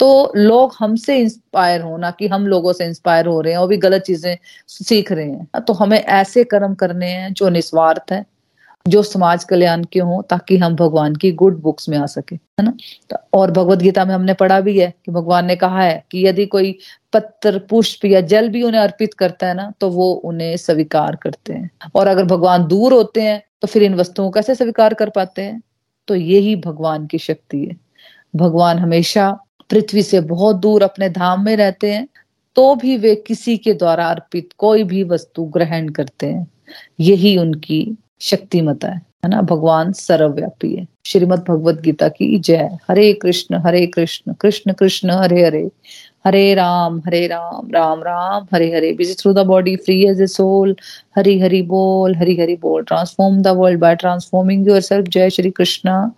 तो 0.00 0.32
लोग 0.36 0.74
हमसे 0.78 1.16
इंस्पायर 1.18 1.80
हो, 1.80 1.96
ना 1.96 2.10
कि 2.10 2.28
हम 2.28 2.46
लोगों 2.46 2.72
से 2.72 2.84
इंस्पायर 2.86 3.26
हो 3.26 3.40
रहे 3.40 3.52
हैं 3.52 3.60
और 3.60 3.68
भी 3.68 3.76
गलत 3.76 4.02
चीज़ें 4.02 4.36
सीख 4.68 5.12
रहे 5.12 5.30
हैं। 5.30 5.60
तो 5.60 5.72
हमें 5.72 5.98
ऐसे 5.98 6.44
कर्म 6.44 6.74
करने 6.74 7.06
हैं 7.06 7.32
जो 7.34 7.48
निस्वार्थ 7.48 8.12
है, 8.12 8.24
जो 8.86 9.02
समाज 9.02 9.44
कल्याण 9.44 9.84
के 9.84 10.00
हो, 10.00 10.20
ताकि 10.30 10.56
हम 10.58 10.76
भगवान 10.76 11.14
की 11.16 11.30
गुड 11.32 11.60
बुक्स 11.62 11.88
में 11.88 11.96
आ 11.98 12.06
सके, 12.06 12.34
है 12.34 12.64
ना? 12.64 12.72
तो 13.10 13.16
और 13.32 13.50
भगवत 13.50 13.78
गीता 13.78 14.04
में 14.04 14.14
हमने 14.14 14.34
पढ़ा 14.34 14.60
भी 14.60 14.78
है 14.78 14.92
कि 15.06 15.12
भगवान 15.12 15.46
ने 15.46 15.56
कहा 15.56 15.82
है 15.82 16.04
कि 16.10 16.26
यदि 16.26 16.46
कोई 16.46 16.76
पत्र, 17.12 17.58
पुष्प 17.70 18.04
या 18.04 18.20
जल 18.22 18.48
भी 18.48 18.62
उन्हें 18.62 18.80
अर्पित 18.82 19.14
करता 19.14 19.46
है 19.46 19.54
ना 19.54 19.72
तो 19.80 19.90
वो 19.90 20.12
उन्हें 20.24 20.56
स्वीकार 20.56 21.16
करते 21.16 21.52
हैं। 21.52 21.70
और 21.94 22.06
अगर 22.06 22.24
भगवान 22.26 22.66
दूर 22.66 22.92
होते 22.92 23.22
हैं 23.22 23.42
तो 23.62 23.68
फिर 23.68 23.82
इन 23.82 23.94
वस्तुओं 23.94 24.26
को 24.26 24.32
कैसे 24.32 24.54
स्वीकार 24.54 24.94
कर 24.94 25.10
पाते 25.10 25.42
हैं? 25.42 25.60
तो 26.08 26.14
यही 26.14 26.56
भगवान 26.58 27.06
की 27.06 27.18
शक्ति 27.18 27.58
है। 27.58 27.76
भगवान 28.36 28.78
हमेशा 28.78 29.30
पृथ्वी 29.72 30.02
से 30.02 30.20
बहुत 30.20 30.56
दूर 30.56 30.82
अपने 30.82 31.08
धाम 31.08 31.44
में 31.44 31.56
रहते 31.56 31.92
हैं 31.92 32.08
तो 32.56 32.74
भी 32.74 32.96
वे 32.96 33.14
किसी 33.16 33.56
के 33.56 33.72
द्वारा 33.74 34.06
अर्पित 34.06 34.48
कोई 34.58 34.84
भी 34.84 35.04
वस्तु 35.04 35.44
ग्रहण 35.44 35.88
करते 35.88 36.26
हैं। 36.26 36.46
यही 37.00 37.36
उनकी 37.38 37.96
शक्तिमता 38.20 38.88
है 38.88 39.00
है 39.24 39.28
ना? 39.28 39.40
भगवान 39.42 39.92
सर्वव्यापी 39.92 40.74
है। 40.76 40.86
श्रीमद 41.06 41.44
भगवत 41.48 41.80
गीता 41.80 42.08
की 42.08 42.38
जय। 42.38 42.78
Hare 42.90 43.12
Krishna 43.12 43.56
Hare 43.56 43.86
Krishna 43.86 44.32
Krishna 44.32 44.72
Krishna, 44.72 45.10
Hare 45.10 45.44
Hare. 45.46 45.68
Hare 46.26 46.54
Ram 46.54 46.98
Hare 47.06 47.26
Ram 47.26 47.70
Ram 47.74 48.02
Ram, 48.02 48.46
Hare 48.54 48.72
Hare. 48.74 48.92
Busy 48.92 49.14
through 49.14 49.32
the 49.32 49.38
body 49.38 49.76
free 49.76 50.04
as 50.06 50.20
a 50.22 50.26
soul 50.26 50.76
Hari 51.16 51.38
Hari 51.40 51.62
बोल, 51.62 52.14
हरी 52.14 52.36
हरि 52.36 52.56
बोल। 52.56 52.82
Transform 52.82 53.42
the 53.42 53.48
world 53.48 53.80
by 53.80 53.96
transforming 53.96 54.68
yourself 54.80 55.08
जय 55.08 55.30
श्री 55.30 55.50
कृष्णा। 55.50 56.12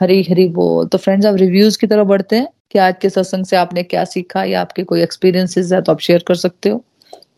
हरी 0.00 0.22
हरि 0.22 0.46
बोल। 0.48 0.86
तो 0.86 0.98
friends 0.98 1.26
अब 1.26 1.36
reviews 1.36 1.78
की 1.78 1.86
तरफ़ 1.86 2.06
बढ़ते 2.08 2.36
हैं। 2.36 2.48
कि 2.70 2.78
आज 2.78 2.94
के 3.02 3.10
सत्संग 3.10 3.44
से 3.44 3.56
आपने 3.56 3.82
क्या 3.82 4.04
सीखा 4.04 4.44
या 4.44 4.60
आपके 4.60 4.84
कोई 4.84 5.02
एक्सपीरियंसेस 5.02 5.72
है 5.72 5.80
तो 5.82 5.92
आप 5.92 6.00
शेयर 6.00 6.24
कर 6.28 6.34
सकते 6.34 6.68
हो। 6.68 6.82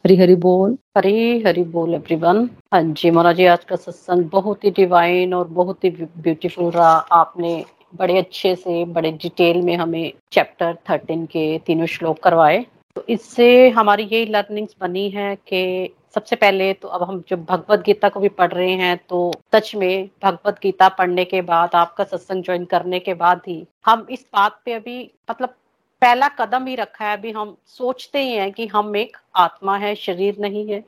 हरी 0.05 0.17
हरी 0.17 0.35
बोल। 0.35 0.77
हरी 0.97 1.43
हरी 1.43 1.63
बोल 1.65 1.95
एवरीवन 1.95 2.49
हाँ 2.73 2.83
जी, 2.83 3.11
महाराज 3.11 3.37
जी, 3.37 3.45
आज 3.47 3.65
का 3.65 3.77
सत्संग 3.77 4.25
बहुत 4.25 4.65
ही 4.65 4.71
डिवाइन 4.71 5.35
और 5.35 5.49
बहुत 5.49 5.85
ही 5.85 5.91
ब्यूटीफुल 5.91 6.71
रहा। 6.71 6.93
आपने 7.13 7.65
बड़े 7.95 8.19
अच्छे 8.19 8.55
से, 8.55 8.85
बड़े 8.85 9.11
डिटेल 9.13 9.61
में 9.63 9.77
हमें 9.77 10.13
चैप्टर 10.33 10.77
थर्टीन 10.91 11.25
के 11.27 11.59
तीनों 11.59 11.87
श्लोक 11.87 12.19
करवाए। 12.19 12.65
तो 12.97 13.05
इससे 13.09 13.69
हमारी 13.69 14.03
यही 14.03 14.25
लर्निंग्स 14.27 14.75
बनी 14.81 15.09
है 15.11 15.35
कि 15.49 15.95
सबसे 16.15 16.37
पहले 16.37 16.73
तो 16.75 16.89
अब 16.89 17.03
हम 17.03 17.23
जब 17.29 17.45
भगवत 17.45 17.83
गीता 17.87 18.09
को 18.09 18.21
भी 18.21 18.29
पढ़ 18.31 18.53
रहे 18.53 18.73
हैं 18.77 18.97
तो 19.09 19.33
सच 19.55 19.75
में 19.75 20.09
भगवत 20.23 20.59
गीता 20.63 20.89
पढ़ने 20.91 21.25
के 21.25 21.41
बाद, 21.43 21.75
आपका 21.75 22.05
सत्संग 22.05 22.45
ज्वाइन 22.45 22.65
करने 22.67 22.99
के 23.01 23.15
बाद 23.17 23.43
ही 23.49 23.65
हम 23.87 24.07
इस 24.11 24.27
बात 24.35 24.61
पे 24.65 24.73
अभी 24.73 25.11
मतलब 25.31 25.55
पहला 26.03 26.29
कदम 26.31 26.67
ही 26.67 26.75
रखा 26.77 27.05
है। 27.05 27.17
अभी 27.17 27.31
हम 27.33 27.57
सोचते 27.69 28.23
ही 28.23 28.33
हैं 28.33 28.51
कि 28.53 28.67
हम 28.67 28.97
एक 28.97 29.17
आत्मा 29.37 29.77
है, 29.79 29.95
शरीर 29.97 30.37
नहीं 30.41 30.67
है। 30.69 30.83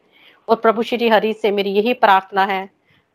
और 0.48 0.56
प्रभु 0.56 0.82
श्री 0.82 1.08
हरि 1.08 1.32
से 1.32 1.50
मेरी 1.50 1.70
यही 1.72 1.92
प्रार्थना 1.94 2.44
है 2.44 2.68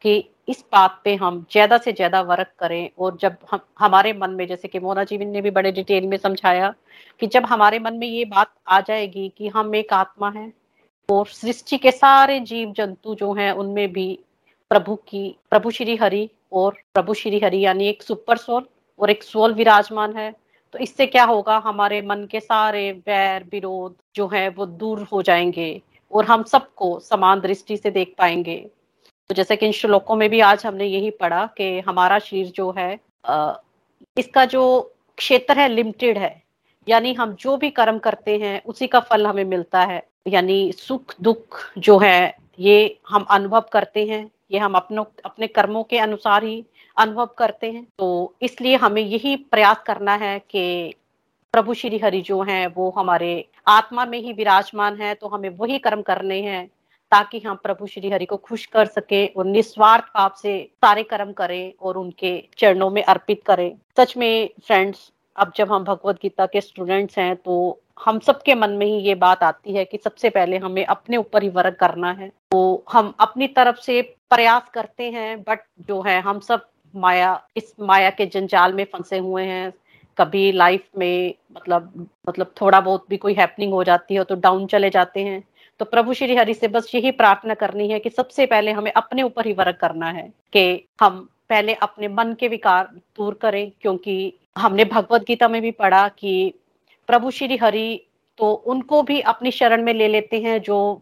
कि 0.06 0.18
इस 0.50 0.64
बात 0.72 1.00
पे 1.04 1.16
हम 1.16 1.46
ज़्यादा 1.52 1.78
से 1.78 1.94
ज़्यादा 1.94 2.22
वर्क 2.22 2.52
करें। 2.60 2.90
और 3.00 3.18
जब 3.22 3.36
हम, 3.52 3.60
हमारे 3.80 4.14
मन 4.14 4.32
में, 4.32 4.46
जैसे 4.48 4.68
कि 4.68 4.80
मोना 4.80 5.04
जी 5.04 5.18
ने 5.18 5.42
भी 5.42 5.52
बड़े 5.52 5.72
डिटेल 5.72 6.08
में 6.08 6.18
समझाया 6.18 6.74
कि 7.22 7.28
जब 7.28 7.46
हमारे 7.46 7.80
मन 7.80 7.94
में 7.94 8.08
ये 8.08 8.24
बात 8.28 8.54
आ 8.68 8.80
जाएगी 8.82 9.28
कि 9.38 9.48
हम 9.50 9.76
एक 9.76 9.94
आत्मा 9.94 10.30
है 10.32 10.52
और 11.10 11.28
सृष्टि 11.28 11.78
के 11.78 11.92
सारे 11.92 12.40
जीव 12.40 12.72
जंतु 12.72 13.16
जो 13.16 13.34
हैं, 13.34 13.52
उनमें 13.52 13.94
भी 13.94 14.20
प्रभु 14.70 14.96
की, 14.96 15.38
प्रभु 15.50 15.72
श्री 15.72 15.96
हरि 15.96 16.30
और 16.54 16.78
प्रभु 16.94 17.14
श्री 17.14 17.40
हरि, 17.40 17.66
यानी 17.66 17.88
एक 17.88 18.04
सुपर 18.04 18.38
सोल 18.38 18.68
और 19.00 19.10
एक 19.10 19.24
सोल 19.24 19.54
विराजमान 19.54 20.18
है। 20.18 20.36
तो 20.74 20.80
इससे 20.80 21.06
क्या 21.06 21.24
होगा, 21.24 21.58
हमारे 21.58 22.02
मन 22.02 22.28
के 22.32 22.40
सारे 22.40 22.92
वैर, 22.92 23.44
विरोध 23.52 23.96
जो 24.16 24.28
है, 24.28 24.50
वो 24.50 24.66
दूर 24.66 25.02
हो 25.04 25.22
जाएँगे 25.22 25.82
और 26.12 26.26
हम 26.26 26.44
सबको 26.44 27.00
समान 27.00 27.40
दृष्टि 27.40 27.78
से 27.78 27.92
देख 27.92 28.16
पाएँगे। 28.18 28.70
तो 29.30 29.36
जैसे 29.36 29.56
कि 29.56 29.66
इन 29.66 29.72
श्लोकों 29.72 30.16
में 30.16 30.30
भी 30.30 30.40
आज 30.40 30.66
हमने 30.66 30.86
यही 30.86 31.10
पढ़ा 31.12 31.46
कि 31.58 31.80
हमारा 31.80 32.20
शरीर 32.20 32.48
जो 32.48 32.72
है 32.78 33.00
इसका 34.18 34.46
जो 34.46 34.94
क्षेत्र 35.18 35.60
है, 35.60 35.68
लिमिटेड 35.70 36.18
है। 36.18 36.44
यानी 36.88 37.14
हम 37.14 37.34
जो 37.34 37.58
भी 37.58 37.70
कर्म 37.70 37.98
करते 38.00 38.38
हैं, 38.38 38.64
उसी 38.64 38.88
का 38.88 39.00
फल 39.00 39.28
हमें 39.28 39.44
मिलता 39.44 39.82
है। 39.82 40.09
यानी 40.26 40.72
सुख 40.72 41.16
दुख 41.22 41.60
जो 41.78 41.98
है, 41.98 42.36
ये 42.60 43.00
हम 43.10 43.26
अनुभव 43.30 43.66
करते 43.74 44.06
हैं, 44.06 44.30
ये 44.52 44.60
हम 44.60 44.74
अपनों, 44.74 45.04
अपने 45.26 45.48
कर्मों 45.48 45.84
के 45.84 45.98
अनुसार 46.00 46.44
ही 46.44 46.64
अनुभव 46.98 47.30
करते 47.38 47.72
हैं। 47.72 47.86
तो 48.00 48.34
इसलिए 48.42 48.76
हमें 48.76 49.02
यही 49.02 49.36
प्रयास 49.36 49.84
करना 49.88 50.16
है 50.16 50.38
कि 50.42 50.94
प्रभु 51.54 51.74
श्री 51.74 51.98
हरि 51.98 52.22
जो 52.22 52.42
हैं, 52.42 52.66
वो 52.68 52.90
हमारे 52.98 53.46
आत्मा 53.68 54.06
में 54.06 54.20
ही 54.20 54.34
विराजमान 54.34 55.02
है 55.02 55.14
तो 55.14 55.28
हमें 55.28 55.50
वही 55.50 55.78
कर्म 55.80 56.02
करने 56.02 56.42
हैं, 56.42 56.66
ताकि 57.12 57.40
हम 57.40 57.56
प्रभु 57.56 57.88
श्री 57.88 58.10
हरि 58.10 58.26
को 58.26 58.38
खुश 58.38 58.66
कर 58.66 58.86
सके 58.88 59.26
और 59.28 59.46
निस्वार्थ 59.46 60.04
भाव 60.16 60.34
से 60.42 60.62
सारे 60.76 61.04
कर्म 61.04 61.32
करें 61.32 61.74
और 61.82 61.98
उनके 61.98 62.38
चरणों 62.58 62.90
में 62.90 63.04
अर्पित 63.04 63.42
करें। 63.46 63.72
सच 64.00 64.16
में 64.18 64.50
फ्रेंड्स 64.68 65.12
अब 65.36 65.52
जब 65.56 65.72
हम 65.72 65.84
भगवत 65.84 66.20
गीता 66.22 66.46
के 66.46 66.62
स्टूडेंट्स 66.62 67.18
हैं 67.18 67.36
तो 67.36 67.82
हम 68.00 68.20
सबके 68.20 68.56
मन 68.56 68.70
में 68.70 68.86
ही 68.86 68.98
ये 69.00 69.16
बात 69.16 69.44
आती 69.44 69.74
है 69.74 69.84
कि 69.86 69.98
सबसे 69.98 70.30
पहले 70.30 70.58
हमें 70.58 70.86
अपने 70.86 71.18
ऊपर 71.18 71.44
ही 71.44 71.50
वर्क 71.50 71.76
करना 71.80 72.12
है। 72.12 72.30
तो 72.52 72.84
हम 72.92 73.14
अपनी 73.20 73.48
तरफ़ 73.50 73.80
से 73.82 74.02
प्रयास 74.30 74.70
करते 74.74 75.10
हैं 75.12 75.42
बट 75.42 75.60
जो 75.88 76.02
है, 76.02 76.20
हम 76.22 76.40
सब 76.40 76.66
माया, 76.94 77.42
इस 77.58 77.74
माया 77.80 78.10
के 78.10 78.26
जंजाल 78.26 78.74
में 78.74 78.84
फंसे 78.94 79.18
हुए 79.18 79.44
हैं। 79.44 79.72
कभी 80.18 80.52
लाइफ 80.52 80.88
में 80.98 81.34
मतलब 81.56 82.08
मतलब 82.30 82.52
थोड़ा 82.62 82.80
बहुत 82.82 83.06
भी 83.10 83.18
कोई 83.18 83.34
हैपनिंग 83.34 83.74
हो 83.74 83.84
जाती 83.84 84.16
है 84.16 84.24
तो 84.24 84.36
डाउन 84.36 84.66
चले 84.68 84.90
जाते 84.90 85.20
हैं। 85.20 85.44
तो 85.80 85.86
प्रभु 85.86 86.14
श्री 86.14 86.36
हरि 86.36 86.54
से 86.54 86.68
बस 86.68 86.92
यही 86.96 87.12
प्रार्थना 87.12 87.54
करनी 87.54 87.88
है 87.90 88.00
कि 88.00 88.10
सबसे 88.10 88.46
पहले 88.46 88.72
हमें 88.72 88.92
अपने 88.92 89.24
ऊपर 89.24 89.48
ही 89.48 89.54
वर्क 89.54 89.78
करना 89.82 90.10
है 90.12 90.28
कि 90.54 90.88
हम 91.02 91.28
पहले 91.50 91.74
अपने 91.74 92.08
मन 92.08 92.34
के 92.40 92.48
विकार 92.48 92.90
दूर 93.18 93.34
करें, 93.34 93.72
क्योंकि 93.82 94.34
हमने 94.58 94.86
भगवत 94.86 95.24
गीता 95.24 95.48
में 95.48 95.62
भी 95.62 95.72
पढ़ा 95.72 96.08
कि 96.10 96.54
प्रभु 97.10 97.32
श्री 97.32 97.58
हरि 97.58 97.90
तो 98.40 98.52
उनको 98.68 99.02
भी 99.04 99.20
अपनी 99.22 99.52
शरण 99.52 99.84
में 99.84 99.94
ले 99.94 100.08
लेते 100.08 100.40
हैं, 100.42 100.62
जो 100.62 101.02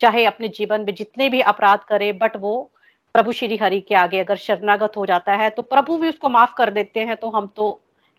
चाहे 0.00 0.24
अपने 0.24 0.48
जीवन 0.50 0.80
में 0.80 0.94
जितने 0.94 1.28
भी 1.28 1.40
अपराध 1.42 1.84
करे 1.88 2.12
बट 2.14 2.36
वो 2.36 2.70
प्रभु 3.14 3.32
श्री 3.32 3.56
हरि 3.56 3.80
के 3.80 3.94
आगे 3.94 4.18
अगर 4.20 4.36
शरणागत 4.38 4.96
हो 4.96 5.06
जाता 5.06 5.34
है 5.34 5.48
तो 5.50 5.62
प्रभु 5.64 5.96
भी 5.98 6.08
उसको 6.08 6.28
माफ़ 6.28 6.54
कर 6.56 6.70
देते 6.70 7.00
हैं। 7.00 7.16
तो 7.16 7.30
हम 7.30 7.46
तो 7.56 7.70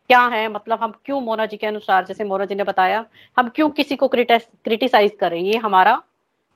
क्या 0.10 0.22
है? 0.28 0.48
मतलब 0.50 0.80
हम 0.84 0.94
क्यों 1.06 1.22
मोना 1.22 1.46
जी 1.46 1.58
के 1.58 1.68
अनुसार, 1.68 2.06
जैसे 2.06 2.24
मोना 2.24 2.46
जी 2.46 2.56
ने 2.56 2.64
बताया, 2.64 3.06
हम 3.38 3.50
क्यों 3.50 3.70
किसी 3.72 3.96
को 3.96 4.08
क्रिटिसाइज 4.08 5.18
करें? 5.20 5.40
ये 5.40 5.58
हमारा 5.58 6.02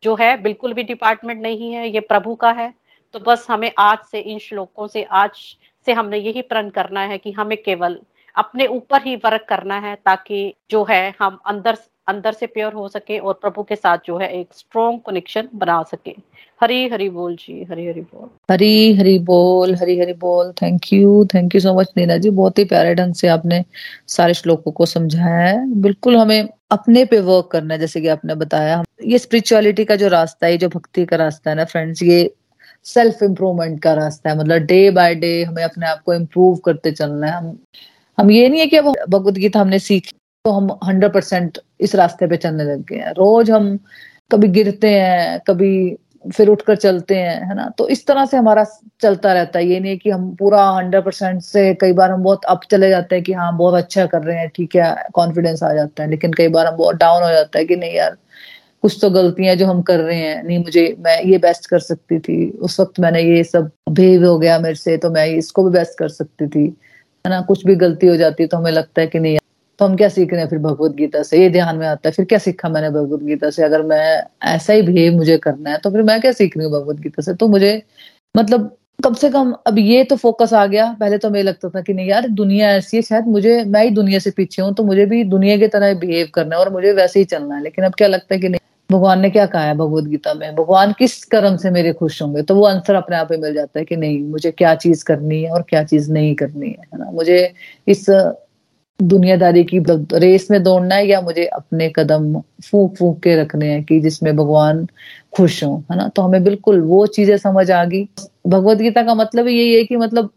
जो 0.03 0.15
है, 0.15 0.35
बिल्कुल 0.41 0.73
भी 0.73 0.83
डिपार्टमेंट 0.83 1.41
नहीं 1.41 1.71
है, 1.73 1.89
ये 1.89 1.99
प्रभु 2.01 2.35
का 2.35 2.51
है। 2.51 2.73
तो 3.13 3.19
बस 3.19 3.45
हमें 3.49 3.71
आज 3.79 3.97
से 4.11 4.19
इन 4.21 4.39
श्लोकों 4.39 4.87
से, 4.87 5.03
आज 5.03 5.31
से 5.87 5.93
हमने 5.93 6.17
यही 6.17 6.41
प्रण 6.43 6.69
करना 6.71 7.01
है 7.01 7.17
कि 7.17 7.31
हमें 7.31 7.57
केवल 7.63 7.99
अपने 8.35 8.67
ऊपर 8.67 9.01
ही 9.01 9.15
वर्क 9.15 9.45
करना 9.49 9.79
है 9.79 9.95
ताकि 9.95 10.53
जो 10.71 10.83
है 10.89 11.13
हम 11.19 11.39
अंदर 11.45 11.77
अंदर 12.07 12.31
से 12.31 12.47
प्योर 12.47 12.73
हो 12.73 12.87
सके 12.87 13.17
और 13.19 13.33
प्रभु 13.33 13.63
के 13.63 13.75
साथ 13.75 13.97
जो 14.05 14.17
है 14.17 14.29
एक 14.39 14.47
स्ट्रॉन्ग 14.53 14.99
कनेक्शन 14.99 15.47
बना 15.55 15.83
सके। 15.83 16.15
हरी 16.61 16.87
हरी 16.89 17.09
बोल 17.09 17.35
जी, 17.35 17.63
हरी 17.63 17.87
हरी 17.87 18.01
बोल। 18.01 18.29
हरी 18.51 18.95
हरी 18.95 19.19
बोल, 19.19 19.75
हरी 19.75 19.99
हरी 19.99 20.13
बोल। 20.13 20.51
Thank 20.51 20.81
you 20.93 21.25
thank 21.25 21.55
you 21.55 21.61
so 21.61 21.73
much 21.73 21.91
Nina 21.97 22.17
ji. 22.17 22.29
बहुत 22.29 22.59
ही 22.59 22.65
प्यारे 22.65 22.95
ढंग 22.95 23.13
से 23.13 23.27
आपने 23.27 23.63
सारे 24.07 24.33
श्लोकों 24.33 24.71
को 24.71 24.85
समझाया 24.85 25.47
है। 25.47 25.81
बिल्कुल 25.81 26.17
हमें 26.17 26.49
अपने 26.71 27.05
पे 27.05 27.19
वर्क 27.19 27.49
करना 27.51 27.73
है, 27.73 27.79
जैसे 27.79 28.01
कि 28.01 28.07
आपने 28.07 28.35
बताया। 28.35 28.83
ये 29.05 29.17
स्पिरिचुअलिटी 29.17 29.85
का 29.85 29.95
जो 29.95 30.07
रास्ता 30.07 30.47
है 30.47 30.57
जो 30.57 30.69
भक्ति 30.69 31.05
का 31.05 31.15
रास्ता 31.15 31.49
है 31.49 31.55
ना 31.55 31.65
फ्रेंड्स 31.65 32.03
ये 32.03 32.33
सेल्फ 32.83 33.23
इम्प्रूवमेंट 33.23 33.81
का 33.81 33.93
रास्ता 33.93 34.29
है। 34.29 34.37
मतलब 34.37 34.57
डे 34.57 34.89
बाय 34.91 35.15
डे 35.15 35.43
हमें 35.43 35.63
अपने 35.63 35.87
आप 35.87 36.01
को 36.01 36.13
इम्प्रूव 36.13 36.55
करते 36.55 36.91
चलना 36.91 37.27
है। 37.27 37.33
हम 37.33 37.57
हम 38.17 38.31
ये 38.31 38.49
नहीं 38.49 38.59
है 38.59 38.67
कि 38.67 38.77
अब 38.77 38.93
भगवत 39.09 39.33
गीता 39.33 39.59
हमने 39.59 39.79
सीखी 39.79 40.17
तो 40.45 40.51
हम 40.51 40.69
हंड्रेड 40.85 41.13
परसेंट 41.13 41.57
इस 41.79 41.95
रास्ते 41.95 42.27
पे 42.27 42.37
चलने 42.37 42.63
लग 42.63 42.85
गए 42.85 42.97
हैं। 42.97 43.11
रोज 43.13 43.51
हम 43.51 43.77
कभी 44.31 44.47
गिरते 44.49 44.89
हैं, 44.89 45.39
कभी 45.47 45.97
फिर 46.27 46.47
उठकर 46.47 46.75
चलते 46.75 47.15
हैं, 47.15 47.47
है 47.47 47.55
ना? 47.55 47.67
तो 47.77 47.87
इस 47.87 48.05
तरह 48.07 48.25
से 48.25 48.37
हमारा 48.37 48.65
चलता 49.01 49.33
रहता 49.33 49.59
है। 49.59 49.65
ये 49.65 49.79
नहीं 49.79 49.91
है 49.91 49.97
कि 49.97 50.09
हम 50.09 50.29
पूरा 50.35 50.63
हंड्रेड 50.69 51.03
परसेंट 51.03 51.41
से 51.41 51.73
कई 51.81 51.93
बार 51.93 52.11
हम 52.11 52.23
बहुत 52.23 52.45
अप 52.45 52.61
चले 52.71 52.89
जाते 52.89 53.15
हैं 53.15 53.23
कि 53.23 53.33
हाँ 53.33 53.55
बहुत 53.57 53.75
अच्छा 53.75 54.05
कर 54.05 54.21
रहे 54.23 54.37
हैं, 54.37 54.49
ठीक 54.55 54.75
है 54.75 54.95
कॉन्फिडेंस 55.13 55.63
आ 55.63 55.73
जाता 55.73 56.03
है, 56.03 56.09
लेकिन 56.09 56.33
कई 56.33 56.47
बार 56.47 56.67
हम 56.67 56.75
बहुत 56.77 56.95
डाउन 56.95 57.23
हो 57.23 57.29
जाता 57.29 57.59
है 57.59 57.65
कि 57.65 57.75
नहीं 57.75 57.93
यार, 57.93 58.17
कुछ 58.83 58.97
तो 59.01 59.09
गलतियाँ 59.09 59.55
जो 59.55 59.67
हम 59.67 59.81
कर 59.81 59.99
रहे 59.99 60.17
हैं, 60.17 60.43
नहीं 60.43 60.59
मुझे, 60.59 60.95
मैं 60.99 61.21
ये 61.23 61.37
बेस्ट 61.37 61.65
कर 61.65 61.79
सकती 61.79 62.19
थी। 62.19 62.49
उस 62.51 62.79
वक्त 62.79 62.99
मैंने 62.99 63.21
ये 63.21 63.43
सब 63.43 63.71
भेव 63.89 64.25
हो 64.25 64.37
गया 64.39 64.59
मेरे 64.59 64.75
से 64.75 64.97
तो 64.97 65.09
मैं 65.09 65.25
इसको 65.27 65.63
भी 65.63 65.71
बेस्ट 65.71 65.97
कर 65.99 66.09
सकती 66.09 66.47
थी। 66.47 66.67
है 67.25 67.29
ना? 67.29 67.41
कुछ 67.43 67.65
भी 67.65 67.75
गलती 67.77 68.07
हो 68.07 68.15
जाती 68.17 68.43
है 68.43 68.47
तो 68.47 68.57
हमें 68.57 68.71
लगता 68.71 69.01
है 69.01 69.07
कि 69.07 69.19
नहीं 69.19 69.37
तो 69.79 69.85
हम 69.85 69.95
क्या 69.97 70.07
सीख 70.09 70.31
रहे 70.31 70.41
हैं 70.41 70.49
फिर 70.49 70.59
भगवत 70.59 70.91
गीता 70.95 71.21
से? 71.23 71.37
ये 71.37 71.49
ध्यान 71.49 71.77
में 71.77 71.85
आता 71.87 72.09
है, 72.09 72.11
फिर 72.13 72.25
क्या 72.25 72.37
सीखा 72.39 72.69
मैंने 72.69 72.89
भगवत 72.91 73.21
गीता 73.23 73.49
से? 73.49 73.63
अगर 73.63 73.81
मैं 73.83 74.23
ऐसा 74.47 74.73
ही 74.73 74.81
बिहेव 74.81 75.13
मुझे 75.13 75.37
करना 75.39 75.69
है 75.69 75.77
तो 75.79 75.91
फिर 75.91 76.01
मैं 76.03 76.19
क्या 76.21 76.31
सीख 76.31 76.57
रही 76.57 76.65
हूँ 76.65 76.73
भगवत 76.73 76.99
गीता 77.01 77.21
से? 77.21 77.33
तो 77.33 77.47
मुझे 77.47 77.81
मतलब 78.35 78.75
कम 79.03 79.13
से 79.13 79.29
कम 79.31 79.51
अब 79.67 79.77
ये 79.79 80.03
तो 80.03 80.15
फोकस 80.15 80.53
आ 80.53 80.65
गया। 80.65 80.91
पहले 80.99 81.17
तो 81.17 81.29
मैं 81.29 81.43
लगता 81.43 81.69
था 81.69 81.81
कि 81.81 81.93
नहीं 81.93 82.07
यार, 82.07 82.27
दुनिया 82.29 82.69
ऐसी 82.71 82.97
है, 82.97 83.01
शायद 83.03 83.27
मुझे, 83.27 83.63
मैं 83.65 83.83
ही 83.83 83.89
दुनिया 83.91 84.19
से 84.19 84.31
पीछे 84.31 84.61
हूँ 84.61 84.73
तो 84.75 84.83
मुझे 84.83 85.05
भी 85.05 85.23
दुनिया 85.25 85.57
की 85.57 85.67
तरह 85.69 85.93
बिहेव 85.99 86.27
करना 86.33 86.55
है 86.55 86.61
और 86.61 86.71
मुझे 86.73 86.91
वैसे 86.93 87.19
ही 87.19 87.25
चलना 87.27 87.55
है। 87.55 87.63
लेकिन 87.63 87.85
अब 87.85 87.93
क्या 87.97 88.07
लगता 88.07 88.35
है 88.35 88.39
कि 88.41 88.49
नहीं 88.49 88.59
भगवान 88.91 89.19
ने 89.19 89.29
क्या 89.29 89.45
कहा 89.45 89.63
है 89.63 89.75
भगवत 89.77 90.03
गीता 90.03 90.33
में? 90.33 90.55
भगवान 90.55 90.93
किस 90.99 91.23
कर्म 91.25 91.57
से 91.57 91.69
मेरे 91.71 91.93
खुश 91.93 92.21
होंगे? 92.21 92.41
तो 92.41 92.55
वो 92.55 92.65
आंसर 92.65 92.95
अपने 92.95 93.15
आप 93.17 93.31
ही 93.31 93.37
मिल 93.37 93.53
जाता 93.53 93.79
है 93.79 93.85
कि 93.85 93.95
नहीं, 93.95 94.19
मुझे 94.21 94.51
क्या 94.51 94.75
चीज़ 94.75 95.03
करनी 95.05 95.41
है 95.43 95.51
और 95.51 95.61
क्या 95.61 95.83
चीज़ 95.83 96.11
नहीं 96.11 96.35
करनी 96.35 96.69
है 96.69 96.99
ना? 96.99 97.11
मुझे 97.11 97.53
इस 97.87 98.05
दुनियादारी 98.99 99.63
की 99.63 99.79
रेस 100.13 100.47
में 100.51 100.61
दौड़ना 100.63 100.95
है 100.95 101.07
या 101.07 101.21
मुझे 101.21 101.45
अपने 101.45 101.89
कदम 101.95 102.33
फूक 102.71 102.95
फूक 102.97 103.19
के 103.19 103.35
रखने 103.35 103.69
हैं 103.71 103.83
कि 103.83 103.99
जिसमें 103.99 104.35
भगवान 104.35 104.87
खुश 105.33 105.63
हो, 105.63 105.83
है 105.91 105.97
ना? 105.97 106.07
तो 106.07 106.21
हमें 106.21 106.43
बिल्कुल 106.43 106.81
वो 106.81 107.05
चीज़ें 107.07 107.37
समझ 107.37 107.69
आ 107.71 107.83
गई। 107.85 108.07
भगवत 108.47 108.77
गीता 108.77 109.03
का 109.03 109.15
मतलब 109.15 109.47
यही 109.47 109.73
है 109.75 109.83
कि 109.83 109.97
मतलब 109.97 110.29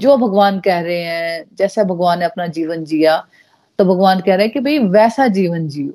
जो 0.00 0.16
भगवान 0.16 0.60
कह 0.60 0.80
रहे 0.80 1.00
हैं, 1.00 1.44
जैसा 1.58 1.84
भगवान 1.84 2.18
ने 2.18 2.24
अपना 2.24 2.46
जीवन 2.46 2.84
जिया 2.84 3.16
तो 3.78 3.84
भगवान 3.84 4.20
कह 4.20 4.34
रहे 4.34 4.46
हैं 4.46 4.52
कि 4.52 4.60
भाई 4.60 4.78
वैसा 4.90 5.26
जीवन 5.28 5.68
जियो। 5.68 5.92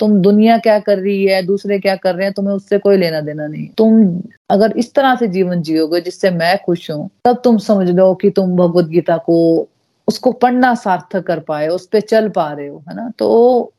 तुम 0.00 0.22
दुनिया 0.22 0.58
क्या 0.58 0.78
कर 0.78 0.98
रही 0.98 1.24
है, 1.24 1.42
दूसरे 1.42 1.78
क्या 1.78 1.96
कर 1.96 2.14
रहे 2.14 2.24
हैं, 2.24 2.32
तुम्हें 2.34 2.54
उससे 2.54 2.78
कोई 2.78 2.96
लेना 2.96 3.20
देना 3.20 3.46
नहीं। 3.46 3.68
तुम 3.78 4.22
अगर 4.50 4.72
इस 4.76 4.94
तरह 4.94 5.16
से 5.16 5.28
जीवन 5.28 5.62
जियोगे 5.62 6.00
जिससे 6.00 6.30
मैं 6.30 6.58
खुश 6.58 6.90
हूँ, 6.90 7.10
तब 7.24 7.40
तुम 7.44 7.58
समझ 7.58 7.90
लो 7.90 8.14
कि 8.14 8.30
तुम 8.30 8.56
भगवत 8.56 8.84
गीता 8.84 9.16
को 9.16 9.68
उसको 10.08 10.32
पढ़ना 10.32 10.74
सार्थक 10.74 11.26
कर 11.26 11.40
पाए, 11.40 11.68
उस 11.68 11.86
पर 11.86 12.00
चल 12.00 12.28
पा 12.28 12.52
रहे 12.52 12.68
हो, 12.68 12.84
है 12.88 12.96
ना? 12.96 13.12
तो 13.18 13.72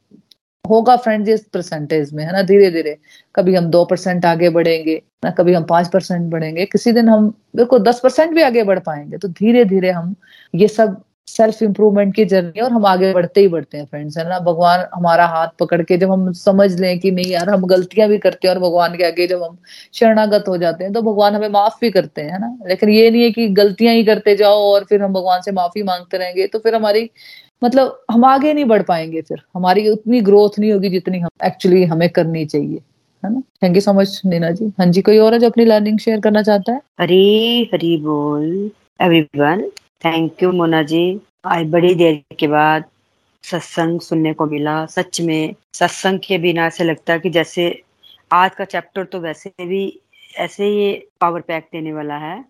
होगा 0.70 0.96
फ्रेंड 0.96 1.30
इस 1.30 1.44
परसेंटेज 1.44 2.14
में, 2.14 2.24
है 2.26 2.32
ना? 2.32 2.42
धीरे 2.42 2.72
धीरे 2.72 2.98
कभी 3.36 3.56
हम 3.56 3.66
दो 3.66 3.86
परसेंट 3.86 4.26
आगे 4.26 4.50
बढ़ेंगे 4.50 5.02
ना? 5.24 5.32
कभी 5.32 5.54
हम 5.54 5.64
पाँच 5.64 5.88
परसेंट 5.88 6.32
बढ़ेंगे। 6.32 6.66
किसी 6.66 6.92
दिन 6.92 7.10
हम, 7.10 7.34
बिल्कुल 7.56 7.80
दस 7.80 8.00
परसेंट 8.00 8.36
भी 8.36 8.42
आगे 8.42 8.64
बढ़ 8.64 8.80
पाएँगे। 8.80 9.18
तो 9.18 9.28
धीरे 9.28 9.66
धीरे 9.66 9.92
हम 9.92 10.16
ये 10.56 10.68
सब 10.68 11.02
सेल्फ 11.30 11.62
इम्प्रूवमेंट 11.64 12.14
की 12.16 12.24
जर्नी 12.26 12.52
है 12.58 12.64
और 12.64 12.72
हम 12.72 12.86
आगे 12.86 13.12
बढ़ते 13.14 13.42
ही 13.42 13.48
बढ़ते 13.48 13.78
हैं 13.78 13.86
फ्रेंड्स 13.86 14.18
है 14.18 14.28
ना? 14.30 14.40
भगवान 14.42 14.86
हमारा 14.96 15.26
हाथ 15.28 15.48
पकड़ 15.60 15.82
के 15.84 15.98
जब 15.98 16.12
हम 16.12 16.32
समझ 16.36 16.70
लें 16.82 17.00
कि 17.00 17.12
नहीं 17.12 17.32
यार, 17.32 17.50
हम 17.50 17.66
गलतियाँ 17.68 18.08
भी 18.10 18.18
करते 18.18 18.48
हैं 18.48 18.54
और 18.56 18.62
भगवान 18.62 18.96
के 18.98 19.04
आगे 19.04 19.28
जब 19.28 19.44
हम 19.44 19.58
शरणागत 19.94 20.46
हो 20.48 20.58
जाते 20.58 20.84
हैं 20.84 20.94
तो 20.94 21.02
भगवान 21.02 21.36
हमें 21.36 21.50
माफ़ 21.50 21.78
भी 21.82 21.90
करते 21.92 22.22
हैं 22.22 22.40
ना? 22.40 22.56
लेकिन 22.68 22.90
ये 22.90 23.10
नहीं 23.12 23.24
है 23.24 23.32
कि 23.32 23.48
गलतियाँ 23.56 23.94
ही 23.96 24.04
करते 24.06 24.36
जाओ 24.36 24.64
और 24.74 24.86
फिर 24.90 25.02
हम 25.02 25.14
भगवान 25.14 25.42
से 25.42 25.52
माफ़ी 25.52 25.84
मांगते 25.84 26.18
रहेंगे 26.18 26.48
तो 26.48 26.60
फिर 26.60 26.76
हमारी 26.76 27.10
मतलब 27.62 28.00
हम 28.12 28.26
आगे 28.26 28.54
नहीं 28.54 28.66
बढ़ 28.66 28.82
पाएँगे 28.84 29.22
फिर। 29.22 29.42
हमारी 29.56 29.88
उतनी 29.90 30.22
ग्रोथ 30.22 30.60
नहीं 30.60 30.72
होगी 30.72 30.90
जितनी 30.90 31.20
हम 31.20 31.30
एक्चुअली 31.46 31.84
हमें 31.86 32.10
करनी 32.10 32.46
चाहिए, 32.46 32.80
है 33.24 33.34
ना? 33.34 33.42
Thank 33.64 33.76
you 33.76 33.82
so 33.82 33.94
much 33.94 34.22
Nina 34.26 34.52
ji. 34.52 34.72
हाँ 34.80 34.86
जी, 34.88 35.02
कोई 35.02 35.18
और 35.18 35.34
है 35.34 35.40
जो 35.40 35.50
अपनी 35.50 35.66
लर्निंग 35.66 36.00
शेयर 36.00 36.20
करना 36.20 36.42
चाहता 36.44 36.72
है? 36.74 36.82
हरी 37.02 37.70
हरी 37.74 37.96
बोल। 38.04 38.72
Everyone 39.02 39.70
thank 40.02 40.44
you 40.44 40.52
Mona 40.52 40.82
ji 40.84 41.00
आज 41.46 41.66
बड़ी 41.72 41.94
देर 41.96 42.36
के 42.40 42.48
बाद 42.48 42.84
सत्संग 43.44 44.00
सुनने 44.02 44.32
को 44.34 44.46
मिला। 44.46 44.86
सच 44.86 45.20
में 45.22 45.56
सत्संग 45.74 46.20
के 46.20 46.38
बिना 46.38 46.66
ऐसे 46.68 46.84
लगता 46.84 47.14
है 47.14 47.20
कि 47.20 47.30
जैसे 47.30 47.66
आज 48.34 48.52
का 48.56 48.66
चैप्टर 48.66 49.04
तो 49.04 49.20
वैसे 49.20 49.66
भी 49.68 49.82
ऐसे 50.38 50.66
ही 50.66 50.94
पावर 51.22 51.42
पैक 51.42 51.68
देने 51.74 51.94
वाला 51.94 52.18
है। 52.18 52.44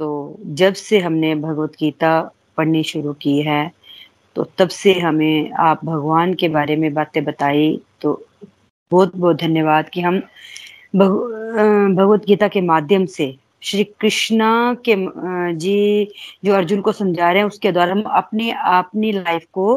तो 0.00 0.36
जब 0.40 0.74
से 0.74 0.98
हमने 0.98 1.34
भगवत 1.34 1.72
गीता 1.80 2.20
पढ़नी 2.56 2.82
शुरू 2.84 3.12
की 3.22 3.40
है 3.42 3.70
तो 4.36 4.44
तब 4.58 4.68
से 4.70 4.98
हमें 5.00 5.50
आप 5.60 5.84
भगवान 5.84 6.34
के 6.34 6.48
बारे 6.48 6.76
में 6.76 6.92
बातें 6.94 7.22
बताई। 7.24 7.80
तो 8.00 8.20
बहुत 8.92 9.16
बहुत 9.16 9.36
धन्यवाद 9.36 9.88
कि 9.88 10.00
हम 10.00 10.18
भगवत 10.96 12.24
गीता 12.26 12.48
के 12.48 12.60
माध्यम 12.62 13.06
से 13.08 13.34
श्री 13.62 13.84
कृष्णा 14.00 14.52
के 14.88 14.94
जी 15.56 16.08
जो 16.44 16.54
अर्जुन 16.54 16.80
को 16.80 16.92
समझा 16.92 17.30
रहे 17.30 17.40
हैं, 17.40 17.46
उसके 17.48 17.72
द्वारा 17.72 17.92
हम 17.92 18.02
अपनी 18.16 18.50
अपनी 18.50 19.12
लाइफ 19.12 19.46
को 19.52 19.76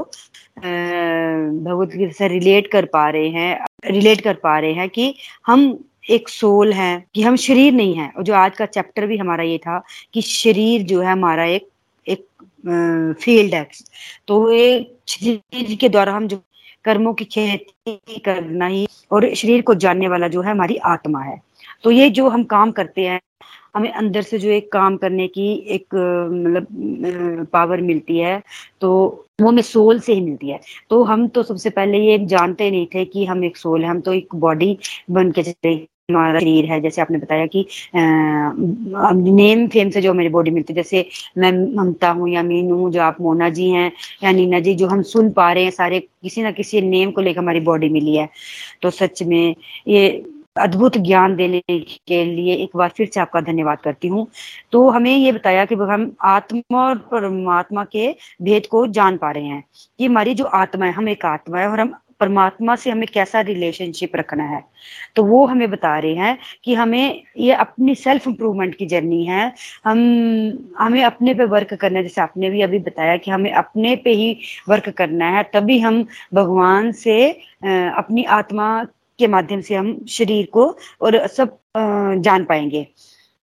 भगवत 0.58 1.90
गीता 1.90 2.12
से 2.12 2.28
रिलेट 2.28 2.68
कर 2.72 2.86
पा 2.94 3.10
रहे 3.10 3.30
हैं 3.30 3.92
रिलेट 3.92 4.22
कर 4.22 4.34
पा 4.44 4.58
रहे 4.60 4.74
हैं 4.74 4.90
कि 4.90 5.14
हम 5.46 5.78
एक 6.10 6.30
सोल 6.30 6.74
है, 6.74 7.04
कि 7.16 7.22
हम 7.22 7.36
शरीर 7.38 7.74
नहीं 7.74 7.94
है। 7.96 8.12
और 8.18 8.24
जो 8.24 8.34
आज 8.36 8.58
का 8.58 8.66
चैप्टर 8.68 9.06
भी 9.08 9.18
हमारा 9.18 9.44
ये 9.44 9.58
था 9.58 9.82
कि 10.14 10.22
शरीर 10.22 10.84
जो 10.84 11.02
है 11.02 11.12
हमारा 11.12 11.46
एक 11.46 11.68
एक 12.08 12.26
फ़ील्ड 13.22 13.54
है। 13.56 13.68
तो 14.28 14.52
ये 14.52 14.96
शरीर 15.08 15.76
के 15.82 15.90
द्वारा 15.90 16.14
हम 16.14 16.28
जो 16.28 16.42
कर्मों 16.86 17.14
की 17.14 17.26
खेती 17.26 18.20
करना 18.26 18.68
ही 18.68 18.88
और 19.12 19.34
शरीर 19.36 19.62
को 19.62 19.74
जानने 19.76 20.08
वाला 20.08 20.28
जो 20.28 20.42
है 20.42 20.52
हमारी 20.52 20.78
आत्मा 20.86 21.22
है। 21.24 21.40
तो 21.84 21.92
ये 21.92 22.10
जो 22.10 22.28
हम 22.30 22.44
काम 22.46 22.72
करते 22.72 23.02
हैं 23.02 23.20
हमें 23.76 23.92
अंदर 23.92 24.22
से 24.22 24.40
जो 24.40 24.50
एक 24.50 24.72
काम 24.72 24.98
करने 24.98 25.28
की 25.28 25.54
एक 25.76 25.96
मतलब 25.96 27.48
पावर 27.54 27.82
मिलती 27.82 28.18
है 28.20 28.42
तो 28.82 28.92
वो 29.42 29.48
हमें 29.50 29.62
सोल 29.64 30.00
से 30.00 30.14
ही 30.14 30.22
मिलती 30.22 30.50
है। 30.50 30.60
तो 30.90 31.04
हम 31.04 31.28
तो 31.28 31.44
सबसे 31.44 31.70
पहले 31.72 31.98
ये 32.00 32.18
जानते 32.28 32.70
नहीं 32.72 32.86
थे 32.96 33.06
कि 33.06 33.26
हम 33.26 33.44
एक 33.46 33.58
सोल 33.58 33.84
है, 33.84 33.90
हम 33.90 34.00
तो 34.02 34.14
एक 34.14 34.36
बॉडी 34.36 34.78
बन 35.12 35.32
के 35.32 35.44
चले। 35.44 35.74
हमारा 36.12 36.40
शरीर 36.40 36.66
है, 36.66 36.80
जैसे 36.82 37.02
आपने 37.02 37.18
बताया 37.18 37.46
कि 37.56 37.66
नेम 37.96 39.66
फेम 39.68 39.90
से 39.90 40.02
जो 40.02 40.14
मेरी 40.14 40.30
बॉडी 40.30 40.52
मिलती 40.52 40.74
है, 40.74 40.76
जैसे 40.76 41.06
मैं 41.38 41.52
ममता 41.76 42.10
हूँ 42.10 42.30
या 42.30 42.44
मीनू 42.44 42.76
हूँ 42.78 42.92
जो 42.92 43.02
आप 43.02 43.18
मोना 43.22 43.50
जी 43.50 43.70
हैं 43.70 43.92
या 44.24 44.32
नीना 44.32 44.60
जी, 44.60 44.76
जो 44.76 44.88
हम 44.88 45.02
सुन 45.04 45.32
पा 45.32 45.52
रहे 45.54 45.64
हैं, 45.64 45.72
सारे 45.72 46.00
किसी 46.00 46.44
ना 46.44 46.52
किसी 46.52 46.82
नेम 46.82 47.12
को 47.12 47.22
लेकर 47.22 47.40
हमारी 47.40 47.60
बॉडी 47.62 47.90
मिली 47.90 48.16
है। 48.16 48.30
तो 48.82 48.90
सच 48.92 49.24
में 49.24 49.56
ये 49.88 50.08
अद्भुत 50.56 50.98
ज्ञान 50.98 51.36
देने 51.36 51.60
के 51.70 52.24
लिए 52.26 52.54
एक 52.56 52.76
बार 52.78 52.90
फिर 52.98 53.10
से 53.14 53.20
आपका 53.20 53.42
धन्यवाद 53.42 53.82
करती 53.82 54.08
हूँ। 54.08 54.28
तो 54.72 54.90
हमें 54.90 55.12
ये 55.12 55.32
बताया 55.32 55.66
कि 55.66 55.76
हम 55.76 56.12
आत्मा 56.24 56.88
और 56.88 56.98
परमात्मा 57.12 57.84
के 57.92 58.08
भेद 58.42 58.68
को 58.68 58.86
जान 58.88 59.18
पा 59.18 59.32
रहे 59.32 59.46
हैं 59.46 59.64
कि 60.00 60.06
हमारी 60.06 60.34
जो 60.36 60.46
आत्मा 60.46 60.86
है, 60.86 60.92
हम 60.92 61.10
एक 61.10 61.26
आत्मा 61.26 61.60
है 61.60 61.68
और 61.70 61.80
हम 61.80 61.94
परमात्मा 62.20 62.76
से 62.76 62.90
हमें 62.90 63.08
कैसा 63.14 63.40
रिलेशनशिप 63.42 64.16
रखना 64.16 64.44
है। 64.44 64.64
तो 65.16 65.24
वो 65.24 65.46
हमें 65.46 65.70
बता 65.72 65.98
रहे 66.00 66.14
हैं 66.16 66.38
कि 66.64 66.74
हमें 66.74 67.24
ये 67.38 67.52
अपनी 67.54 67.96
सेल्फ 67.96 68.28
इंप्रूवमेंट 68.28 68.76
की 68.76 68.86
जर्नी 68.86 69.24
है। 69.26 69.52
हम, 69.86 69.98
हमें 70.78 71.04
अपने 71.04 71.34
पे 71.34 71.46
वर्क 71.46 71.74
करना 71.74 71.98
है। 72.00 72.04
जैसे 72.04 72.22
आपने 72.22 72.50
भी 72.50 72.62
अभी 72.62 72.80
बताया 72.80 73.18
कि 73.18 73.32
हमें 73.32 73.52
अपने 73.54 73.96
पे 73.96 74.12
ही 74.14 74.38
वर्क 74.70 74.90
करना 74.90 75.30
है, 75.30 75.44
तभी 75.54 75.80
हम 75.80 76.06
भगवान 76.34 76.92
से 76.94 77.32
अपनी 77.64 78.24
आत्मा 78.24 78.86
के 79.20 79.28
माध्यम 79.28 79.62
से 79.62 79.76
हम 79.76 80.06
शरीर 80.06 80.46
को 80.54 80.66
और 81.02 81.28
सब 81.28 81.58
जान 82.18 82.46
पाएँगे। 82.46 82.84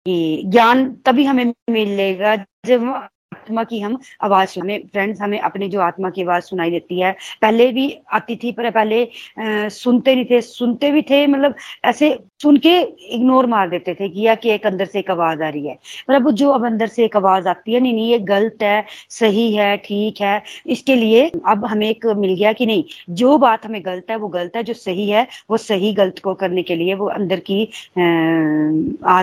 कि 0.07 0.43
ज्ञान 0.47 0.93
तभी 1.07 1.25
हमें 1.25 1.45
मिलेगा 1.71 2.37
जब 2.67 3.09
आत्मा 3.45 3.65
की 3.65 3.81
हम 3.81 3.99
आवाज़ 4.23 4.49
सुने। 4.49 4.79
फ्रेंड्स 4.93 5.21
हमें 5.21 5.39
अपनी 5.41 5.69
जो 5.69 5.81
आत्मा 5.83 6.11
की 6.11 6.23
आवाज़ 6.23 6.45
सुनाई 6.45 6.71
देती 6.71 7.01
है। 7.01 7.13
पहले 7.43 7.71
भी 7.73 7.87
आती 8.13 8.37
थी 8.43 8.53
पर 8.53 8.71
पहले 8.71 9.03
आ, 9.05 9.69
सुनते 9.71 10.15
नहीं 10.15 10.25
थे। 10.31 10.41
सुनते 10.41 10.91
भी 10.93 11.03
थे 11.03 11.27
मतलब 11.27 11.55
ऐसे 11.85 12.09
सुन 12.43 12.57
के 12.57 12.79
इग्नोर 13.17 13.47
मार 13.47 13.69
देते 13.71 13.95
थे 13.95 14.09
कि 14.09 14.21
या 14.23 14.35
कि 14.35 14.51
एक 14.51 14.67
अंदर 14.67 14.87
से 14.87 14.99
एक 14.99 15.11
आवाज़ 15.11 15.43
आ 15.43 15.49
रही 15.49 15.67
है। 15.67 15.75
पर 16.09 16.15
अब 16.15 16.31
जो 16.33 16.51
अब 16.51 16.65
अंदर 16.67 16.87
से 16.87 17.05
एक 17.05 17.17
आवाज़ 17.17 17.49
आती 17.49 17.75
है 17.75 17.81
नहीं 17.81 17.93
नहीं 17.95 18.11
ये 18.11 18.19
गलत 18.33 18.63
है 18.63 18.85
सही 19.11 19.55
है 19.55 19.77
ठीक 19.85 20.21
है। 20.21 20.43
इसके 20.67 20.95
लिए 20.95 21.31
अब 21.49 21.65
हमें 21.67 21.89
एक 21.89 22.07
मिल 22.17 22.35
गया 22.35 22.53
कि 22.53 22.67
नहीं 22.67 22.85
जो 23.15 23.37
बात 23.39 23.67
हमें 23.67 23.81
गलत 23.87 24.11
है 24.11 24.17
वो 24.17 24.29
गलत 24.29 24.57
है। 24.57 24.63
जो 24.63 24.75
सही 24.75 25.09
है 25.11 25.27
वो 25.51 25.57
सही 25.59 25.93
गलत 25.95 26.19
को 26.25 26.35
करने 26.35 26.63
के 26.63 26.77
लिए 26.77 26.95
वो 26.95 27.07
अंदर 27.11 27.41
की 27.51 27.63
आ, 27.99 29.23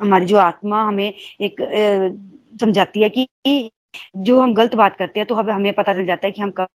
हमारी 0.00 0.26
जो 0.26 0.36
आत्मा 0.36 0.82
हमें 0.84 1.12
एक 1.40 1.60
समझाती 2.56 3.02
है 3.02 3.08
कि 3.08 3.70
जो 4.18 4.40
हम 4.40 4.54
गलत 4.54 4.74
बात 4.74 4.96
करते 4.96 5.20
हैं 5.20 5.26
तो 5.26 5.34
हमें 5.34 5.52
हमें 5.52 5.72
पता 5.74 5.92
चल 5.94 6.06
जाता 6.06 6.26
है 6.26 6.32
कि 6.32 6.42
हम 6.42 6.50
कब 6.50 6.66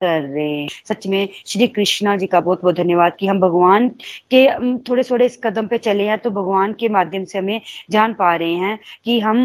कर 0.00 0.20
रहे 0.22 0.48
हैं। 0.50 0.68
सच 0.84 1.06
में, 1.06 1.28
श्री 1.46 1.66
कृष्णा 1.68 2.16
जी 2.16 2.26
का 2.26 2.40
बहुत 2.40 2.62
बहुत 2.62 2.74
धन्यवाद 2.76 3.16
कि 3.20 3.26
हम 3.26 3.40
भगवान 3.40 3.88
के 4.30 4.46
थोड़े 4.80 5.02
थोड़े 5.02 5.26
इस 5.26 5.38
कदम 5.44 5.66
पे 5.66 5.78
चले 5.78 6.04
हैं 6.08 6.18
तो 6.18 6.30
भगवान 6.30 6.72
के 6.72 6.88
माध्यम 6.88 7.24
से 7.24 7.38
हमें 7.38 7.60
जान 7.90 8.14
पा 8.14 8.34
रहे 8.36 8.54
हैं 8.54 8.78
कि 9.04 9.18
हम 9.20 9.42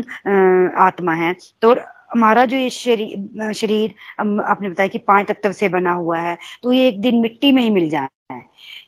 आत्मा 0.80 1.14
हैं। 1.16 1.36
तो 1.62 1.76
हमारा 2.12 2.46
जो 2.46 2.58
ये 2.58 2.70
शरीर 2.70 3.52
शरीर 3.54 3.94
आपने 4.22 4.70
बताया 4.70 4.88
कि 4.88 4.98
पाँच 5.00 5.28
तत्व 5.28 5.52
से 5.52 5.70
बना 5.70 5.92
हुआ 5.94 6.20
है 6.20 6.38
तो 6.64 6.74
ये 6.74 6.88
एक 6.88 7.02
दिन 7.02 7.22
मिट्टी 7.22 7.52
में 7.52 7.62
ही 7.64 7.70
मिल 7.70 7.90
जाए। 7.90 8.08
है। 8.34 8.46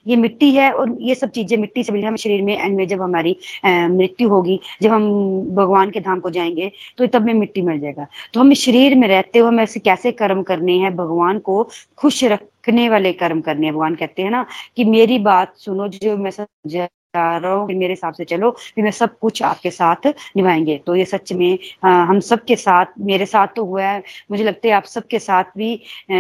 ये 0.07 0.15
मिट्टी 0.15 0.51
है 0.55 0.71
और 0.73 0.95
ये 1.01 1.15
सब 1.15 1.29
चीज़ें 1.31 1.57
मिट्टी 1.57 1.83
से 1.83 1.93
मिली 1.93 2.05
हमें 2.05 2.17
शरीर 2.17 2.41
में 2.43 2.57
एंड 2.57 2.75
में 2.77 2.87
जब 2.87 3.01
हमारी 3.01 3.35
मृत्यु 3.65 4.29
होगी, 4.29 4.59
जब 4.81 4.91
हम 4.91 5.09
भगवान 5.55 5.91
के 5.91 5.99
धाम 6.01 6.19
को 6.19 6.29
जाएँगे 6.29 6.71
तो 6.97 7.07
तब 7.07 7.25
में 7.25 7.33
मिट्टी 7.33 7.61
मिल 7.61 7.79
जाएगा। 7.79 8.07
तो 8.33 8.39
हम 8.39 8.53
शरीर 8.55 8.95
में 8.95 9.07
रहते 9.07 9.39
हुए 9.39 9.47
हमें 9.47 9.63
ऐसे 9.63 9.79
कैसे 9.81 10.11
कर्म 10.13 10.43
करने 10.43 10.77
हैं? 10.79 10.95
भगवान 10.95 11.39
को 11.39 11.63
खुश 11.97 12.23
रखने 12.25 12.89
वाले 12.89 13.13
कर्म 13.13 13.41
करने 13.41 13.65
हैं। 13.65 13.73
भगवान 13.75 13.95
कहते 13.95 14.21
हैं 14.21 14.31
ना 14.31 14.45
कि 14.77 14.85
मेरी 14.85 15.19
बात 15.21 15.55
सुनो, 15.57 15.87
जो 15.89 16.17
मैं 16.17 16.31
समझा 16.31 16.87
रहा 17.15 17.53
हूँ 17.53 17.67
मेरे 17.67 17.93
हिसाब 17.93 18.13
से 18.13 18.25
चलो 18.25 18.51
फिर 18.51 18.83
मैं 18.83 18.91
सब 18.91 19.17
कुछ 19.19 19.41
आपके 19.43 19.71
साथ 19.71 20.07
निभाएँगे। 20.37 20.77
तो 20.87 20.95
ये 20.95 21.05
सच 21.05 21.33
में 21.33 21.57
आ, 21.83 21.89
हम 21.89 22.19
सबके 22.19 22.55
साथ 22.55 22.85
मेरे 22.99 23.25
साथ 23.25 23.47
तो 23.55 23.65
हुआ 23.65 23.83
है। 23.83 24.03
मुझे 24.31 24.43
लगता 24.43 24.67
है 24.67 24.73
आप 24.73 24.83
सबके 24.83 25.19
साथ 25.19 25.43
भी 25.57 25.75
आ, 26.11 26.15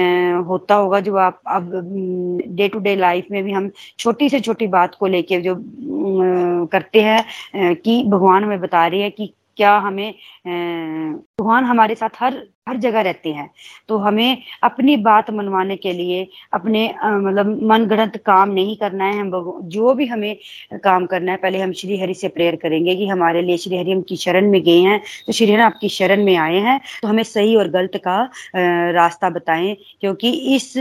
होता 0.47 0.75
होगा 0.75 0.99
जो 0.99 1.15
आप 1.15 1.41
अब 1.47 1.71
डे 2.47 2.67
टू 2.67 2.79
डे 2.79 2.95
लाइफ 2.95 3.27
में 3.31 3.43
भी 3.43 3.51
हम 3.51 3.71
छोटी 3.99 4.29
से 4.29 4.39
छोटी 4.39 4.67
बात 4.67 4.95
को 4.95 5.07
लेके 5.07 5.41
जो 5.41 5.55
आ, 5.55 6.65
करते 6.65 7.01
हैं 7.01 7.75
कि 7.75 8.03
भगवान 8.07 8.43
हमें 8.43 8.59
बता 8.59 8.87
रही 8.87 9.01
है 9.01 9.09
कि 9.09 9.33
क्या 9.57 9.77
हमें 9.77 10.13
भगवान 11.39 11.63
हमारे 11.65 11.95
साथ 11.95 12.09
हर 12.19 12.43
हर 12.69 12.77
जगह 12.77 13.01
रहते 13.01 13.29
हैं। 13.29 13.49
तो 13.89 13.97
हमें 13.97 14.37
अपनी 14.63 14.95
बात 14.97 15.29
मनवाने 15.31 15.75
के 15.77 15.91
लिए, 15.93 16.27
अपने 16.53 16.85
मतलब 16.97 17.47
मन 17.71 17.85
गणत 17.87 18.15
काम 18.25 18.49
नहीं 18.49 18.75
करना 18.77 19.05
है। 19.05 19.19
हम 19.19 19.59
जो 19.69 19.93
भी 19.95 20.05
हमें 20.07 20.35
काम 20.83 21.05
करना 21.05 21.31
है, 21.31 21.37
पहले 21.37 21.59
हम 21.61 21.71
श्री 21.73 21.99
हरि 21.99 22.13
से 22.13 22.27
प्रेयर 22.27 22.55
करेंगे 22.61 22.95
कि 22.95 23.07
हमारे 23.07 23.41
लिए 23.41 23.57
श्री 23.57 23.77
हरि 23.77 23.91
हम 23.91 24.01
की 24.09 24.15
शरण 24.17 24.49
में 24.51 24.61
गए 24.63 24.79
हैं। 24.81 24.99
तो 25.27 25.33
श्री 25.33 25.51
हरि 25.51 25.61
आपकी 25.61 25.89
शरण 25.89 26.23
में 26.25 26.35
आए 26.37 26.59
हैं। 26.59 26.79
तो 27.01 27.07
हमें 27.07 27.21
सही 27.23 27.55
और 27.55 27.69
गलत 27.69 27.99
का 28.07 28.17
रास्ता 28.55 29.29
बताएँ, 29.29 29.75
क्योंकि 30.01 30.31
इस 30.55 30.71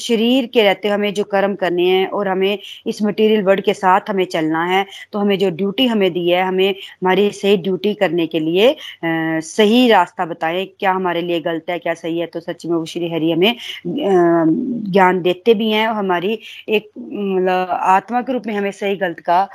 शरीर 0.00 0.46
के 0.54 0.62
रहते 0.62 0.88
हमें 0.88 1.12
जो 1.14 1.24
कर्म 1.26 1.54
करने 1.54 1.88
हैं 1.88 2.06
और 2.08 2.28
हमें 2.28 2.58
इस 2.86 3.02
मटेरियल 3.02 3.42
वर्ल्ड 3.44 3.64
के 3.64 3.74
साथ 3.74 4.10
हमें 4.10 4.24
चलना 4.26 4.64
है 4.66 4.84
तो 5.12 5.18
हमें 5.18 5.38
जो 5.38 5.50
ड्यूटी 5.52 5.86
हमें 5.86 6.10
दी 6.12 6.28
है, 6.28 6.42
हमें 6.42 6.68
हमारी 6.70 7.30
सही 7.32 7.56
ड्यूटी 7.58 7.94
करने 7.94 8.26
के 8.26 8.40
लिए 8.40 8.74
सही 9.04 9.83
रास्ता 9.88 10.24
बताएँ, 10.26 10.64
क्या 10.70 10.92
हमारे 10.92 11.22
लिए 11.22 11.40
गलत 11.40 11.70
है, 11.70 11.78
क्या 11.78 11.94
सही 11.94 12.18
है 12.18 12.26
तो 12.26 12.40
सच 12.40 12.64
में 12.66 12.76
वो 12.76 12.84
श्री 12.86 13.10
हरि 13.10 13.30
हमें 13.32 13.56
ज्ञान 13.86 15.20
देते 15.22 15.54
भी 15.54 15.70
हैं 15.70 15.86
और 15.88 15.94
हमारी 15.96 16.38
एक 16.68 16.90
मतलब 16.98 17.68
आत्मा 17.72 18.22
के 18.22 18.32
रूप 18.32 18.46
में 18.46 18.54
हमें 18.54 18.70
सही 18.72 18.96
गलत 18.96 19.20
का 19.22 19.48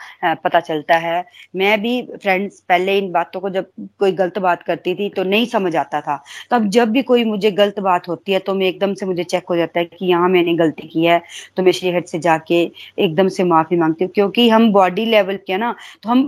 पता 0.44 0.60
चलता 0.62 0.96
है। 0.98 1.24
मैं 1.56 1.82
भी 1.82 2.02
फ्रेंड्स 2.14 2.60
पहले 2.70 2.98
इन 2.98 3.12
बातों 3.12 3.40
को 3.42 3.50
जब 3.50 3.66
कोई 4.00 4.12
गलत 4.14 4.38
बात 4.40 4.64
करती 4.64 4.96
थी 4.96 5.10
तो 5.10 5.24
नहीं 5.26 5.46
समझ 5.48 5.76
आता 5.78 6.02
था। 6.02 6.22
तब 6.52 6.70
जब 6.72 6.90
भी 6.92 7.02
कोई 7.04 7.24
मुझे 7.26 7.52
गलत 7.54 7.80
बात 7.82 8.08
होती 8.10 8.32
है 8.32 8.40
तो 8.42 8.54
मैं 8.56 8.68
एकदम 8.68 8.94
से 8.94 9.06
मुझे 9.06 9.24
चेक 9.26 9.46
हो 9.50 9.56
जाता 9.58 9.80
है 9.80 9.86
कि 9.88 10.06
यहाँ 10.06 10.30
मैंने 10.30 10.54
गलती 10.56 10.88
की 10.88 11.06
है 11.06 11.22
तो 11.58 11.64
मैं 11.64 11.72
श्री 11.72 11.92
हट 11.92 12.06
से 12.08 12.20
जाके 12.20 12.62
एकदम 13.00 13.28
से 13.30 13.44
माफ़ी 13.46 13.78
मांगती 13.78 14.04
हूँ। 14.04 14.12
क्योंकि 14.14 14.50
हम 14.50 14.72
बॉडी 14.74 15.06
लेवल 15.06 15.38
के 15.48 15.58
ना 15.58 15.76
तो 16.04 16.10
हम 16.10 16.24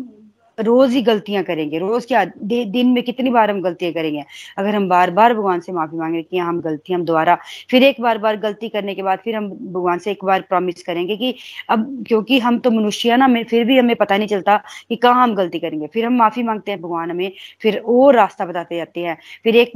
रोज 0.58 0.92
ही 0.94 1.02
गलतियाँ 1.02 1.44
करेंगे, 1.44 1.80
रोज 1.80 2.06
क्या 2.06 2.24
दिन 2.38 2.88
में 2.88 3.02
कितनी 3.04 3.30
बार 3.30 3.52
हम 3.52 3.62
गलतियाँ 3.62 3.94
करेंगे? 3.94 4.24
अगर 4.58 4.76
हम 4.76 4.88
बार 4.90 5.12
बार 5.12 5.34
भगवान 5.34 5.60
से 5.60 5.72
माफ़ी 5.72 5.98
मांगे 5.98 6.22
कि 6.24 6.38
हम 6.40 6.60
गलती, 6.62 6.94
हम 6.94 7.04
दोबारा, 7.06 7.38
फिर 7.70 7.84
एक 7.84 8.02
बार 8.02 8.18
बार 8.18 8.38
गलती 8.40 8.70
करने 8.70 8.96
के 8.96 9.04
बाद 9.04 9.20
फिर 9.24 9.36
हम 9.36 9.50
भगवान 9.50 10.00
से 10.00 10.12
एक 10.12 10.26
बार 10.26 10.42
प्रॉमिस 10.50 10.84
करेंगे 10.84 11.18
कि 11.18 11.34
अब 11.70 12.04
क्योंकि 12.08 12.40
हम 12.40 12.60
तो 12.60 12.72
मनुष्य 12.72 13.18
ना 13.18 13.28
फिर 13.44 13.66
भी 13.66 13.78
हमें 13.78 13.96
पता 13.96 14.18
नहीं 14.18 14.28
चलता 14.28 14.58
कि 14.90 14.96
कहाँ 14.98 15.24
हम 15.24 15.36
गलती 15.36 15.60
करेंगे। 15.60 15.88
फिर 15.88 16.06
हम 16.06 16.18
माफ़ी 16.18 16.44
मांगते 16.44 16.72
हैं 16.72 16.82
भगवान 16.82 17.12
हमें, 17.12 17.32
फिर 17.62 17.78
और 17.80 18.16
रास्ता 18.16 18.46
बताते 18.46 18.78
जाते 18.78 19.00
हैं। 19.02 19.18
फिर 19.44 19.56
एक 19.56 19.72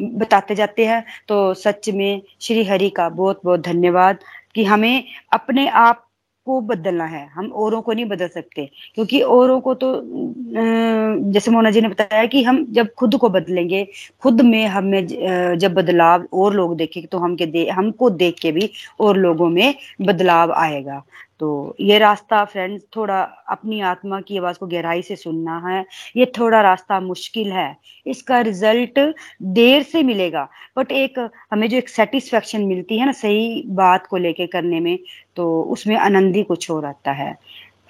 बताते 0.00 0.54
जाते 0.54 0.84
हैं 0.86 1.04
तो 1.28 1.52
सच 1.54 1.88
में 1.94 2.22
श्री 2.40 2.64
हरि 2.64 2.88
का 2.90 3.08
बहुत 3.10 3.40
बहुत 3.44 3.60
धन्यवाद 3.60 4.18
कि 4.54 4.64
हमें 4.64 5.04
अपने 5.32 5.66
आप 5.70 6.05
को 6.46 6.60
बदलना 6.62 7.04
है। 7.06 7.26
हम 7.28 7.50
औरों 7.54 7.80
को 7.82 7.92
नहीं 7.92 8.04
बदल 8.06 8.28
सकते, 8.28 8.68
क्योंकि 8.94 9.20
औरों 9.22 9.60
को 9.60 9.74
तो 9.74 9.92
जैसे 11.32 11.50
मोना 11.50 11.70
जी 11.70 11.80
ने 11.80 11.88
बताया 11.88 12.24
कि 12.26 12.42
हम 12.42 12.64
जब 12.70 12.92
खुद 12.94 13.16
को 13.16 13.28
बदलेंगे, 13.30 13.86
खुद 14.22 14.40
में 14.42 14.66
हमें 14.68 15.06
जब 15.58 15.74
बदलाव 15.74 16.26
और 16.34 16.54
लोग 16.54 16.76
देखेंगे 16.76 17.06
तो 17.06 17.18
हम 17.18 17.36
के 17.36 17.46
दे, 17.46 17.68
हमको 17.68 18.10
देख 18.12 18.38
के 18.42 18.52
भी 18.52 18.70
और 19.00 19.16
लोगों 19.18 19.48
में 19.50 19.74
बदलाव 20.02 20.52
आएगा। 20.54 21.02
तो 21.40 21.76
ये 21.80 21.98
रास्ता 21.98 22.44
फ्रेंड्स, 22.44 22.82
थोड़ा 22.96 23.20
अपनी 23.50 23.80
आत्मा 23.82 24.20
की 24.20 24.38
आवाज़ 24.38 24.58
को 24.58 24.66
गहराई 24.66 25.02
से 25.02 25.16
सुनना 25.16 25.58
है। 25.66 25.84
ये 26.16 26.26
थोड़ा 26.38 26.60
रास्ता 26.62 27.00
मुश्किल 27.00 27.52
है। 27.52 27.76
इसका 28.06 28.40
रिज़ल्ट 28.40 28.98
देर 29.42 29.82
से 29.82 30.02
मिलेगा, 30.02 30.48
बट 30.78 30.92
एक 30.92 31.18
हमें 31.52 31.68
जो 31.68 31.76
एक 31.76 31.88
सेटिस्फेक्शन 31.88 32.64
मिलती 32.64 32.98
है 32.98 33.06
ना, 33.06 33.12
सही 33.12 33.62
बात 33.68 34.06
को 34.06 34.16
लेके 34.16 34.46
करने 34.46 34.80
में 34.80 34.98
तो 35.36 35.62
उसमें 35.62 35.96
आनंद 35.96 36.36
ही 36.36 36.42
कुछ 36.42 36.70
और 36.70 36.84
आता 36.84 37.12
है। 37.12 37.34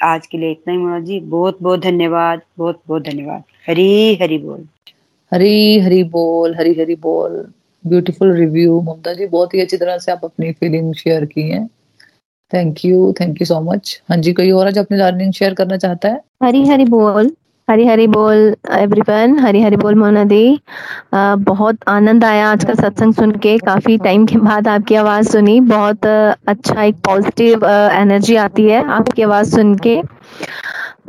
आज 0.02 0.26
के 0.26 0.38
लिए 0.38 0.50
इतना 0.50 0.72
ही 0.72 0.78
मोना 0.78 1.00
जी 1.00 1.20
बहुत 1.20 1.58
बहुत 1.62 1.80
धन्यवाद 1.80 2.40
बहुत 2.58 2.80
बहुत 2.88 3.02
धन्यवाद। 3.02 3.42
हरी 3.68 4.14
हरी 4.14 4.38
बोल। 4.38 4.66
हरी 5.32 5.78
हरी 5.80 6.02
बोल 6.04 6.54
हरी 6.54 6.72
हरी 6.80 6.94
बोल। 6.94 7.46
ब्यूटीफुल 7.84 8.32
रिव्यू 8.32 8.80
ममता 8.80 9.12
जी 9.12 9.26
बहुत 9.26 9.54
ही 9.54 9.60
अच्छी 9.60 9.76
तरह 9.76 9.98
से 9.98 10.12
आप 10.12 10.24
अपनी 10.24 10.52
फीलिंग 10.52 10.94
शेयर 10.94 11.24
की 11.24 11.42
हैं। 11.42 11.66
Thank 12.52 12.84
you 12.84 13.12
thank 13.20 13.40
you 13.40 13.46
so 13.46 13.60
much 13.60 14.02
हाँ 14.10 14.16
जी 14.16 14.32
कोई 14.32 14.50
और 14.50 14.66
आज 14.66 14.78
अपनी 14.78 14.98
लर्निंग 14.98 15.32
शेयर 15.32 15.54
करना 15.54 15.76
चाहता 15.76 16.08
है? 16.08 16.20
हरी 16.42 16.64
हरी 16.66 16.84
बोल। 16.84 17.30
हरी 17.68 17.86
हरी 17.86 18.06
बोल 18.06 18.36
एवरीवन 18.72 19.38
हरी 19.38 19.60
हरी 19.62 19.76
बोल, 19.76 19.94
मोना 19.98 20.22
दी। 20.24 20.60
बहुत 21.14 21.78
आनंद 21.88 22.24
आया 22.24 22.50
आज 22.50 22.64
का 22.64 22.74
सत्संग 22.74 23.14
सुन 23.14 23.30
के। 23.42 23.56
काफ़ी 23.58 23.96
टाइम 24.04 24.26
के 24.26 24.38
बाद 24.38 24.68
आपकी 24.68 24.94
आवाज़ 24.94 25.28
सुनी। 25.30 25.58
बहुत 25.72 26.06
अच्छा 26.06 26.82
एक 26.82 26.96
पॉजिटिव 27.06 27.66
एनर्जी 27.66 28.36
आती 28.46 28.68
है 28.68 28.84
आपकी 28.98 29.22
आवाज़ 29.22 29.54
सुन 29.56 29.74
के। 29.86 30.00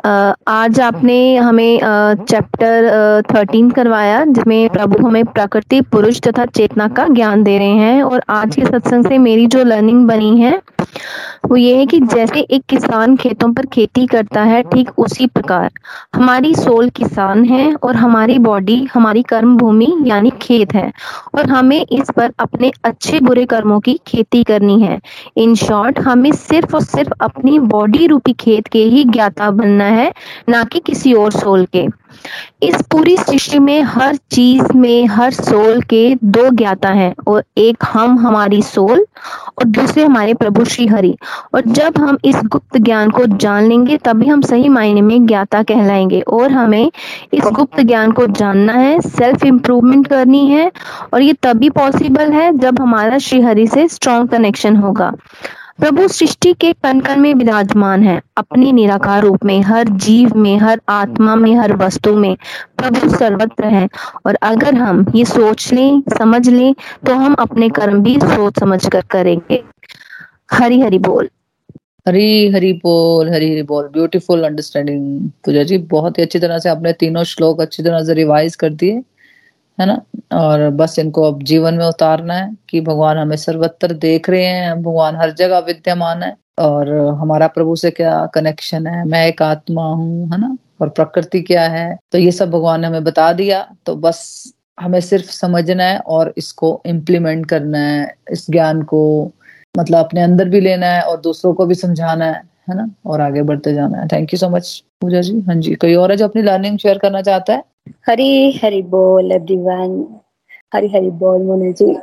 आज 0.06 0.80
आपने 0.82 1.36
हमें 1.38 1.80
चैप्टर 2.30 3.22
थर्टीन 3.32 3.70
करवाया, 3.72 4.24
जिसमें 4.26 4.70
प्रभु 4.70 5.06
हमें 5.08 5.24
प्रकृति, 5.26 5.82
पुरुष 5.82 6.22
तथा 6.22 6.46
चेतना 6.46 6.88
का 6.88 7.08
ज्ञान 7.08 7.44
दे 7.44 7.58
रहे 7.58 7.76
हैं। 7.78 8.04
और 8.04 8.24
आज 8.30 8.56
के 8.56 8.66
सत्संग 8.66 9.06
से 9.08 9.18
मेरी 9.18 9.48
जो 9.48 9.64
लर्निंग 9.64 10.08
बनी 10.08 10.40
है, 10.40 10.60
वो 11.46 11.56
ये 11.56 11.76
है 11.78 11.86
कि 11.86 12.00
जैसे 12.00 12.40
एक 12.40 12.64
किसान 12.70 13.16
खेतों 13.16 13.52
पर 13.54 13.66
खेती 13.66 14.06
करता 14.08 14.42
है, 14.44 14.62
ठीक 14.64 14.90
उसी 14.98 15.28
प्रकार। 15.28 15.70
हमारी 16.16 16.54
सोल 16.56 16.90
किसान 16.90 17.44
है 17.46 17.74
और 17.84 17.96
हमारी 17.96 18.38
बॉडी 18.40 18.84
हमारी 18.94 19.22
कर्म 19.24 19.56
भूमि 19.58 19.88
यानी 20.06 20.32
खेत 20.42 20.74
है। 20.76 20.92
और 21.36 21.50
हमें 21.50 21.86
इस 21.92 22.12
पर 22.18 22.32
अपने 22.40 22.72
अच्छे 22.84 23.20
बुरे 23.20 23.46
कर्मों 23.46 23.80
की 23.80 24.00
खेती 24.08 24.44
करनी 24.44 24.82
है। 24.82 25.00
इन 25.38 25.56
शॉर्ट 25.56 26.00
हमें 26.00 26.32
सिर्फ़ 26.32 26.76
और 26.76 26.82
सिर्फ़ 26.82 27.14
अपनी 27.22 27.60
बॉडी 27.60 28.08
रूपी 28.08 28.34
खेत 28.34 28.68
के 28.68 28.84
ही 28.86 29.04
ज्ञाता 29.04 29.50
बनना 29.52 29.86
है, 29.88 30.14
ना 30.50 30.64
कि 30.64 30.80
किसी 30.80 31.14
और 31.14 31.32
सोल 31.32 31.66
के। 31.66 31.86
इस 32.64 32.82
पूरी 32.82 33.18
सृष्टि 33.18 33.60
में 33.60 33.82
हर 33.82 34.16
चीज़ 34.16 34.74
में, 34.74 35.08
हर 35.08 35.32
सोल 35.32 35.82
के 35.82 36.16
दो 36.24 36.50
ज्ञाता 36.50 36.90
हैं, 36.90 37.16
और 37.28 37.44
एक 37.58 37.78
हम, 37.94 38.18
हमारी 38.20 38.62
सोल, 38.62 39.06
और 39.58 39.64
दूसरे 39.64 40.06
हमारे 40.06 40.34
प्रभु 40.34 40.66
श्री 40.66 40.88
हरि 40.88 41.18
और 41.54 41.62
जब 41.62 41.98
हम 41.98 42.18
इस 42.26 42.36
गुप्त 42.46 42.78
ज्ञान 42.78 43.10
को 43.10 43.26
जान 43.26 43.64
लेंगे, 43.64 43.98
तभी 43.98 44.26
हम 44.26 44.42
सही 44.42 44.70
मायने 44.70 45.02
में 45.02 45.26
ज्ञाता 45.26 45.64
कहलाएँगे, 45.64 46.22
और 46.22 46.52
हमें 46.52 46.92
इस 47.34 47.44
गुप्त 47.44 47.82
ज्ञान 47.82 48.12
को 48.12 48.28
जानना 48.28 48.74
है 48.74 49.02
सेल्फ 49.02 49.46
इम्प्रूवमेंट 49.46 50.08
करनी 50.08 50.48
है, 50.48 50.72
और 51.14 51.22
ये 51.22 51.34
तभी 51.34 51.70
पॉसिबल 51.70 52.32
है 52.32 52.58
जब 52.58 52.80
हमारा 52.80 53.18
श्री 53.18 53.42
हरि 53.42 53.68
से 53.68 53.88
स्ट्रॉन्ग 53.88 54.30
कनेक्शन 54.30 54.76
होगा। 54.76 55.14
प्रभु 55.80 56.08
सृष्टि 56.08 56.54
के 56.54 56.72
कण 56.74 57.00
कण 57.00 57.20
में 57.20 57.34
विराजमान 57.34 58.04
है। 58.04 58.22
अपने 58.38 58.72
निराकार 58.72 59.22
रूप 59.22 59.46
में, 59.46 59.62
हर 59.62 59.88
जीव 59.88 60.36
में, 60.36 60.58
हर 60.58 60.82
आत्मा 60.90 61.36
में, 61.36 61.56
हर 61.56 61.76
वस्तु 61.76 62.16
में 62.16 62.36
प्रभु 62.78 63.10
सर्वत्र 63.10 63.66
है। 63.66 63.88
और 64.26 64.36
अगर 64.36 64.76
हम 64.76 65.06
ये 65.16 65.26
सोच 65.26 65.72
लें, 65.74 66.02
समझ 66.18 66.50
लें 66.50 66.74
तो 67.06 67.14
हम 67.14 67.34
अपने 67.34 67.70
कर्म 67.70 68.04
भी 68.04 68.20
सोच 68.20 68.60
समझ 68.60 68.90
कर 68.90 69.02
करेंगे। 69.02 69.64
हरी 70.52 70.80
हरी 70.82 71.00
बोल। 71.00 71.30
हरी 72.08 72.52
हरी 72.52 72.74
बोल, 72.74 73.30
हरी 73.30 73.52
हरी 73.52 73.64
बोल। 73.64 73.88
Beautiful 73.94 74.44
understanding 74.44 75.30
Pooja 75.46 75.64
ji. 75.64 75.78
बहुत 75.78 76.18
ही 76.18 76.24
अच्छी 76.24 76.40
तरह 76.40 76.60
से 76.60 76.70
आपने 76.70 76.94
तीनों 76.94 77.24
श्लोक 77.24 77.62
अच्छी 77.62 77.84
तरह 77.84 78.04
से 78.04 78.14
रिवाइज 78.14 78.56
कर 78.56 78.70
दिए। 78.70 79.02
है 79.78 79.86
ना? 79.86 80.02
और 80.34 80.70
बस 80.70 80.98
इनको 81.00 81.24
अब 81.24 81.44
जीवन 81.44 81.74
में 81.74 81.86
उतारना 81.86 82.34
है 82.34 82.50
कि 82.70 82.82
भगवान 82.82 83.18
हमें 83.18 83.36
सर्वत्र 83.38 83.94
देख 83.96 84.30
रहे 84.30 84.46
हैं, 84.46 84.82
भगवान 84.84 85.16
हर 85.16 85.32
जगह 85.34 85.60
विद्यमान 85.60 86.24
है 86.24 86.36
और 86.60 86.90
हमारा 87.22 87.48
प्रभु 87.48 87.76
से 87.76 87.92
क्या 87.92 88.26
कनेक्शन 88.26 88.88
है? 88.88 89.06
मैं 89.06 89.26
एक 89.28 89.42
आत्मा 89.42 89.84
हूँ, 89.84 90.30
है 90.32 90.40
ना? 90.42 90.58
और 90.82 90.90
प्रकृति 90.90 91.42
क्या 91.42 91.68
है? 91.70 91.98
तो 92.12 92.18
ये 92.18 92.32
सब 92.32 92.52
भगवान 92.52 92.82
ने 92.82 92.88
हमें 92.88 93.04
बता 93.04 93.32
दिया। 93.34 93.62
तो 93.86 93.96
बस 93.96 94.54
हमें 94.80 95.00
सिर्फ़ 95.02 95.32
समझना 95.32 95.84
है 95.84 96.00
और 96.00 96.34
इसको 96.38 96.82
इम्प्लीमेंट 96.86 97.46
करना 97.50 97.80
है, 97.80 98.16
इस 98.32 98.46
ज्ञान 98.52 98.82
को 98.84 99.32
मतलब 99.76 100.06
अपने 100.06 100.22
अंदर 100.22 100.50
भी 100.50 100.60
लेना 100.62 100.88
है 100.88 101.02
और 101.02 101.22
दूसरों 101.22 101.54
को 101.54 101.66
भी 101.66 101.76
समझाना 101.76 102.26
है 102.26 102.42
है 102.70 102.76
ना? 102.76 102.90
और 103.06 103.22
आगे 103.22 103.42
बढ़ते 103.44 103.74
जाना 103.74 103.98
है। 103.98 104.08
Thank 104.08 104.34
you 104.34 104.38
so 104.40 104.50
much 104.50 104.84
Pooja 105.02 105.22
ji. 105.22 105.40
हाँ 105.42 105.56
जी, 105.56 105.74
कोई 105.76 105.96
और 105.96 106.12
है 106.12 106.18
जो 106.18 106.26
अपनी 106.28 106.42
लर्निंग 106.42 106.78
शेयर 106.80 106.98
करना 106.98 107.22
चाहता 107.22 107.54
है? 107.54 107.64
हरी 108.08 108.52
हरी 108.64 108.82
बोल 108.92 109.32
एवरीवन 109.32 109.92
हरी 110.74 110.88
हरी 110.88 111.10
बोल 111.22 111.42
मोना 111.44 111.72
जी 111.72 111.96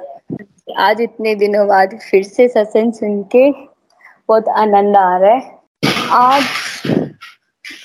आज 0.78 1.00
इतने 1.00 1.34
दिनों 1.34 1.66
बाद 1.68 1.98
फिर 2.10 2.22
से 2.22 2.48
सत्संग 2.48 2.92
सुन 2.92 3.22
के 3.34 3.50
बहुत 4.28 4.48
आनंद 4.48 4.96
आ 4.96 5.16
रहा 5.16 5.32
है। 5.32 5.40
आज 6.10 6.42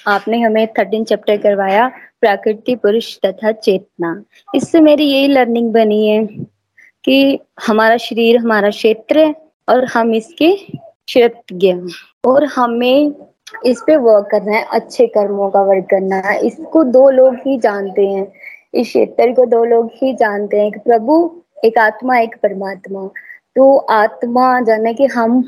आपने 0.08 0.39
हमें 0.41 0.68
थर्टीन 0.68 1.04
चैप्टर 1.04 1.38
करवाया 1.38 1.88
प्रकृति 2.22 2.76
पुरुष 2.76 3.18
तथा 3.26 3.52
चेतना। 3.52 4.24
इससे 4.56 4.80
मेरी 4.82 5.06
यही 5.06 5.28
लर्निंग 5.28 5.72
बनी 5.74 6.08
है 6.08 6.26
कि 7.06 7.39
हमारा 7.68 7.97
शरीर, 7.97 8.38
हमारा 8.38 8.70
क्षेत्र 8.70 9.20
है 9.20 9.36
और 9.70 9.86
हम 9.86 10.14
इसके 10.16 10.56
क्षेत्रज्ञ 10.56 11.74
और 12.26 12.43
हमें 12.45 13.12
इस 13.66 13.82
पे 13.88 13.95
वर्क 13.95 14.28
करना 14.32 14.52
है, 14.52 14.66
अच्छे 14.72 15.08
कर्मों 15.08 15.50
का 15.50 15.62
वर्क 15.62 15.88
करना 15.89 16.16
है। 16.16 16.47
इसको 16.47 16.84
दो 16.84 17.10
लोग 17.10 17.36
ही 17.36 17.58
जानते 17.60 18.08
हैं। 18.08 18.32
इस 18.74 18.88
क्षेत्र 18.88 19.34
को 19.34 19.45
दो 19.45 19.64
लोग 19.64 19.89
ही 19.93 20.14
जानते 20.14 20.62
हैं 20.62 20.72
कि 20.72 20.80
प्रभु 20.80 21.41
एक 21.66 21.78
आत्मा, 21.78 22.18
एक 22.18 22.36
परमात्मा। 22.36 23.10
तो 23.56 23.78
आत्मा 23.78 24.62
जाने 24.62 24.93
कि 24.93 25.06
हम 25.06 25.43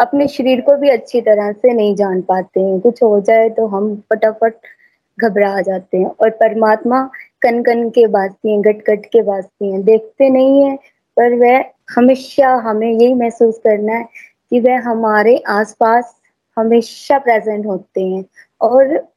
अपने 0.00 0.28
शरीर 0.28 0.60
को 0.60 0.76
भी 0.76 0.88
अच्छी 0.88 1.20
तरह 1.20 1.52
से 1.52 1.72
नहीं 1.72 1.94
जान 1.96 2.20
पाते 2.22 2.60
हैं। 2.60 2.80
कुछ 2.80 3.02
हो 3.02 3.20
जाए 3.20 3.48
तो 3.48 3.66
हम 3.66 3.94
फटाफट 4.12 4.54
घबरा 5.20 5.60
जाते 5.60 5.98
हैं। 5.98 6.06
और 6.06 6.30
परमात्मा 6.30 7.10
कन 7.42 7.62
कन 7.62 7.88
के 7.90 8.06
बासती 8.06 8.52
हैं 8.52 8.62
गट 8.62 8.78
गट 8.90 9.06
के 9.06 9.22
बासती 9.22 9.72
हैं। 9.72 9.82
देखते 9.84 10.30
नहीं 10.30 10.62
है, 10.62 10.76
पर 11.16 11.34
वह 11.34 11.64
हमेशा 11.96 12.48
हमें 12.48 12.90
यही 12.92 13.14
महसूस 13.14 13.58
करना 13.58 13.92
है 13.92 14.04
कि 14.50 14.60
वह 14.60 14.80
हमारे 14.80 15.42
आसपास 15.48 16.14
हमेशा 16.56 17.18
प्रेजेंट 17.18 17.66
होते 17.66 18.02
हैं। 18.02 18.24
और 18.60 19.08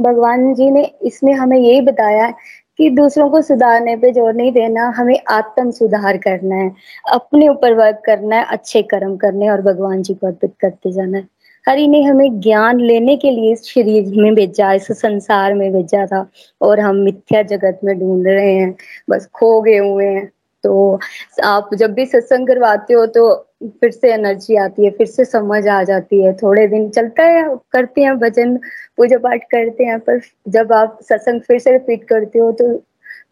भगवान 0.00 0.54
जी 0.54 0.70
ने 0.70 0.84
इसमें 1.02 1.32
हमें 1.32 1.58
यही 1.58 1.80
बताया 1.80 2.30
कि 2.78 2.90
दूसरों 2.90 3.30
को 3.30 3.42
सुधारने 3.42 3.96
पे 3.96 4.12
ज़ोर 4.12 4.34
नहीं 4.34 4.52
देना, 4.52 4.92
हमें 4.96 5.18
आत्म 5.30 5.70
सुधार 5.70 6.16
करना 6.16 6.56
है। 6.56 6.72
अपने 7.12 7.48
ऊपर 7.48 7.74
वर्क 7.74 8.02
करना 8.06 8.36
है, 8.36 8.44
अच्छे 8.50 8.82
कर्म 8.82 9.16
करने 9.16 9.48
और 9.50 9.62
भगवान 9.62 10.02
जी 10.02 10.14
को 10.14 10.26
अर्पित 10.26 10.54
करते 10.60 10.92
जाना 10.92 11.18
है। 11.18 11.28
हरि 11.68 11.88
ने 11.88 12.02
हमें 12.02 12.40
ज्ञान 12.40 12.80
लेने 12.80 13.16
के 13.16 13.30
लिए 13.30 13.52
इस 13.52 13.64
शरीर 13.64 14.22
में 14.22 14.34
भेजा, 14.34 14.72
इस 14.72 14.86
संसार 14.92 15.54
में 15.54 15.72
भेजा 15.72 16.06
था 16.06 16.30
और 16.60 16.80
हम 16.80 16.96
मिथ्या 16.96 17.42
जगत 17.42 17.80
में 17.84 17.98
ढूंढ 18.00 18.26
रहे 18.26 18.52
हैं। 18.54 18.74
बस 19.10 19.26
खो 19.34 19.60
गए 19.62 19.78
हुए 19.78 20.06
हैं। 20.06 20.30
तो 20.64 21.00
आप 21.44 21.70
जब 21.74 21.92
भी 21.94 22.06
सत्संग 22.06 22.46
करवाते 22.48 22.94
हो 22.94 23.04
तो 23.08 23.34
फिर 23.80 23.90
से 23.90 24.12
एनर्जी 24.12 24.56
आती 24.56 24.84
है, 24.84 24.90
फिर 24.90 25.06
से 25.06 25.24
समझ 25.24 25.66
आ 25.68 25.82
जाती 25.84 26.22
है। 26.22 26.32
थोड़े 26.36 26.66
दिन 26.68 26.88
चलता 26.90 27.22
है, 27.24 27.44
करते 27.72 28.00
हैं, 28.00 28.18
भजन, 28.18 28.56
पूजा 28.96 29.18
पाठ 29.18 29.44
करते 29.50 29.84
हैं, 29.84 29.98
पर 30.00 30.20
जब 30.48 30.72
आप 30.72 30.98
सत्संग 31.02 31.40
फिर 31.40 31.58
से 31.58 31.72
रिपीट 31.72 32.04
करते 32.08 32.38
हो 32.38 32.50
तो 32.52 32.74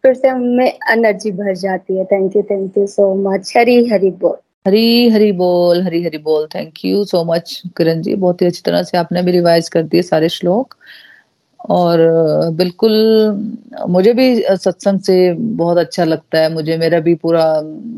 फिर 0.03 0.15
से 0.15 0.29
हमें 0.29 0.67
एनर्जी 0.67 1.31
भर 1.33 1.55
जाती 1.57 1.97
है। 1.97 2.05
Thank 2.05 2.37
you 2.37 2.43
thank 2.43 2.79
you 2.79 2.87
so 2.87 3.15
much 3.25 3.53
Hari 3.57 3.85
Hari 3.89 4.11
बोल। 4.13 4.37
हरी 4.67 5.09
हरी 5.11 5.31
बोल, 5.33 5.83
हरी 5.83 6.03
हरी 6.05 6.19
बोल। 6.19 6.47
Thank 6.55 6.85
you 6.85 7.05
so 7.05 7.23
much 7.25 7.63
Kiran 7.77 8.01
ji. 8.03 8.15
बहुत 8.15 8.43
ही 8.43 8.47
अच्छी 8.47 8.63
तरह 8.67 8.83
से 8.83 8.99
आपने 8.99 9.23
भी 9.23 9.33
रिवाइज 9.33 9.69
कर 9.69 9.83
दिए 9.83 10.03
सारे 10.03 10.29
श्लोक। 10.29 10.75
और 11.71 11.99
बिल्कुल 12.55 12.93
मुझे 13.89 14.13
भी 14.13 14.35
सत्संग 14.57 15.01
से 15.01 15.33
बहुत 15.33 15.79
अच्छा 15.79 16.05
लगता 16.05 16.39
है। 16.39 16.53
मुझे, 16.55 16.77
मेरा 16.79 17.01
भी 17.01 17.15
पूरा 17.15 17.45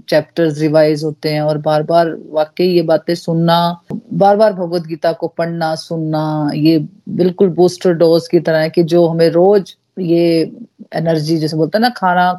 चैप्टर्स 0.08 0.58
रिवाइज 0.60 1.04
होते 1.04 1.28
हैं 1.28 1.40
और 1.42 1.58
बार 1.58 1.82
बार 1.82 2.14
वाकई 2.30 2.66
ये 2.66 2.82
बातें 2.82 3.14
सुनना 3.14 3.56
बार 3.92 4.36
बार 4.36 4.52
भगवत 4.52 4.86
गीता 4.86 5.12
को 5.12 5.28
पढ़ना, 5.28 5.74
सुनना, 5.74 6.50
ये 6.54 6.78
बिल्कुल 7.10 7.48
बूस्टर 7.54 7.92
डोज 7.94 8.28
की 8.28 8.40
तरह 8.40 8.58
है 8.58 8.70
कि 8.70 8.82
जो 8.84 9.06
हमें 9.06 9.28
रोज 9.30 9.74
ये 10.00 10.50
एनर्जी 10.96 11.36
जैसे 11.38 11.56
बोलते 11.56 11.78
हैं 11.78 11.82
ना, 11.82 11.88
खाना 11.90 12.32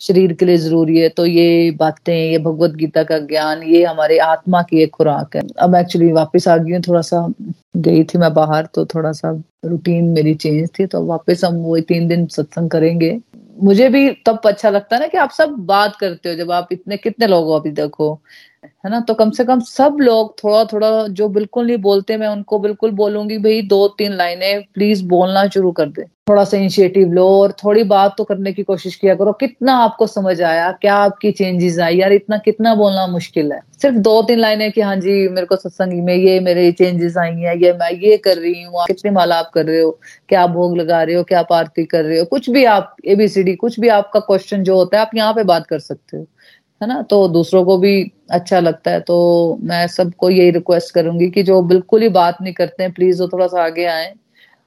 शरीर 0.00 0.32
के 0.32 0.46
लिए 0.46 0.56
ज़रूरी 0.56 0.98
है। 0.98 1.08
तो 1.08 1.26
ये 1.26 1.70
बातें, 1.78 2.14
ये 2.14 2.38
भगवत 2.38 2.74
गीता 2.76 3.02
का 3.02 3.18
ज्ञान, 3.20 3.62
ये 3.62 3.84
हमारे 3.84 4.18
आत्मा 4.20 4.62
की 4.62 4.82
एक 4.82 4.90
खुराक 4.90 5.36
है। 5.36 5.42
अब 5.58 5.74
एक्चुअली 5.74 6.10
वापस 6.12 6.48
आ 6.48 6.56
गई 6.56 6.72
हूँ 6.72 6.80
थोड़ा 6.88 7.00
सा 7.02 7.26
गई 7.76 8.04
थी 8.04 8.18
मैं 8.18 8.32
बाहर 8.34 8.66
तो 8.74 8.84
थोड़ा 8.86 9.12
सा 9.12 9.30
रूटीन 9.64 10.04
मेरी 10.10 10.34
चेंज 10.36 10.68
थी 10.78 10.86
तो 10.86 11.04
वापस 11.06 11.44
हम 11.44 11.56
वो 11.56 11.78
तीन 11.82 12.08
दिन 12.08 12.26
सत्संग 12.28 12.70
करेंगे। 12.70 13.18
मुझे 13.62 13.88
भी 13.88 14.08
तब 14.26 14.40
अच्छा 14.46 14.70
लगता 14.70 14.96
है 14.96 15.00
ना 15.02 15.06
कि 15.08 15.18
आप 15.18 15.30
सब 15.30 15.50
बात 15.66 15.96
करते 15.96 16.28
हो, 16.28 16.34
जब 16.34 16.50
आप 16.52 16.68
इतने, 16.72 16.96
कितने 16.96 17.26
लोग 17.26 17.44
हो 17.44 17.52
अभी 17.52 17.70
देखो 17.72 18.18
है 18.64 18.90
ना? 18.90 19.00
तो 19.00 19.14
कम 19.14 19.30
से 19.30 19.44
कम 19.44 19.60
सब 19.60 19.96
लोग 20.00 20.34
थोड़ा 20.44 20.64
थोड़ा 20.64 21.06
जो 21.06 21.28
बिल्कुल 21.28 21.66
नहीं 21.66 21.76
बोलते, 21.76 22.16
मैं 22.16 22.28
उनको 22.28 22.58
बिल्कुल 22.58 22.90
बोलूँगी, 22.90 23.38
भाई 23.38 23.62
दो 23.62 23.88
तीन 23.88 24.12
लाइनें 24.12 24.62
प्लीज़ 24.74 25.04
बोलना 25.04 25.48
शुरू 25.48 25.72
कर 25.72 25.86
दे। 25.86 26.02
थोड़ा 26.02 26.44
सा 26.44 26.56
इनिशिएटिव 26.56 27.12
लो 27.12 27.28
और 27.28 27.52
थोड़ी 27.52 27.82
बात 27.84 28.14
तो 28.18 28.24
करने 28.24 28.52
की 28.52 28.62
कोशिश 28.62 28.94
किया 28.96 29.14
करो। 29.14 29.32
कितना 29.32 29.74
आपको 29.74 30.06
समझ 30.06 30.42
आया? 30.42 30.72
क्या 30.72 30.94
आपकी 30.94 31.32
चेंजेस 31.32 31.78
आई? 31.78 31.96
यार, 31.96 32.12
इतना 32.12 32.38
कितना 32.38 32.74
बोलना 32.74 33.06
मुश्किल 33.06 33.52
है। 33.52 33.60
सिर्फ़ 33.82 33.96
दो 33.96 34.22
तीन 34.22 34.38
लाइनें 34.38 34.72
कि 34.72 34.80
हाँ 34.80 34.96
जी, 34.96 35.28
मेरे 35.28 35.46
को 35.46 35.56
सत्संग 35.56 36.04
में 36.04 36.14
ये, 36.14 36.40
मेरे 36.40 36.72
चेंजेस 36.72 37.16
आई 37.16 37.30
हैं, 37.30 37.56
ये 37.56 37.72
मैं 37.72 37.90
ये 37.90 38.16
कर 38.16 38.36
रही 38.36 38.62
हूँ। 38.62 38.84
कितने 38.86 39.10
माला 39.10 39.36
आप 39.36 39.50
कर 39.54 39.66
रहे 39.66 39.80
हो? 39.80 39.98
क्या 40.28 40.46
भोग 40.46 40.76
लगा 40.76 41.02
रहे 41.02 41.14
हो? 41.14 41.22
क्या 41.22 41.40
आरती 41.40 41.84
कर 41.84 42.04
रहे 42.04 42.18
हो? 42.18 42.24
कुछ 42.24 42.50
भी 42.50 42.64
आप 42.64 42.96
एबीसीडी 43.04 43.54
कुछ 43.54 43.80
भी 43.80 43.88
आपका 43.88 44.20
क्वेश्चन 44.20 44.62
जो 44.62 44.76
होता 44.76 44.96
है, 44.96 45.00
आप 45.00 45.10
यहाँ 45.14 45.32
पे 45.32 45.44
बात 45.44 45.66
कर 45.66 45.78
सकते 45.78 46.16
हो। 46.16 46.26
है 46.84 46.88
ना? 46.88 47.00
तो 47.02 47.26
दूसरों 47.28 47.64
को 47.64 47.76
भी 47.78 47.92
अच्छा 48.32 48.60
लगता 48.60 48.90
है 48.90 49.00
तो 49.02 49.16
मैं 49.62 49.86
सबको 49.88 50.30
यही 50.30 50.50
रिक्वेस्ट 50.50 50.94
करूँगी 50.94 51.28
कि 51.30 51.42
जो 51.42 51.60
बिल्कुल 51.64 52.02
ही 52.02 52.08
बात 52.10 52.38
नहीं 52.42 52.54
करते 52.54 52.82
हैं 52.82 52.92
प्लीज़ 52.92 53.22
वो 53.22 53.28
थोड़ा 53.28 53.46
सा 53.46 53.64
आगे 53.64 53.84
आए 53.86 54.12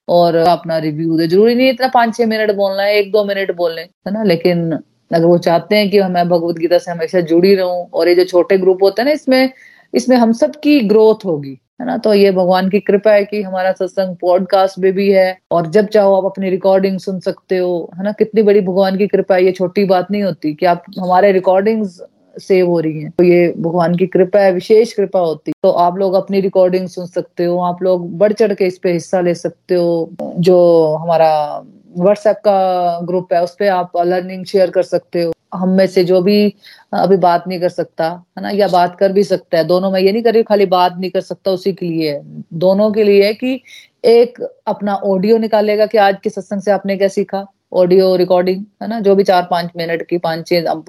और 0.07 0.35
अपना 0.37 0.77
रिव्यू 0.79 1.17
दे। 1.17 1.27
ज़रूरी 1.27 1.55
नहीं 1.55 1.69
इतना 1.69 1.87
पाँच 1.93 2.15
छह 2.17 2.25
मिनट 2.27 2.51
बोलना 2.55 2.83
है, 2.83 2.95
एक 2.95 3.11
दो 3.11 3.23
मिनट 3.25 3.55
बोलने 3.55 3.81
है 3.81 4.13
ना? 4.13 4.23
लेकिन 4.23 4.71
अगर 4.71 5.25
वो 5.25 5.37
चाहते 5.39 5.75
हैं 5.75 5.89
कि 5.91 6.01
मैं 6.03 6.27
भगवत 6.29 6.57
गीता 6.57 6.77
से 6.77 6.91
हमेशा 6.91 7.19
जुड़ी 7.23 7.53
रहूँ 7.55 7.85
और 7.93 8.09
ये 8.09 8.15
जो 8.15 8.23
छोटे 8.25 8.57
ग्रुप 8.57 8.83
होते 8.83 9.01
हैं 9.01 9.07
ना, 9.07 9.13
इसमें 9.13 9.49
इसमें 9.93 10.17
हम 10.17 10.31
सब 10.33 10.55
की 10.63 10.79
ग्रोथ 10.87 11.25
होगी। 11.25 11.57
है 11.81 11.87
ना? 11.87 11.97
तो 11.97 12.13
ये 12.13 12.31
भगवान 12.31 12.69
की 12.69 12.79
कृपा 12.79 13.11
है 13.11 13.25
कि 13.25 13.41
हमारा 13.41 13.71
सत्संग 13.71 14.15
पॉडकास्ट 14.15 14.79
में 14.79 14.93
भी 14.93 15.11
है। 15.11 15.37
और 15.51 15.67
जब 15.67 15.85
चाहो 15.85 16.15
आप 16.15 16.25
अपनी 16.25 16.49
रिकॉर्डिंग 16.49 16.99
सुन 16.99 17.19
सकते 17.19 17.57
हो, 17.57 17.91
है 17.97 18.03
ना? 18.03 18.11
कितनी 18.11 18.41
बड़ी 18.41 18.61
भगवान 18.61 18.97
की 18.97 19.07
कृपा 19.07 19.35
है। 19.35 19.45
ये 19.45 19.51
छोटी 19.51 19.85
बात 19.85 20.11
नहीं 20.11 20.23
होती 20.23 20.53
कि 20.53 20.65
आप, 20.65 20.83
हमारे 20.99 21.31
रिकॉर्डिंग्स 21.31 22.01
सेव 22.37 22.67
हो 22.67 22.79
रही 22.79 23.01
हैं। 23.01 23.11
तो 23.11 23.23
ये 23.23 23.53
भगवान 23.57 23.95
की 23.95 24.07
कृपा 24.07 24.39
है, 24.39 24.51
विशेष 24.51 24.93
कृपा 24.93 25.19
होती। 25.19 25.51
तो 25.63 25.69
आप 25.69 25.97
लोग 25.97 26.13
अपनी 26.13 26.41
रिकॉर्डिंग 26.41 26.87
सुन 26.87 27.05
सकते 27.05 27.45
हो। 27.45 27.59
आप 27.59 27.83
लोग 27.83 28.17
बढ़ 28.17 28.33
चढ़ 28.33 28.53
के 28.53 28.65
इस 28.65 28.77
पे 28.77 28.91
हिस्सा 28.91 29.21
ले 29.21 29.35
सकते 29.35 29.75
हो। 29.75 30.09
जो 30.21 30.85
हमारा 30.95 31.63
व्हाट्सएप 31.97 32.35
का 32.35 32.99
ग्रुप 33.03 33.33
है, 33.33 33.43
उस 33.43 33.51
पर 33.51 33.67
आप 33.67 33.91
लर्निंग 33.97 34.45
शेयर 34.45 34.69
कर 34.69 34.83
सकते 34.83 35.23
हो। 35.23 35.33
हम 35.51 35.69
में 35.69 35.85
से 35.87 36.03
जो 36.03 36.21
भी 36.21 36.53
अभी 36.93 37.17
बात 37.17 37.43
नहीं 37.47 37.59
कर 37.59 37.69
सकता, 37.69 38.07
है 38.37 38.43
ना, 38.43 38.49
या 38.51 38.67
बात 38.67 38.95
कर 38.99 39.11
भी 39.11 39.23
सकता 39.23 39.57
है, 39.57 39.63
दोनों 39.65 39.91
में 39.91 39.99
ये 40.01 40.11
नहीं 40.11 40.23
कर 40.23 40.33
रही, 40.33 40.43
खाली 40.43 40.65
बात 40.67 40.95
नहीं 40.97 41.11
कर 41.11 41.21
सकता 41.21 41.51
उसी 41.51 41.73
के 41.73 41.85
लिए। 41.85 42.19
दोनों 42.55 42.91
के 42.91 43.03
लिए 43.03 43.25
है 43.25 43.33
कि 43.33 43.61
एक 44.05 44.41
अपना 44.67 44.95
ऑडियो 44.95 45.37
निकालेगा 45.37 45.85
कि 45.85 45.97
आज 45.97 46.17
के 46.23 46.29
सत्संग 46.29 46.61
से 46.61 46.71
आपने 46.71 46.97
क्या 46.97 47.07
सीखा 47.09 47.45
ऑडियो 47.73 48.15
रिकॉर्डिंग 48.15 48.63
है 48.81 48.87
ना, 48.87 48.99
जो 48.99 49.15
भी 49.15 49.23
चार 49.23 49.47
पाँच 49.51 49.71
मिनट 49.77 50.05
की, 50.09 50.17
पाँच 50.17 50.47
छह 50.47 50.83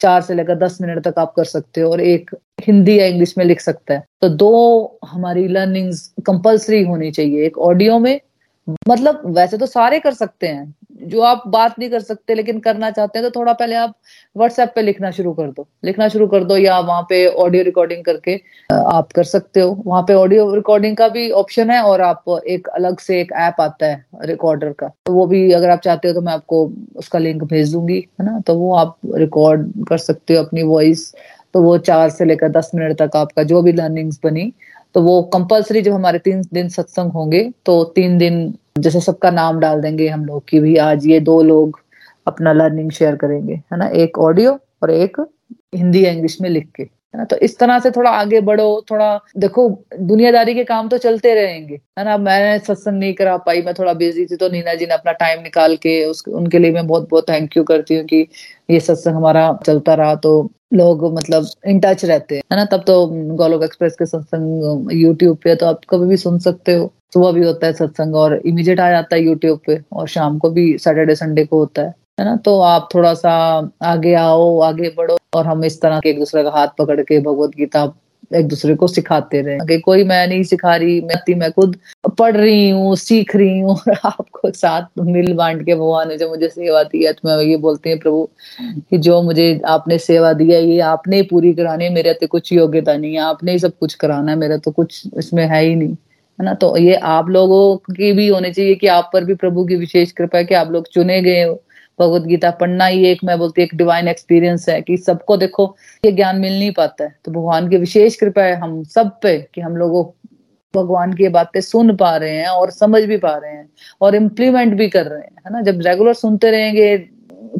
चार 0.00 0.20
से 0.22 0.34
लेकर 0.34 0.58
दस 0.58 0.78
मिनट 0.80 1.02
तक 1.04 1.18
आप 1.18 1.32
कर 1.36 1.44
सकते 1.44 1.80
हो 1.80 1.90
और 1.90 2.00
एक 2.02 2.30
हिंदी 2.62 2.98
या 2.98 3.06
इंग्लिश 3.06 3.34
में 3.38 3.44
लिख 3.44 3.60
सकता 3.60 3.94
है। 3.94 4.04
तो 4.22 4.28
दो 4.30 4.98
हमारी 5.06 5.46
लर्निंग्स 5.48 6.06
कंपलसरी 6.26 6.82
होनी 6.84 7.10
चाहिए, 7.10 7.46
एक 7.46 7.58
ऑडियो 7.58 7.98
में 7.98 8.20
मतलब 8.88 9.22
वैसे 9.36 9.58
तो 9.58 9.66
सारे 9.66 9.98
कर 10.00 10.14
सकते 10.14 10.46
हैं 10.46 10.74
जो 11.02 11.20
आप 11.20 11.42
बात 11.46 11.78
नहीं 11.78 11.88
कर 11.90 12.00
सकते 12.00 12.34
लेकिन 12.34 12.58
करना 12.60 12.90
चाहते 12.90 13.18
हैं 13.18 13.28
तो 13.28 13.38
थोड़ा 13.38 13.52
पहले 13.52 13.74
आप 13.76 13.94
व्हाट्सएप 14.36 14.72
पे 14.74 14.82
लिखना 14.82 15.10
शुरू 15.10 15.32
कर 15.32 15.50
दो। 15.50 15.66
लिखना 15.84 16.08
शुरू 16.08 16.26
कर 16.26 16.44
दो 16.44 16.56
या 16.56 16.78
वहाँ 16.80 17.02
पे 17.08 17.26
ऑडियो 17.26 17.62
रिकॉर्डिंग 17.64 18.04
करके 18.04 18.34
आप 18.70 19.12
कर 19.12 19.24
सकते 19.24 19.60
हो। 19.60 19.82
वहाँ 19.86 20.02
पे 20.02 20.14
ऑडियो 20.14 20.54
रिकॉर्डिंग 20.54 20.96
का 20.96 21.08
भी 21.08 21.30
ऑप्शन 21.32 21.70
है 21.70 21.80
और 21.82 22.00
आप 22.00 22.24
एक 22.48 22.68
अलग 22.68 22.98
से 22.98 23.20
एक 23.20 23.32
ऐप 23.32 23.60
आता 23.60 23.86
है 23.86 24.04
रिकॉर्डर 24.24 24.72
का। 24.72 24.88
तो 25.06 25.12
वो 25.12 25.26
भी 25.26 25.50
अगर 25.52 25.70
आप 25.70 25.80
चाहते 25.80 26.08
हो 26.08 26.14
तो 26.14 26.20
मैं 26.20 26.32
आपको 26.32 26.64
उसका 26.96 27.18
लिंक 27.18 27.44
भेज 27.44 27.72
दूँगी, 27.72 27.98
है 28.20 28.26
ना? 28.26 28.38
तो 28.40 28.54
वो 28.54 28.74
आप 28.74 28.96
रिकॉर्ड 29.14 29.70
कर 29.88 29.98
सकते 29.98 30.36
हो 30.36 30.44
अपनी 30.44 30.62
वॉइस 30.64 31.12
तो 31.54 31.62
वो 31.62 31.76
चार 31.78 32.10
से 32.10 32.24
लेकर 32.24 32.48
दस 32.50 32.70
मिनट 32.74 33.00
तक 33.02 33.16
आपका 33.16 33.42
जो 33.42 33.62
भी 33.62 33.72
लर्निंग्स 33.72 34.20
बनी 34.24 34.52
तो 34.94 35.00
वो 35.02 35.22
कंपलसरी 35.32 35.80
जब 35.82 35.92
हमारे 35.92 36.18
तीन 36.18 36.42
दिन 36.52 36.68
सत्संग 36.68 37.12
होंगे 37.12 37.50
तो 37.66 37.82
तीन 37.84 38.16
दिन 38.18 38.54
जैसे 38.76 39.00
सबका 39.00 39.30
नाम 39.30 39.58
डाल 39.60 39.80
देंगे 39.80 40.08
हम 40.08 40.24
लोग 40.24 40.44
की 40.48 40.60
भी 40.60 40.76
आज 40.76 41.06
ये 41.06 41.20
दो 41.20 41.42
लोग 41.42 41.80
अपना 42.26 42.52
लर्निंग 42.52 42.90
शेयर 42.90 43.16
करेंगे, 43.16 43.54
है 43.54 43.78
ना? 43.78 43.86
एक 43.86 44.18
ऑडियो 44.18 44.58
और 44.82 44.90
एक 44.90 45.20
हिंदी 45.74 46.04
या 46.04 46.10
इंग्लिश 46.12 46.40
में 46.40 46.48
लिख 46.50 46.68
के, 46.76 46.82
है 46.82 47.18
ना? 47.18 47.24
तो 47.24 47.36
इस 47.36 47.58
तरह 47.58 47.78
से 47.78 47.90
थोड़ा 47.90 48.10
आगे 48.10 48.40
बढ़ो, 48.40 48.84
थोड़ा 48.90 49.20
देखो, 49.36 49.68
दुनियादारी 50.00 50.54
के 50.54 50.64
काम 50.64 50.88
तो 50.88 50.98
चलते 50.98 51.34
रहेंगे, 51.34 51.74
है 51.98 52.04
ना? 52.04 52.16
मैं 52.18 52.58
सत्संग 52.58 52.98
नहीं 52.98 53.14
करा 53.14 53.36
पाई, 53.36 53.62
मैं 53.62 53.74
थोड़ा 53.74 53.92
बिज़ी 53.94 54.26
थी 54.26 54.36
तो 54.36 54.48
नीना 54.48 54.74
जी 54.74 54.86
ने 54.86 54.94
अपना 54.94 55.12
टाइम 55.12 55.42
निकाल 55.42 55.76
के 55.76 56.04
उसके 56.04 56.30
उनके 56.30 56.58
लिए 56.58 56.72
मैं 56.72 56.86
बहुत 56.86 57.08
बहुत 57.10 57.28
थैंक 57.30 57.56
यू 57.56 57.64
करती 57.64 57.96
हूँ 57.96 58.04
कि 58.04 58.26
ये 58.68 58.80
सत्संग 58.80 59.14
हमारा 59.16 59.52
चलता 59.66 59.94
रहा 59.94 60.14
तो 60.16 60.30
लोग 60.74 61.04
मतलब 61.14 61.46
इन 61.66 61.80
टच 61.80 62.04
रहते 62.04 62.34
हैं, 62.34 62.42
है 62.52 62.56
ना? 62.58 62.64
तब 62.64 62.82
तो 62.86 63.06
गोलोक 63.36 63.62
एक्सप्रेस 63.62 63.96
के 63.98 64.06
सत्संग 64.06 64.92
यूट्यूब 64.92 65.36
पे 65.44 65.54
तो 65.54 65.66
आप 65.66 65.80
कभी 65.90 66.06
भी 66.06 66.16
सुन 66.16 66.38
सकते 66.38 66.74
हो। 66.74 66.92
सुबह 67.14 67.32
भी 67.32 67.44
होता 67.46 67.66
है 67.66 67.72
सत्संग 67.72 68.16
और 68.16 68.34
इमीडिएट 68.46 68.80
आ 68.80 68.90
जाता 68.90 69.16
है 69.16 69.22
यूट्यूब 69.22 69.60
पे 69.66 69.80
और 69.92 70.08
शाम 70.08 70.38
को 70.38 70.50
भी 70.50 70.66
सैटरडे 70.78 71.14
संडे 71.14 71.44
को 71.44 71.58
होता 71.58 71.82
है 71.82 71.94
है 72.20 72.24
ना? 72.24 72.36
तो 72.36 72.58
आप 72.60 72.88
थोड़ा 72.94 73.12
सा 73.14 73.32
आगे 73.82 74.14
आओ, 74.14 74.58
आगे 74.60 74.94
बढ़ो 74.96 75.18
और 75.34 75.46
हम 75.46 75.64
इस 75.64 75.80
तरह 75.82 76.00
के 76.00 76.10
एक 76.10 76.18
दूसरे 76.18 76.42
का 76.42 76.50
हाथ 76.50 76.68
पकड़ 76.78 77.00
के 77.00 77.20
भगवत 77.20 77.50
गीता 77.56 77.84
एक 78.34 78.46
दूसरे 78.48 78.74
को 78.74 78.86
सिखाते 78.86 79.40
रहे। 79.42 79.58
कि 79.68 79.78
कोई 79.80 80.04
मैं 80.04 80.26
नहीं 80.28 80.42
सिखा 80.44 80.74
रही, 80.76 81.00
मैं 81.00 81.34
मैं 81.36 81.50
खुद 81.52 81.76
पढ़ 82.18 82.36
रही 82.36 82.68
हूँ, 82.70 82.94
सीख 82.96 83.34
रही 83.36 83.58
हूँ, 83.60 83.76
और 83.78 83.92
आपको 84.04 84.50
साथ 84.50 84.86
मिल 85.00 85.32
बांट 85.34 85.64
के 85.66 85.74
भगवान 85.74 86.08
ने 86.08 86.16
जो 86.18 86.28
मुझे 86.30 86.48
सेवा 86.48 86.82
दी 86.82 87.04
है 87.04 87.12
तो 87.12 87.28
मैं 87.28 87.42
ये 87.44 87.56
बोलती 87.56 87.90
हूँ, 87.90 87.98
प्रभु, 87.98 88.28
कि 88.90 88.98
जो 88.98 89.22
मुझे 89.22 89.60
आपने 89.66 89.98
सेवा 89.98 90.32
दिया 90.32 90.58
ये 90.58 90.80
आपने 90.80 91.22
पूरी 91.30 91.52
करानी 91.54 91.84
है, 91.84 91.94
मेरे 91.94 92.12
तो 92.14 92.26
कुछ 92.26 92.52
योग्यता 92.52 92.96
नहीं 92.96 93.14
है, 93.14 93.20
आपने 93.20 93.52
ही 93.52 93.58
सब 93.58 93.78
कुछ 93.78 93.94
कराना 93.94 94.32
है, 94.32 94.38
मेरा 94.38 94.56
तो 94.56 94.70
कुछ 94.72 95.02
इसमें 95.18 95.46
है 95.46 95.62
ही 95.64 95.74
नहीं, 95.74 95.92
है 96.38 96.44
ना? 96.44 96.54
तो 96.54 96.76
ये 96.76 96.94
आप 96.94 97.28
लोगों 97.30 97.76
की 97.94 98.12
भी 98.12 98.28
होनी 98.28 98.52
चाहिए 98.52 98.74
कि 98.74 98.86
आप 98.88 99.10
पर 99.12 99.24
भी 99.24 99.34
प्रभु 99.34 99.64
की 99.66 99.76
विशेष 99.76 100.12
कृपा 100.12 100.38
है 100.38 100.44
कि 100.44 100.54
आप 100.54 100.70
लोग 100.72 100.88
चुने 100.88 101.20
गए 101.22 101.42
हो। 101.44 101.62
भगवत 101.98 102.22
गीता 102.22 102.50
पढ़ना 102.50 102.86
ही 102.86 103.04
एक, 103.06 103.20
मैं 103.24 103.38
बोलती 103.38 103.62
एक 103.62 103.74
डिवाइन 103.74 104.08
एक्सपीरियंस 104.08 104.68
है 104.68 104.80
कि 104.82 104.96
सबको 104.96 105.36
देखो, 105.36 105.74
ये 106.04 106.12
ज्ञान 106.12 106.38
मिल 106.38 106.58
नहीं 106.58 106.72
पाता 106.72 107.04
है। 107.04 107.14
तो 107.24 107.32
भगवान 107.32 107.68
की 107.68 107.76
विशेष 107.76 108.16
कृपा 108.16 108.42
है 108.42 108.54
हम 108.56 108.82
सब 108.84 109.10
पे 109.22 109.38
कि 109.54 109.60
हम 109.60 109.76
लोगों 109.76 110.04
भगवान 110.74 111.12
की 111.12 111.28
बातें 111.28 111.60
सुन 111.60 111.94
पा 111.96 112.16
रहे 112.16 112.36
हैं 112.36 112.48
और 112.48 112.70
समझ 112.70 113.02
भी 113.04 113.16
पा 113.16 113.36
रहे 113.36 113.52
हैं 113.52 113.68
और 114.00 114.14
इम्प्लीमेंट 114.14 114.74
भी 114.74 114.88
कर 114.88 115.06
रहे 115.06 115.20
हैं, 115.20 115.36
है 115.46 115.52
ना? 115.52 115.60
जब 115.62 115.80
रेगुलर 115.86 116.14
सुनते 116.14 116.50
रहेंगे, 116.50 117.08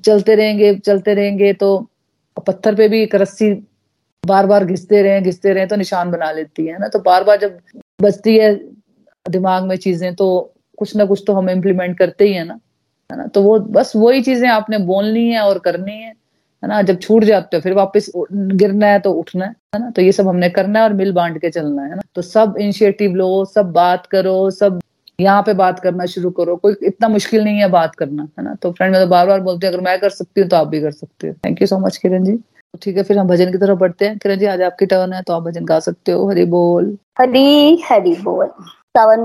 चलते 0.05 0.35
रहेंगे 0.35 0.75
चलते 0.77 1.15
रहेंगे 1.15 1.53
तो 1.53 1.79
पत्थर 2.37 2.75
पे 2.75 2.89
भी 2.89 3.03
एक 3.03 3.15
रस्सी 3.15 3.51
बार 4.25 4.47
बार 4.47 4.65
घिसते 4.65 5.03
रहे 5.03 5.21
घिसते 5.21 5.53
रहे 5.53 5.67
तो 5.67 5.77
निशान 5.77 6.11
बना 6.11 6.31
लेती 6.33 6.67
है 6.67 6.79
ना? 6.79 6.89
तो 6.89 6.99
बार 6.99 7.25
बार 7.25 7.39
जब 7.39 7.59
बचती 8.03 8.37
है 8.37 8.55
दिमाग 9.27 9.65
में 9.65 9.77
चीज़ें 9.77 10.15
तो 10.15 10.29
कुछ 10.79 10.95
ना 10.97 11.05
कुछ 11.05 11.23
तो 11.27 11.33
हम 11.33 11.51
इम्प्लीमेंट 11.51 11.99
करते 11.99 12.25
ही 12.25 12.33
है 12.33 12.45
ना। 12.45 12.59
है 13.11 13.17
ना? 13.19 13.27
तो 13.27 13.43
वो 13.43 13.59
बस 13.61 13.93
वही 13.97 14.23
चीज़ें 14.23 14.49
आपने 14.49 14.79
बोलनी 14.87 15.29
है 15.31 15.41
और 15.41 15.59
करनी 15.59 15.93
है 15.93 16.15
है 16.63 16.69
ना? 16.69 16.81
जब 16.83 16.99
छूट 16.99 17.25
जाते 17.25 17.57
हो, 17.57 17.61
फिर 17.61 17.73
वापस 17.75 18.11
गिरना 18.33 18.87
है 18.87 18.99
तो 19.01 19.13
उठना 19.13 19.45
है 19.45 19.81
ना? 19.81 19.91
तो 19.91 20.03
ये 20.03 20.13
सब 20.13 20.29
हमने 20.29 20.49
करना 20.51 20.79
है 20.79 20.85
और 20.85 20.93
मिल 20.95 21.13
बांट 21.13 21.39
के 21.41 21.51
चलना 21.51 21.83
है 21.83 21.95
ना? 21.97 22.03
तो 22.15 22.23
सब 22.23 22.55
इनिशिएटिव 22.61 23.15
लो, 23.15 23.45
सब 23.45 23.73
बात 23.73 24.07
करो, 24.07 24.51
सब 24.51 24.81
यहाँ 25.21 25.43
पे 25.43 25.53
बात 25.55 25.79
करना 25.81 26.07
शुरू 26.07 26.31
करो। 26.31 26.57
कोई 26.57 26.75
इतना 26.83 27.09
मुश्किल 27.09 27.45
नहीं 27.45 27.59
है 27.59 27.69
बात 27.71 27.95
करना, 27.95 28.23
है 28.39 28.45
ना? 28.45 28.55
तो 28.55 28.73
फ्रेंड 28.73 28.93
मैं 28.93 29.03
तो 29.03 29.09
बार 29.11 29.27
बार 29.27 29.41
बोलती 29.41 29.67
हूँ, 29.67 29.75
अगर 29.75 29.85
मैं 29.85 29.99
कर 30.01 30.11
सकती 30.11 30.41
हूँ 30.41 30.49
तो 30.49 30.57
आप 30.57 30.67
भी 30.69 30.81
कर 30.81 30.91
सकते 30.91 31.29
हो। 31.29 31.35
Thank 31.47 31.61
you 31.63 31.67
so 31.67 31.79
much 31.79 31.97
Kiran 31.97 32.25
ji. 32.25 32.33
तो 32.33 32.79
ठीक 32.83 32.97
है, 32.97 33.03
फिर 33.03 33.19
हम 33.19 33.29
भजन 33.29 33.53
की 33.53 33.59
तरफ़ 33.59 33.79
बढ़ते 33.79 34.07
हैं। 34.07 34.19
किरण 34.19 34.39
जी, 34.39 34.47
आज 34.47 34.63
आपकी 34.63 34.87
टर्न 34.87 35.13
है 35.13 35.23
तो 35.23 35.33
आप 35.33 35.43
भजन 35.43 35.65
गा 35.65 35.79
सकते 35.81 36.13
हो। 36.13 36.29
हरी 36.31 36.45
बोल। 36.47 36.97
हरी 37.19 37.81
हरी 37.91 38.15
बोल। 38.23 38.47
सावन 38.97 39.21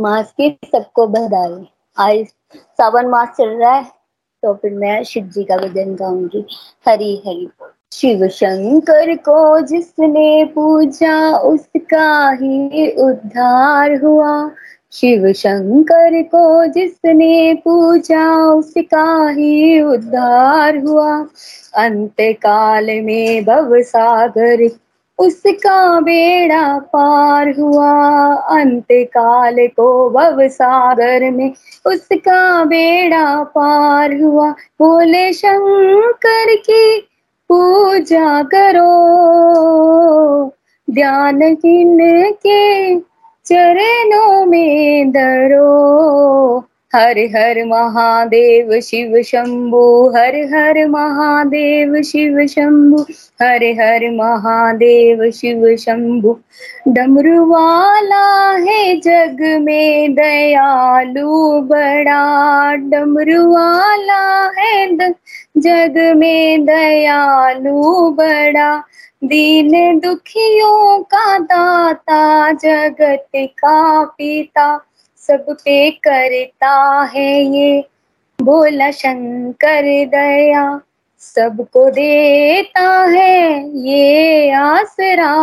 मास 0.00 0.32
की 0.32 0.50
सबको 0.64 1.06
बधाई। 1.06 1.64
आज 1.96 2.26
सावन 2.56 3.06
मास 3.06 3.28
चल 3.28 3.48
रहा 3.48 3.72
है 3.72 3.84
तो 4.42 4.52
फिर 4.54 4.72
मैं 4.72 5.02
शिव 5.04 5.24
जी 5.24 5.44
का 5.44 5.56
भजन 5.56 5.94
गाऊँगी। 5.94 6.44
हरी 6.88 7.14
हरी 7.26 7.48
शिव 7.92 8.26
शंकर 8.28 9.14
को 9.16 9.60
जिसने 9.60 10.44
पूजा, 10.44 11.36
उसका 11.36 12.30
ही 12.30 12.90
उद्धार 12.90 13.94
हुआ। 14.04 14.50
शिव 14.92 15.32
शंकर 15.32 16.22
को 16.22 16.66
जिसने 16.66 17.54
पूजा, 17.54 18.36
उसका 18.52 19.28
ही 19.28 19.82
उद्धार 19.82 20.76
हुआ। 20.76 21.16
अंत 21.74 22.16
काल 22.20 22.86
में 23.02 23.44
भव 23.44 23.80
सागर 23.82 24.68
उसका 25.18 26.00
बेड़ा 26.00 26.78
पार 26.78 27.48
हुआ। 27.60 27.90
अंत 28.34 28.86
काल 28.92 29.56
को 29.66 30.10
भव 30.10 30.48
सागर 30.48 31.30
में 31.30 31.52
उसका 31.86 32.64
बेड़ा 32.64 33.42
पार 33.42 34.20
हुआ। 34.20 34.50
बोले, 34.50 35.32
शंकर 35.32 36.56
की 36.56 37.00
पूजा 37.48 38.42
करो। 38.42 38.92
ध्यान 40.90 41.54
किन 41.54 41.98
के 42.32 42.96
चरणों 43.44 44.46
में 44.46 45.10
दरो 45.10 46.64
हर 46.94 47.18
हर 47.18 47.64
महादेव 47.64 48.80
शिव 48.80 49.22
शंभु, 49.22 50.08
हर 50.16 50.34
हर 50.54 50.88
महादेव 50.88 52.02
शिव 52.02 52.46
शंभु, 52.46 53.02
हर 53.42 53.64
हर 53.80 54.10
महादेव 54.10 55.30
शिव 55.30 55.76
शंभु। 55.76 56.36
डमरू 56.88 57.44
वाला 57.46 58.50
है 58.56 59.00
जग 59.00 59.58
में 59.62 60.14
दयालु 60.14 61.60
बड़ा। 61.60 62.74
डमरू 62.74 63.52
वाला 63.52 64.52
है 64.58 64.96
जग 65.58 66.12
में 66.16 66.64
दयालु 66.64 68.10
बड़ा। 68.10 68.82
दीन 69.24 69.98
दुखियों 69.98 71.02
का 71.02 71.38
दाता, 71.38 72.52
जगत 72.52 73.26
का 73.36 74.04
पिता। 74.04 74.86
सब 75.28 75.44
पे 75.50 75.90
करता 75.90 77.02
है 77.14 77.42
ये। 77.42 77.84
बोला 78.42 78.90
शंकर 78.90 79.82
दया, 80.06 80.80
सबको 81.20 81.90
देता 81.90 83.06
है 83.10 83.68
ये 83.78 84.50
आसरा। 84.50 85.34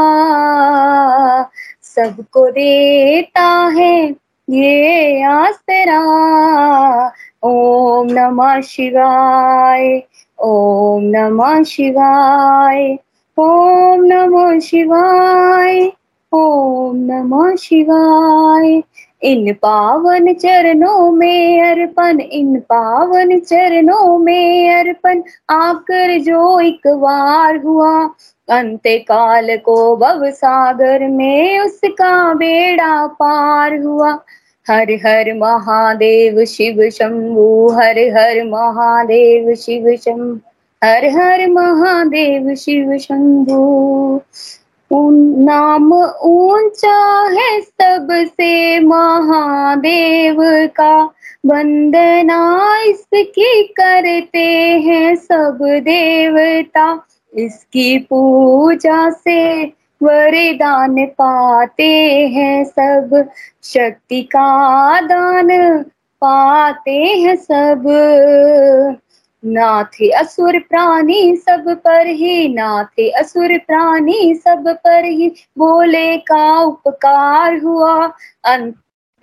सबको 1.83 2.51
देता 2.51 3.47
है 3.77 4.15
ये 4.49 5.23
आसरा। 5.23 6.01
ओम 7.43 8.07
नमः 8.11 8.61
शिवाय, 8.61 10.03
ओम 10.39 11.03
नमः 11.03 11.63
शिवाय, 11.63 12.97
ओम 13.37 14.03
नमः 14.03 14.59
शिवाय, 14.59 15.91
ओम 16.33 16.97
नमः 16.97 17.55
शिवाय। 17.55 18.83
इन 19.23 19.53
पावन 19.53 20.33
चरणों 20.33 21.11
में 21.11 21.61
अर्पण, 21.61 22.19
इन 22.19 22.59
पावन 22.59 23.39
चरणों 23.39 24.17
में 24.17 24.75
अर्पण। 24.75 25.21
आकर 25.49 26.19
जो 26.19 26.59
एक 26.59 26.87
बार 26.87 27.57
हुआ 27.57 28.09
अंत 28.49 28.81
काल 28.87 29.57
को 29.57 29.95
भव 29.97 30.29
सागर 30.31 31.07
में 31.07 31.59
उसका 31.59 32.33
बेड़ा 32.33 33.07
पार 33.07 33.77
हुआ। 33.77 34.19
हर 34.67 34.91
हर 34.91 35.33
महादेव 35.33 36.45
शिव 36.45 36.89
शंभु, 36.89 37.69
हर 37.73 37.99
हर 37.99 38.43
महादेव 38.43 39.55
शिव 39.55 39.95
शंभु, 39.95 40.39
हर 40.83 41.05
हर 41.05 41.49
महादेव 41.49 42.55
शिव 42.55 42.97
शंभु। 42.97 44.21
नाम 44.91 45.93
ऊँचा 46.23 46.97
है 47.31 47.59
सबसे 47.61 48.79
महादेव 48.79 50.37
का। 50.75 50.95
वंदना 51.45 52.39
इसकी 52.83 53.63
करते 53.79 54.45
हैं 54.85 55.15
सब 55.15 55.57
देवता। 55.83 56.87
इसकी 57.33 57.97
पूजा 57.99 59.09
से 59.09 59.39
वरदान 60.01 61.05
पाते 61.05 61.91
हैं 62.33 62.63
सब। 62.65 63.29
शक्ति 63.63 64.21
का 64.21 65.01
दान 65.01 65.49
पाते 66.21 66.91
हैं 66.91 67.35
सब। 67.35 67.83
ना 69.45 69.83
थे 69.83 70.09
असुर 70.09 70.59
प्राणी 70.59 71.35
सब 71.35 71.69
पर 71.69 72.07
ही 72.07 72.53
ना 72.53 72.83
थे 72.83 73.09
असुर 73.09 73.57
प्राणी 73.57 74.35
सब 74.35 74.67
पर 74.67 75.05
ही। 75.05 75.29
बोले, 75.57 76.17
का 76.17 76.59
उपकार 76.61 77.57
हुआ? 77.57 78.05
अंत 78.43 78.75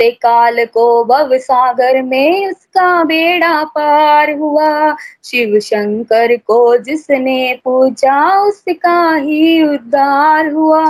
काल 0.02 0.64
को 0.64 1.04
भव 1.04 1.30
सागर 1.38 2.02
में 2.02 2.48
उसका 2.48 3.04
बेड़ा 3.04 3.64
पार 3.64 4.30
हुआ। 4.30 4.96
शिव 5.24 5.58
शंकर 5.60 6.36
को 6.36 6.76
जिसने 6.76 7.60
पूजा, 7.64 8.40
उसका 8.40 9.14
ही 9.14 9.62
उद्धार 9.62 10.52
हुआ। 10.52 10.84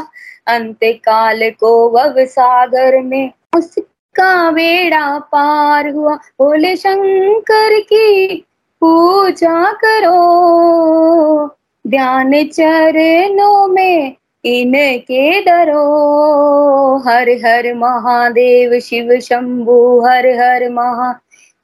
अंत 0.46 0.78
काल 0.84 1.50
को 1.50 1.90
भव 1.90 2.14
सागर 2.18 3.02
में 3.02 3.30
उसका 3.56 4.50
बेड़ा 4.50 5.18
पार 5.18 5.90
हुआ। 5.90 6.14
बोले, 6.14 6.76
शंकर 6.76 7.80
की 7.80 8.45
पूजा 8.80 9.72
करो। 9.72 11.46
ध्यान 11.86 12.44
चरणों 12.44 13.68
में 13.68 14.16
इनके 14.44 15.40
डरो। 15.40 16.98
हर 16.98 17.28
हर 17.28 17.74
महादेव, 17.74 18.80
शिव 18.80 19.20
शंभु, 19.20 20.04
हर 20.06 20.26
हर 20.26 20.70
महा, 20.70 21.20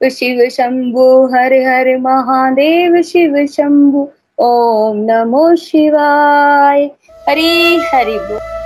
शिव 0.09 0.49
शंभु, 0.49 1.25
हर 1.25 1.53
हर 1.53 1.97
महादेव, 1.97 3.01
शिव 3.01 3.45
शंभु। 3.45 4.09
ओम 4.39 4.97
नमो 4.97 5.55
शिवाय। 5.55 6.91
हरि 7.29 7.83
हरि 7.93 8.17
बोल। 8.19 8.62